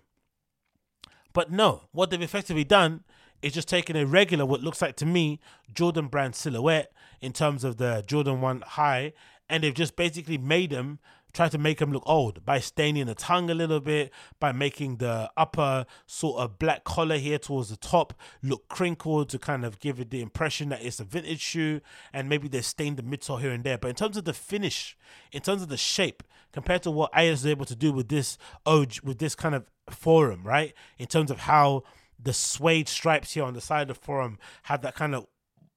[1.34, 3.04] But no, what they've effectively done
[3.42, 5.40] is just taken a regular, what looks like to me,
[5.74, 6.92] Jordan brand silhouette
[7.22, 9.14] in terms of the Jordan 1 high,
[9.50, 11.00] and they've just basically made them
[11.36, 14.98] try to make them look old by staining the tongue a little bit, by making
[14.98, 19.80] the upper sort of black collar here towards the top look crinkled to kind of
[19.80, 21.82] give it the impression that it's a vintage shoe,
[22.14, 23.78] and maybe they stained the midsole here and there.
[23.78, 24.98] But in terms of the finish,
[25.32, 28.38] in terms of the shape, compared to what Adidas is able to do with this
[28.66, 30.74] OG, with this kind of forum, right?
[30.98, 31.84] In terms of how
[32.18, 35.28] the suede stripes here on the side of the forum have that kind of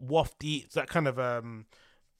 [0.00, 1.66] wafty, that kind of um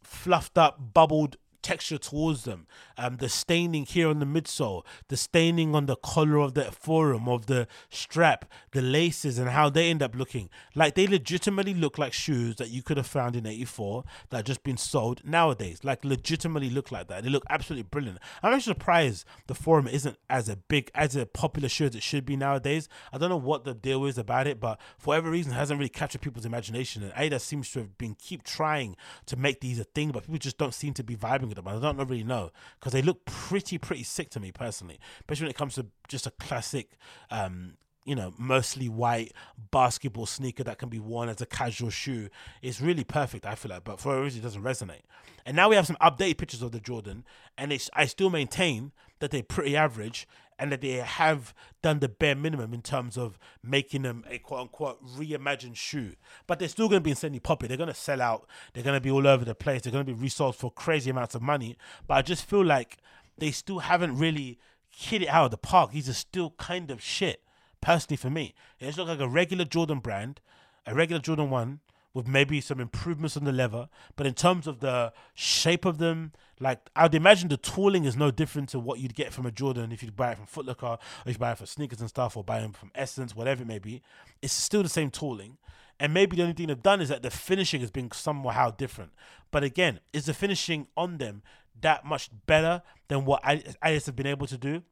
[0.02, 2.66] fluffed up, bubbled texture towards them.
[2.96, 7.28] Um, the staining here on the midsole, the staining on the collar of the forum,
[7.28, 10.50] of the strap, the laces, and how they end up looking.
[10.74, 14.62] Like they legitimately look like shoes that you could have found in 84 that just
[14.62, 15.80] been sold nowadays.
[15.82, 17.24] Like legitimately look like that.
[17.24, 18.18] They look absolutely brilliant.
[18.42, 22.02] I'm actually surprised the forum isn't as a big, as a popular shoe as it
[22.02, 22.88] should be nowadays.
[23.12, 25.78] I don't know what the deal is about it, but for whatever reason, it hasn't
[25.78, 27.02] really captured people's imagination.
[27.02, 30.38] And Adidas seems to have been keep trying to make these a thing, but people
[30.38, 31.68] just don't seem to be vibing with them.
[31.68, 35.50] I don't really know because they look pretty, pretty sick to me personally, especially when
[35.50, 36.92] it comes to just a classic,
[37.30, 39.32] um, you know, mostly white
[39.70, 42.28] basketball sneaker that can be worn as a casual shoe.
[42.62, 45.02] It's really perfect, I feel like, but for a reason, it doesn't resonate.
[45.44, 47.24] And now we have some updated pictures of the Jordan,
[47.56, 50.26] and it's, I still maintain that they're pretty average
[50.58, 54.60] and that they have done the bare minimum in terms of making them a quote
[54.60, 56.12] unquote reimagined shoe.
[56.46, 57.68] But they're still going to be insanely popular.
[57.68, 58.48] They're going to sell out.
[58.72, 59.82] They're going to be all over the place.
[59.82, 61.76] They're going to be resold for crazy amounts of money.
[62.06, 62.98] But I just feel like
[63.38, 64.58] they still haven't really
[64.90, 65.92] hit it out of the park.
[65.92, 67.42] These are still kind of shit,
[67.80, 68.54] personally for me.
[68.80, 70.40] It just looks like a regular Jordan brand,
[70.86, 71.80] a regular Jordan 1
[72.14, 73.88] with maybe some improvements on the leather.
[74.16, 78.30] But in terms of the shape of them, like I'd imagine the tooling is no
[78.30, 80.86] different to what you'd get from a Jordan if you buy it from Foot Locker
[80.86, 83.62] or if you buy it for sneakers and stuff or buy them from Essence, whatever
[83.62, 84.02] it may be.
[84.42, 85.58] It's still the same tooling.
[86.00, 89.12] And maybe the only thing they've done is that the finishing has been somehow different.
[89.50, 91.42] But again, is the finishing on them
[91.80, 94.82] that much better than what Adidas have been able to do?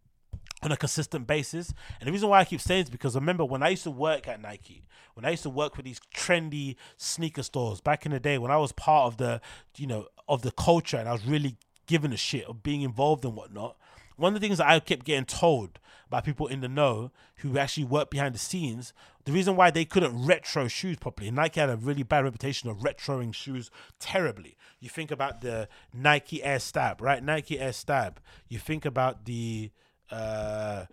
[0.62, 1.72] On a consistent basis.
[2.00, 4.26] And the reason why I keep saying is because remember when I used to work
[4.26, 4.84] at Nike,
[5.14, 8.50] when I used to work with these trendy sneaker stores back in the day, when
[8.50, 9.40] I was part of the,
[9.76, 11.56] you know, of the culture and I was really
[11.86, 13.76] given a shit of being involved and whatnot.
[14.16, 15.78] One of the things that I kept getting told
[16.08, 18.92] by people in the know who actually worked behind the scenes,
[19.24, 22.78] the reason why they couldn't retro shoes properly, Nike had a really bad reputation of
[22.78, 24.56] retroing shoes terribly.
[24.80, 27.22] You think about the Nike Air Stab, right?
[27.22, 28.20] Nike Air Stab.
[28.48, 29.70] You think about the
[30.10, 30.86] uh,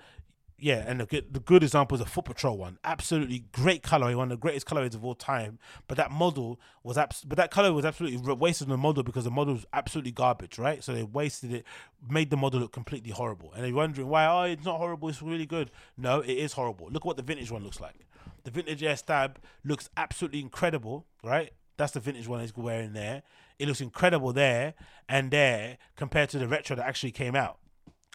[0.64, 2.78] yeah, and the good, the good example is a Foot Patrol one.
[2.86, 5.60] Absolutely great colorway, one of the greatest colorways of all time.
[5.90, 9.26] But that model was abs- but that color was absolutely wasted on the model because
[9.26, 10.82] the model was absolutely garbage, right?
[10.82, 11.66] So they wasted it,
[12.10, 13.52] made the model look completely horrible.
[13.54, 14.26] And you're wondering why?
[14.26, 15.10] Oh, it's not horrible.
[15.10, 15.70] It's really good.
[15.98, 16.88] No, it is horrible.
[16.90, 18.08] Look what the vintage one looks like.
[18.46, 21.52] The vintage Air Stab looks absolutely incredible, right?
[21.76, 23.24] That's the vintage one he's wearing there.
[23.60, 24.76] It looks incredible there
[25.10, 27.58] and there compared to the retro that actually came out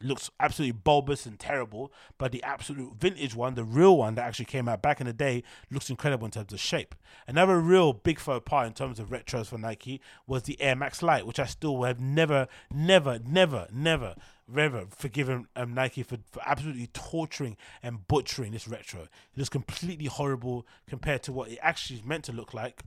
[0.03, 4.45] looks absolutely bulbous and terrible, but the absolute vintage one, the real one that actually
[4.45, 6.95] came out back in the day, looks incredible in terms of shape.
[7.27, 11.03] Another real big faux pas in terms of retros for Nike was the Air Max
[11.03, 14.15] Light, which I still have never, never, never, never,
[14.47, 19.03] never forgiven um, Nike for, for absolutely torturing and butchering this retro.
[19.03, 22.83] It looks completely horrible compared to what it actually is meant to look like.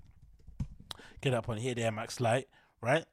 [1.21, 2.47] Get up on here, the Air Max Light,
[2.81, 3.05] right?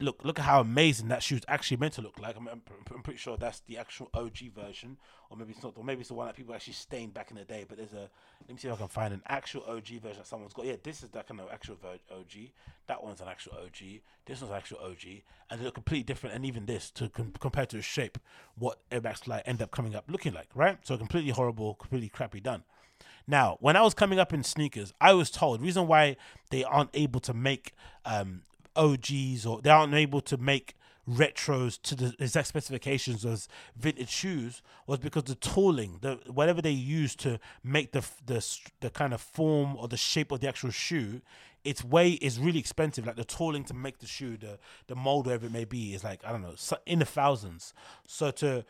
[0.00, 2.36] Look look at how amazing that shoe's actually meant to look like.
[2.36, 2.62] I'm, I'm,
[2.94, 4.96] I'm, pretty sure that's the actual OG version,
[5.30, 5.74] or maybe it's not.
[5.76, 7.64] Or maybe it's the one that people actually stained back in the day.
[7.68, 8.08] But there's a
[8.46, 10.66] let me see if I can find an actual OG version that someone's got.
[10.66, 11.76] Yeah, this is that kind of actual
[12.10, 12.50] OG.
[12.86, 14.00] That one's an actual OG.
[14.26, 16.36] This one's an actual OG, and they look completely different.
[16.36, 18.18] And even this, to com- compared to the shape,
[18.56, 20.78] what Air Max Light end up coming up looking like, right?
[20.82, 22.64] So completely horrible, completely crappy done.
[23.26, 26.16] Now, when I was coming up in sneakers, I was told reason why
[26.50, 27.74] they aren't able to make
[28.06, 28.42] um,
[28.78, 30.74] OGs or they aren't able to make
[31.08, 36.70] retros to the exact specifications as vintage shoes was because the tooling, the whatever they
[36.70, 38.44] use to make the the
[38.80, 41.22] the kind of form or the shape of the actual shoe,
[41.64, 43.06] its way is really expensive.
[43.06, 46.04] Like the tooling to make the shoe, the the mold, whatever it may be, is
[46.04, 46.54] like I don't know,
[46.86, 47.72] in the thousands.
[48.06, 48.64] So to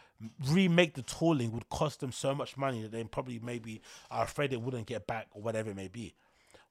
[0.48, 4.50] remake the tooling would cost them so much money that they probably maybe are afraid
[4.50, 6.14] they wouldn't get back or whatever it may be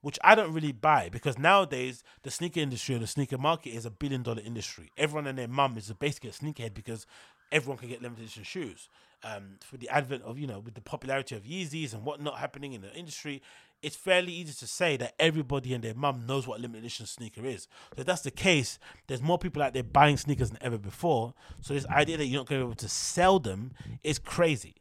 [0.02, 3.86] which I don't really buy because nowadays the sneaker industry or the sneaker market is
[3.86, 4.92] a billion dollar industry.
[4.98, 7.06] Everyone and their mum is basically a sneakerhead because
[7.52, 8.90] everyone can get limited edition shoes.
[9.24, 12.74] Um, for the advent of you know with the popularity of Yeezys and whatnot happening
[12.74, 13.42] in the industry,
[13.82, 17.46] it's fairly easy to say that everybody and their mum knows what limited edition sneaker
[17.46, 17.64] is.
[17.96, 21.34] So if that's the case, there's more people out there buying sneakers than ever before.
[21.62, 23.72] So this idea that you're not going to be able to sell them
[24.04, 24.76] is crazy,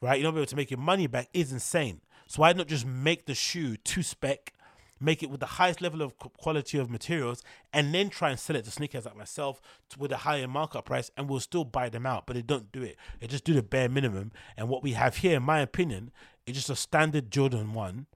[0.00, 0.20] right?
[0.20, 2.00] You're not be able to make your money back is insane.
[2.32, 4.54] So why not just make the shoe to spec,
[4.98, 7.42] make it with the highest level of quality of materials,
[7.74, 9.60] and then try and sell it to sneakers like myself
[9.98, 12.26] with a higher markup price, and we'll still buy them out.
[12.26, 12.96] But they don't do it.
[13.20, 14.32] They just do the bare minimum.
[14.56, 16.10] And what we have here, in my opinion,
[16.46, 18.06] is just a standard Jordan one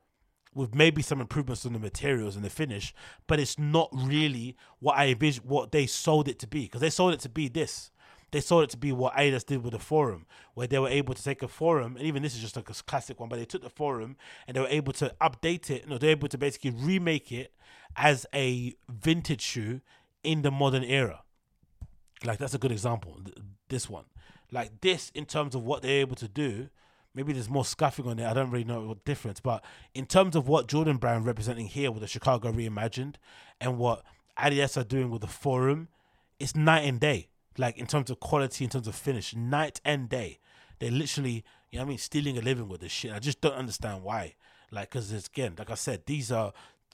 [0.54, 2.94] with maybe some improvements on the materials and the finish,
[3.26, 6.88] but it's not really what I envision what they sold it to be because they
[6.88, 7.90] sold it to be this.
[8.32, 11.14] They sold it to be what Adidas did with the forum, where they were able
[11.14, 13.44] to take a forum, and even this is just like a classic one, but they
[13.44, 14.16] took the forum
[14.46, 15.88] and they were able to update it.
[15.88, 17.52] No, they're able to basically remake it
[17.96, 19.80] as a vintage shoe
[20.24, 21.22] in the modern era.
[22.24, 23.20] Like that's a good example.
[23.24, 23.36] th-
[23.68, 24.04] This one,
[24.50, 26.68] like this, in terms of what they're able to do,
[27.14, 28.26] maybe there's more scuffing on it.
[28.26, 31.90] I don't really know what difference, but in terms of what Jordan Brand representing here
[31.92, 33.14] with the Chicago Reimagined
[33.60, 34.02] and what
[34.38, 35.88] Adidas are doing with the Forum,
[36.38, 37.28] it's night and day.
[37.58, 40.38] Like in terms of quality, in terms of finish, night and day.
[40.78, 43.12] They're literally, you know, I mean, stealing a living with this shit.
[43.12, 44.34] I just don't understand why.
[44.70, 46.52] Like, because again, like I said, these are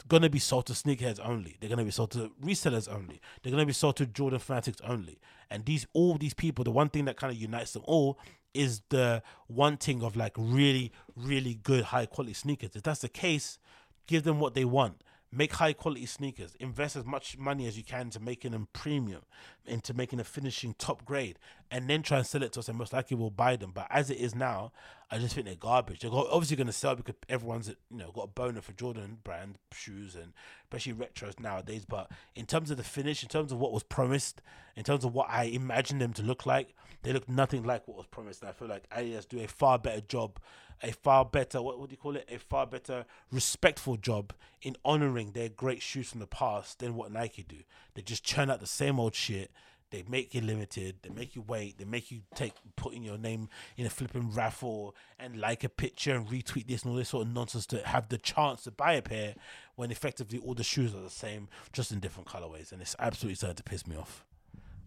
[0.09, 1.57] gonna be sold to sneakerheads only.
[1.61, 3.21] They're gonna be sold to resellers only.
[3.43, 5.19] They're gonna be sold to Jordan fanatics only.
[5.51, 8.19] And these all these people, the one thing that kind of unites them all
[8.55, 12.71] is the wanting of like really, really good high quality sneakers.
[12.75, 13.59] If that's the case,
[14.07, 15.03] give them what they want.
[15.35, 16.55] Make high quality sneakers.
[16.61, 19.23] Invest as much money as you can to making them premium,
[19.65, 21.39] into making the finishing top grade,
[21.71, 22.69] and then try and sell it to us.
[22.69, 23.73] And most likely we'll buy them.
[23.73, 24.73] But as it is now,
[25.11, 26.01] I just think they're garbage.
[26.01, 29.59] They're obviously going to sell because everyone's you know got a boner for Jordan brand
[29.73, 30.33] shoes and
[30.65, 31.85] especially retros nowadays.
[31.87, 34.43] But in terms of the finish, in terms of what was promised,
[34.77, 37.97] in terms of what I imagined them to look like, they look nothing like what
[37.97, 38.43] was promised.
[38.43, 40.39] And I feel like Adidas do a far better job,
[40.83, 42.29] a far better what would you call it?
[42.31, 44.33] A far better respectful job
[44.63, 47.59] in honoring their great shoes from the past than what Nike do.
[47.95, 49.51] They just churn out the same old shit.
[49.91, 50.97] They make you limited.
[51.03, 51.77] They make you wait.
[51.77, 56.15] They make you take putting your name in a flipping raffle and like a picture
[56.15, 58.95] and retweet this and all this sort of nonsense to have the chance to buy
[58.95, 59.35] a pair
[59.77, 62.73] when effectively all the shoes are the same, just in different colorways.
[62.73, 64.25] And it's absolutely starting to piss me off.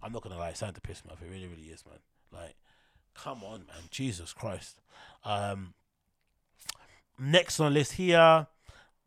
[0.01, 1.22] I'm not gonna lie, it's starting to piss me off.
[1.22, 1.99] It really, really is, man.
[2.31, 2.55] Like,
[3.13, 3.84] come on, man.
[3.91, 4.81] Jesus Christ.
[5.23, 5.76] Um,
[7.19, 8.47] next on the list here,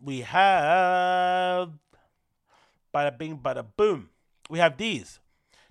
[0.02, 1.70] we have
[2.94, 4.10] bada bing, bada boom.
[4.50, 5.20] We have these.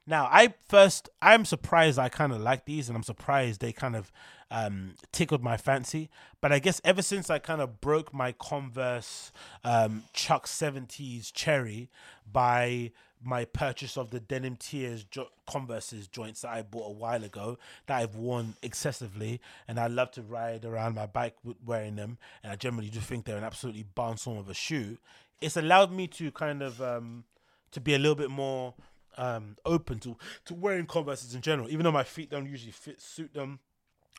[0.06, 3.96] Now, I first, I'm surprised I kind of like these, and I'm surprised they kind
[3.96, 4.12] of
[4.50, 6.10] um, tickled my fancy.
[6.40, 9.34] But I guess ever since I kind of broke my Converse
[9.66, 11.90] um, Chuck 70s cherry
[12.32, 12.92] by
[13.24, 17.58] my purchase of the Denim Tears jo- Converse's joints that I bought a while ago
[17.88, 22.18] that I've worn excessively, and I love to ride around my bike with wearing them,
[22.44, 24.98] and I generally do think they're an absolutely barnstorm of a shoe.
[25.42, 27.24] It's allowed me to kind of um,
[27.72, 28.74] to be a little bit more
[29.18, 30.16] um, open to
[30.46, 33.60] to wearing Converses in general, even though my feet don't usually fit suit them.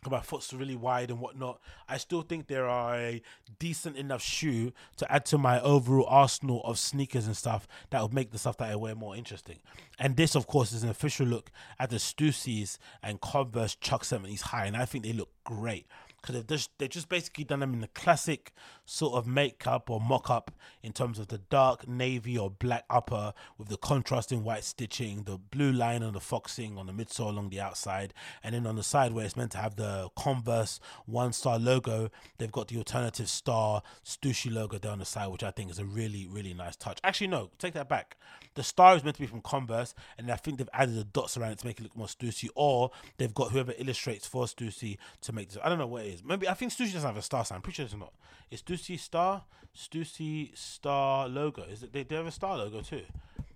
[0.07, 1.61] My foot's really wide and whatnot.
[1.89, 3.23] I still think there are a
[3.59, 8.15] decent enough shoe to add to my overall arsenal of sneakers and stuff that would
[8.15, 9.59] make the stuff that I wear more interesting.
[9.99, 14.43] And this, of course, is an official look at the Stussies and Converse Chuck 70s
[14.43, 15.87] high, and I think they look great
[16.21, 18.53] because they've just they've just basically done them in the classic
[18.91, 20.51] sort of makeup or mock up
[20.83, 25.37] in terms of the dark navy or black upper with the contrasting white stitching, the
[25.37, 28.83] blue line and the foxing on the midsole along the outside, and then on the
[28.83, 33.29] side where it's meant to have the Converse one star logo, they've got the alternative
[33.29, 36.99] star Stussy logo on the side, which I think is a really really nice touch.
[37.05, 38.17] Actually, no, take that back.
[38.55, 41.37] The star is meant to be from Converse, and I think they've added the dots
[41.37, 44.97] around it to make it look more Stussy, or they've got whoever illustrates for Stussy
[45.21, 45.59] to make this.
[45.63, 46.25] I don't know what it is.
[46.25, 47.57] Maybe I think Stussy doesn't have a star sign.
[47.57, 48.15] I'm pretty sure it's not.
[48.51, 49.45] It's Stussy star,
[49.77, 51.63] Stussy star logo.
[51.63, 51.93] Is it?
[51.93, 53.03] They, they have a star logo too.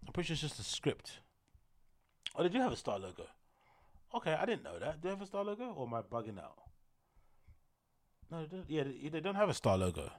[0.06, 1.20] I'm pretty sure it's just a script.
[2.36, 3.24] Oh, they do have a star logo.
[4.14, 5.00] Okay, I didn't know that.
[5.00, 6.58] Do they have a star logo, or am I bugging out?
[8.30, 10.10] No, they yeah, they, they don't have a star logo.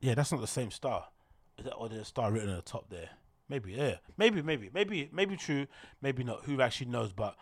[0.00, 1.06] Yeah, that's not the same star.
[1.58, 3.10] Is that, or there's a star written on the top there?
[3.48, 5.66] Maybe, yeah, maybe, maybe, maybe, maybe true,
[6.00, 6.44] maybe not.
[6.44, 7.12] Who actually knows?
[7.12, 7.36] But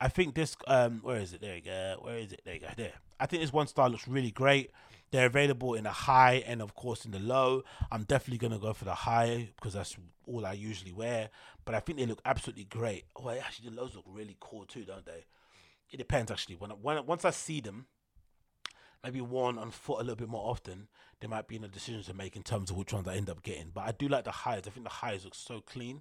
[0.00, 0.56] I think this.
[0.66, 1.40] Um, where is it?
[1.40, 1.96] There you go.
[2.00, 2.42] Where is it?
[2.44, 2.68] There you go.
[2.76, 2.92] There.
[3.18, 4.70] I think this one star looks really great.
[5.12, 7.62] They're available in the high and of course in the low.
[7.92, 11.28] I'm definitely gonna go for the high because that's all I usually wear.
[11.64, 13.04] But I think they look absolutely great.
[13.14, 15.26] Oh, actually, the lows look really cool too, don't they?
[15.90, 16.56] It depends actually.
[16.56, 17.86] When, when once I see them,
[19.04, 20.88] maybe worn on foot a little bit more often,
[21.20, 23.42] there might be a decision to make in terms of which ones I end up
[23.42, 23.70] getting.
[23.72, 24.62] But I do like the highs.
[24.66, 26.00] I think the highs look so clean.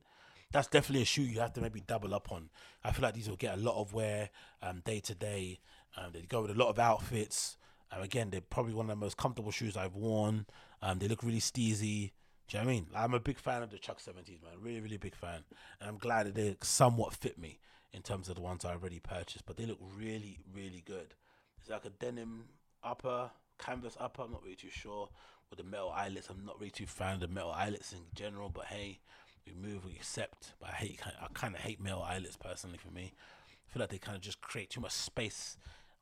[0.54, 2.50] That's definitely a shoe you have to maybe double up on.
[2.84, 4.30] I feel like these will get a lot of wear
[4.62, 5.60] um, day to day.
[5.98, 7.58] Um, they go with a lot of outfits.
[7.92, 10.46] Again, they're probably one of the most comfortable shoes I've worn.
[10.82, 12.12] Um, they look really steezy.
[12.48, 12.88] Do you know what I mean?
[12.96, 14.54] I'm a big fan of the Chuck 70s, man.
[14.60, 15.44] Really, really big fan.
[15.80, 17.60] And I'm glad that they somewhat fit me
[17.94, 19.46] in terms of the ones I already purchased.
[19.46, 21.14] But they look really, really good.
[21.60, 22.46] It's like a denim
[22.84, 24.24] upper, canvas upper.
[24.24, 25.10] I'm not really too sure.
[25.50, 28.50] With the metal eyelets, I'm not really too fan of the metal eyelets in general.
[28.50, 29.00] But hey,
[29.46, 30.54] we move, we accept.
[30.60, 33.14] But I hate, I kind of hate metal eyelets personally for me.
[33.50, 35.58] I feel like they kind of just create too much space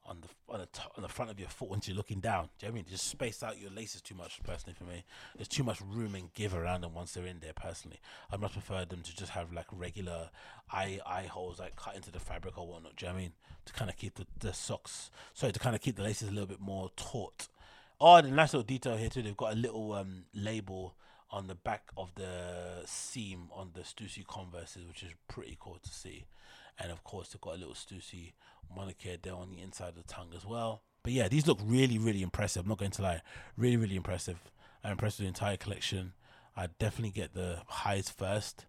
[0.05, 0.67] on the on the
[0.97, 2.49] on the front of your foot once you're looking down.
[2.57, 2.85] Do you know I mean?
[2.89, 4.41] Just space out your laces too much.
[4.43, 5.03] Personally, for me,
[5.35, 7.53] there's too much room and give around them once they're in there.
[7.53, 7.99] Personally,
[8.31, 10.29] I'd much prefer them to just have like regular
[10.71, 12.95] eye eye holes like cut into the fabric or whatnot.
[12.95, 13.33] Do you know what I mean?
[13.65, 16.31] To kind of keep the, the socks, sorry, to kind of keep the laces a
[16.31, 17.47] little bit more taut.
[18.01, 19.21] Oh, the nice little detail here too.
[19.21, 20.95] They've got a little um label
[21.31, 25.89] on the back of the seam on the Stussy Converses, which is pretty cool to
[25.89, 26.25] see.
[26.79, 28.33] And of course, they've got a little Stussy
[28.75, 30.83] moniker there on the inside of the tongue as well.
[31.03, 32.63] But yeah, these look really, really impressive.
[32.63, 33.21] I'm not going to lie,
[33.57, 34.37] really, really impressive.
[34.83, 36.13] I'm impressed with the entire collection.
[36.55, 38.65] I definitely get the highs first.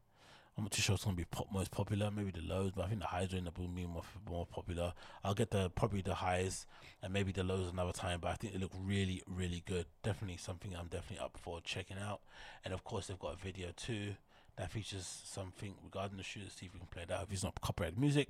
[0.57, 2.85] I'm not too sure it's going to be pop, most popular, maybe the lows, but
[2.85, 4.93] I think the highs are in the boom being more, more popular.
[5.25, 6.67] I'll get the probably the highs
[7.03, 9.87] and maybe the lows another time, but I think they look really, really good.
[10.03, 12.21] Definitely something I'm definitely up for checking out.
[12.65, 14.17] And of course, they've got a video too
[14.61, 16.41] that features something regarding the shoe.
[16.43, 17.23] Let's see if we can play that.
[17.23, 18.29] If it's not copyrighted music.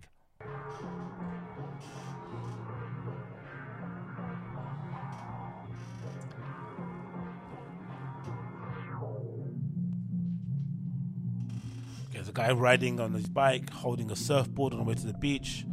[12.12, 15.14] There's a guy riding on his bike, holding a surfboard on the way to the
[15.14, 15.66] beach.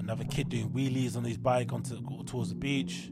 [0.00, 3.10] Another kid doing wheelies on his bike onto towards the beach.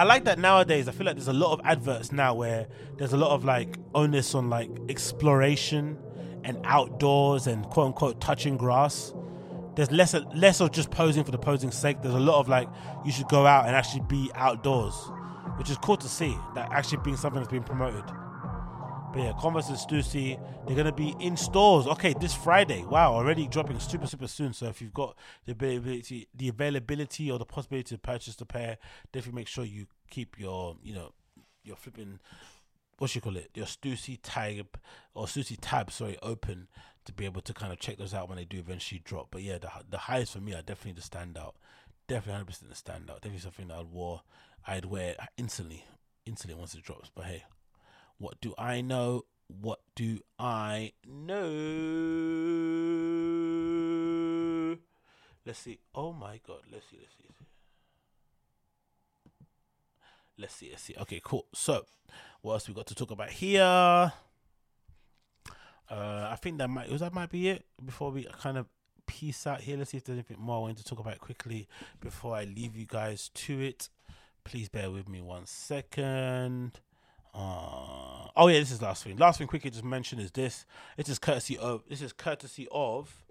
[0.00, 0.88] I like that nowadays.
[0.88, 3.76] I feel like there's a lot of adverts now where there's a lot of like
[3.94, 5.98] onus on like exploration
[6.42, 9.12] and outdoors and quote unquote touching grass.
[9.76, 12.00] There's less less of just posing for the posing sake.
[12.00, 12.66] There's a lot of like
[13.04, 14.94] you should go out and actually be outdoors,
[15.58, 16.34] which is cool to see.
[16.54, 18.04] That actually being something that's being promoted.
[19.12, 21.88] But yeah, Converse and Stussy, they're gonna be in stores.
[21.88, 22.84] Okay, this Friday.
[22.84, 24.52] Wow, already dropping super super soon.
[24.52, 25.16] So if you've got
[25.46, 28.78] the availability, the availability or the possibility to purchase the pair,
[29.12, 31.12] definitely make sure you keep your you know
[31.64, 32.20] your flipping
[32.98, 34.78] what you call it your Stussy tab
[35.14, 36.68] or Stussy tab sorry open
[37.04, 39.28] to be able to kind of check those out when they do eventually drop.
[39.32, 41.54] But yeah, the the highest for me are definitely the standout.
[42.06, 43.22] Definitely hundred percent the standout.
[43.22, 44.20] Definitely something that I'd wear.
[44.66, 45.84] I'd wear instantly,
[46.26, 47.10] instantly once it drops.
[47.12, 47.44] But hey.
[48.20, 49.24] What do I know?
[49.48, 51.56] What do I know?
[55.46, 55.78] Let's see.
[55.94, 56.64] Oh my god.
[56.70, 56.98] Let's see.
[57.00, 57.24] Let's see.
[60.36, 60.68] Let's see.
[60.70, 60.94] Let's see.
[61.00, 61.46] Okay, cool.
[61.54, 61.86] So,
[62.42, 63.62] what else we got to talk about here?
[63.62, 64.12] Uh,
[65.88, 68.66] I think that might was that might be it before we kind of
[69.06, 69.78] piece out here.
[69.78, 71.68] Let's see if there's anything more I want to talk about quickly
[72.02, 73.88] before I leave you guys to it.
[74.44, 76.80] Please bear with me one second.
[77.34, 79.16] Uh, oh yeah, this is last thing.
[79.16, 80.66] Last thing, quickly just mention is this.
[80.96, 81.82] This is courtesy of.
[81.88, 83.24] This is courtesy of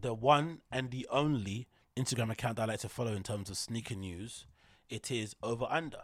[0.00, 3.56] the one and the only Instagram account that I like to follow in terms of
[3.56, 4.46] sneaker news.
[4.88, 6.02] It is over under,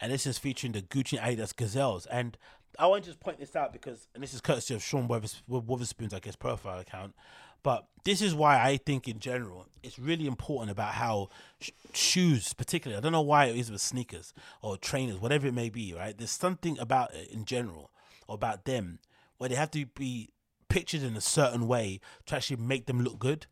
[0.00, 2.06] and this is featuring the Gucci Adidas Gazelles.
[2.10, 2.36] And
[2.78, 6.14] I want to just point this out because, and this is courtesy of Sean Wotherspoon's,
[6.14, 7.14] I guess, profile account.
[7.64, 12.52] But this is why I think, in general, it's really important about how sh- shoes,
[12.52, 14.32] particularly, I don't know why it is with sneakers
[14.62, 16.16] or trainers, whatever it may be, right?
[16.16, 17.90] There's something about it in general,
[18.28, 19.00] or about them,
[19.38, 20.28] where they have to be
[20.68, 23.46] pictured in a certain way to actually make them look good.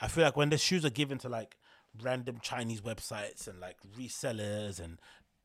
[0.00, 1.56] I feel like when the shoes are given to like
[2.02, 4.98] random Chinese websites and like resellers and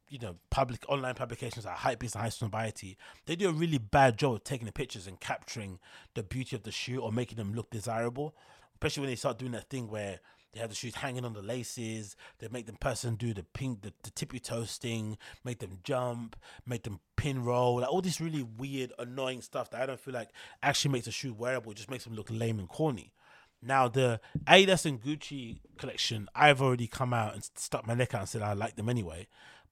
[0.10, 2.95] you know public online publications like Hypebeast and Highsnobiety,
[3.26, 5.80] they do a really bad job of taking the pictures and capturing
[6.15, 8.36] the beauty of the shoe or making them look desirable.
[8.76, 10.19] Especially when they start doing that thing where
[10.53, 12.15] they have the shoes hanging on the laces.
[12.40, 16.36] They make the person do the pink, the, the tippy toe sting, make them jump,
[16.65, 20.14] make them pin roll, like all this really weird, annoying stuff that I don't feel
[20.14, 20.30] like
[20.64, 21.72] actually makes a shoe wearable.
[21.72, 23.14] It just makes them look lame and corny.
[23.61, 28.22] Now the Adidas and Gucci collection, I've already come out and stuck my neck out
[28.22, 29.27] and said I like them anyway.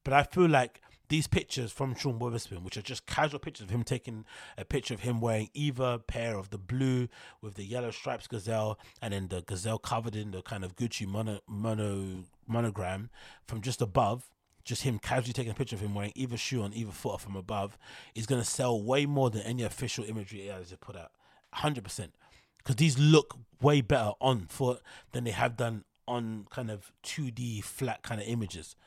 [0.08, 0.80] But I feel like
[1.10, 4.24] these pictures from Sean Wotherspoon, which are just casual pictures of him taking
[4.58, 7.10] a picture of him wearing either pair of the blue
[7.42, 11.06] with the yellow stripes gazelle and then the gazelle covered in the kind of Gucci
[11.06, 13.10] mono, mono monogram
[13.48, 14.30] from just above,
[14.64, 17.36] just him casually taking a picture of him wearing either shoe on either foot from
[17.36, 17.78] above,
[18.16, 21.12] is going to sell way more than any official imagery he has to put out.
[21.54, 22.12] 100%.
[22.60, 24.82] Because these look way better on foot
[25.12, 28.78] than they have done on kind of 2D flat kind of images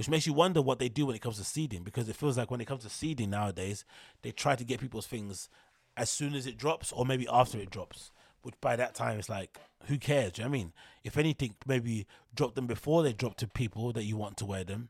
[0.00, 2.38] which makes you wonder what they do when it comes to seeding because it feels
[2.38, 3.84] like when it comes to seeding nowadays
[4.22, 5.50] they try to get people's things
[5.94, 8.10] as soon as it drops or maybe after it drops
[8.40, 9.58] which by that time it's like
[9.88, 10.72] who cares do you know i mean
[11.04, 14.64] if anything maybe drop them before they drop to people that you want to wear
[14.64, 14.88] them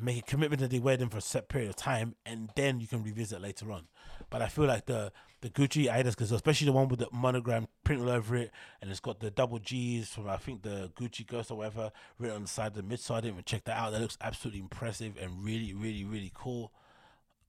[0.00, 2.80] make a commitment that they wear them for a set period of time, and then
[2.80, 3.88] you can revisit later on.
[4.30, 7.68] But I feel like the the Gucci Adidas, because especially the one with the monogram
[7.84, 8.50] print all over it,
[8.80, 12.36] and it's got the double G's from I think the Gucci Ghost or whatever written
[12.36, 13.16] on the side of the midsole.
[13.16, 13.92] I didn't even check that out.
[13.92, 16.72] That looks absolutely impressive and really, really, really cool.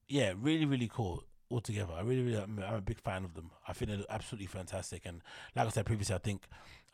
[0.07, 1.93] Yeah, really, really cool altogether.
[1.93, 3.51] I really, really, I'm, I'm a big fan of them.
[3.67, 5.03] I think they're absolutely fantastic.
[5.05, 5.21] And
[5.55, 6.43] like I said previously, I think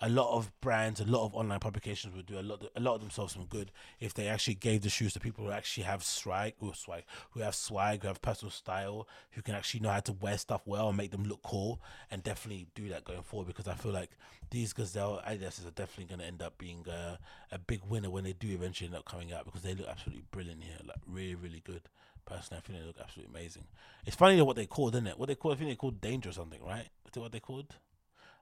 [0.01, 2.95] a lot of brands, a lot of online publications would do a lot, a lot
[2.95, 6.03] of themselves some good if they actually gave the shoes to people who actually have
[6.03, 9.89] swag, who have swag, who have swag, who have personal style, who can actually know
[9.89, 11.81] how to wear stuff well and make them look cool,
[12.11, 13.47] and definitely do that going forward.
[13.47, 14.11] Because I feel like
[14.51, 17.19] these Gazelle Adidas are definitely going to end up being a,
[17.51, 20.25] a big winner when they do eventually end up coming out because they look absolutely
[20.31, 21.81] brilliant here, like really, really good.
[22.25, 23.65] Personally, I think they look absolutely amazing.
[24.05, 25.19] It's funny what they called, isn't it?
[25.19, 26.87] What they called, I think they called Danger or something, right?
[27.05, 27.75] Is that what they called?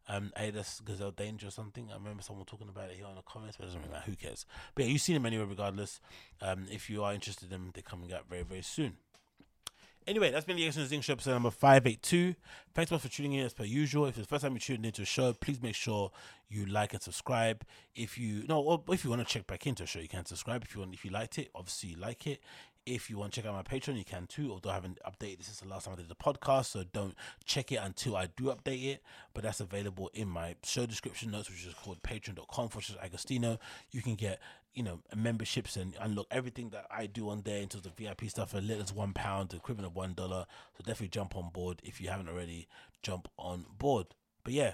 [0.09, 1.89] Um, Adidas Gazelle Danger or something.
[1.89, 4.09] I remember someone talking about it here in the comments, but it doesn't really matter.
[4.09, 4.45] Who cares?
[4.75, 6.01] But yeah, you've seen them anyway, regardless.
[6.41, 8.97] Um, if you are interested in them, they're coming out very, very soon.
[10.05, 12.35] Anyway, that's been the Extra Zing Show episode number 582.
[12.73, 14.05] Thanks so much for tuning in as per usual.
[14.05, 16.11] If it's the first time you tuned into a show, please make sure
[16.49, 17.63] you like and subscribe.
[17.95, 20.63] If you no, if you want to check back into a show, you can subscribe.
[20.65, 22.41] If you want, if you liked it, obviously you like it.
[22.85, 24.51] If you want to check out my Patreon, you can too.
[24.51, 27.15] Although I haven't updated this since the last time I did the podcast, so don't
[27.45, 29.03] check it until I do update it.
[29.33, 33.57] But that's available in my show description notes, which is called patreon.com for Agostinho.
[33.91, 34.41] You can get
[34.73, 38.25] you know memberships and unlock everything that I do on there in terms of VIP
[38.25, 40.45] stuff for little as one pound, equivalent of one dollar.
[40.77, 42.67] So definitely jump on board if you haven't already.
[43.01, 44.07] Jump on board.
[44.43, 44.73] But yeah,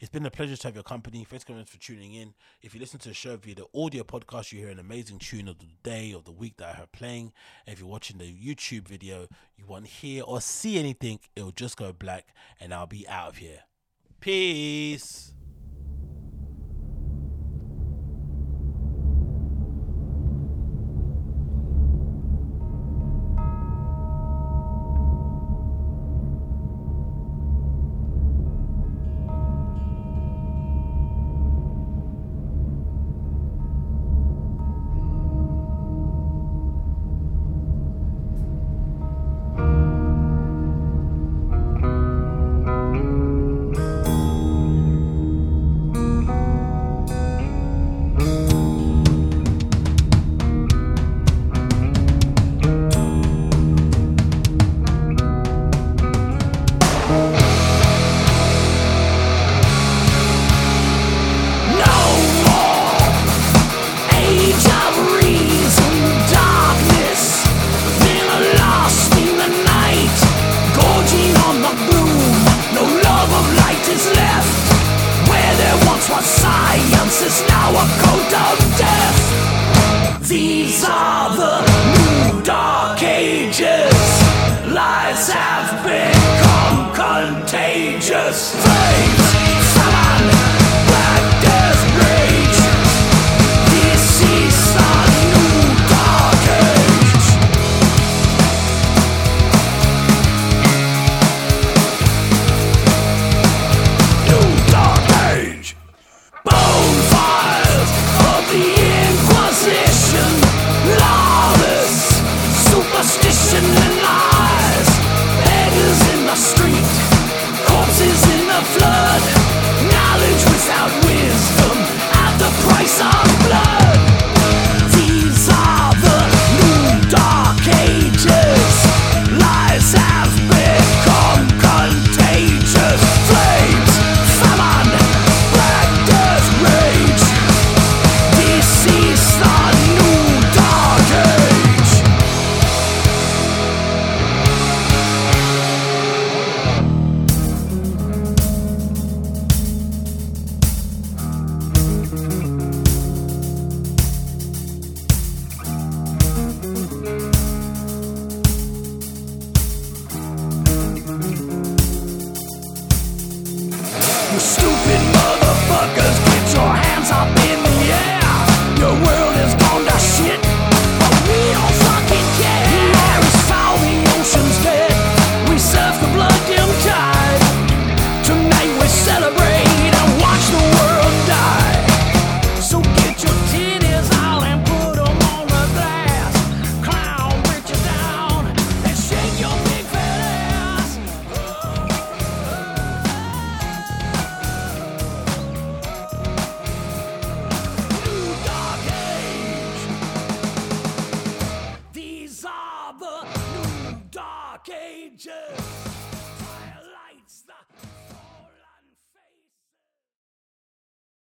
[0.00, 1.24] it's been a pleasure to have your company.
[1.24, 2.32] Thanks much for tuning in.
[2.62, 5.46] If you listen to the show via the audio podcast, you hear an amazing tune
[5.46, 7.32] of the day of the week that I have playing.
[7.66, 11.20] And if you're watching the YouTube video, you won't hear or see anything.
[11.36, 12.28] It'll just go black,
[12.58, 13.60] and I'll be out of here.
[14.20, 15.34] Peace.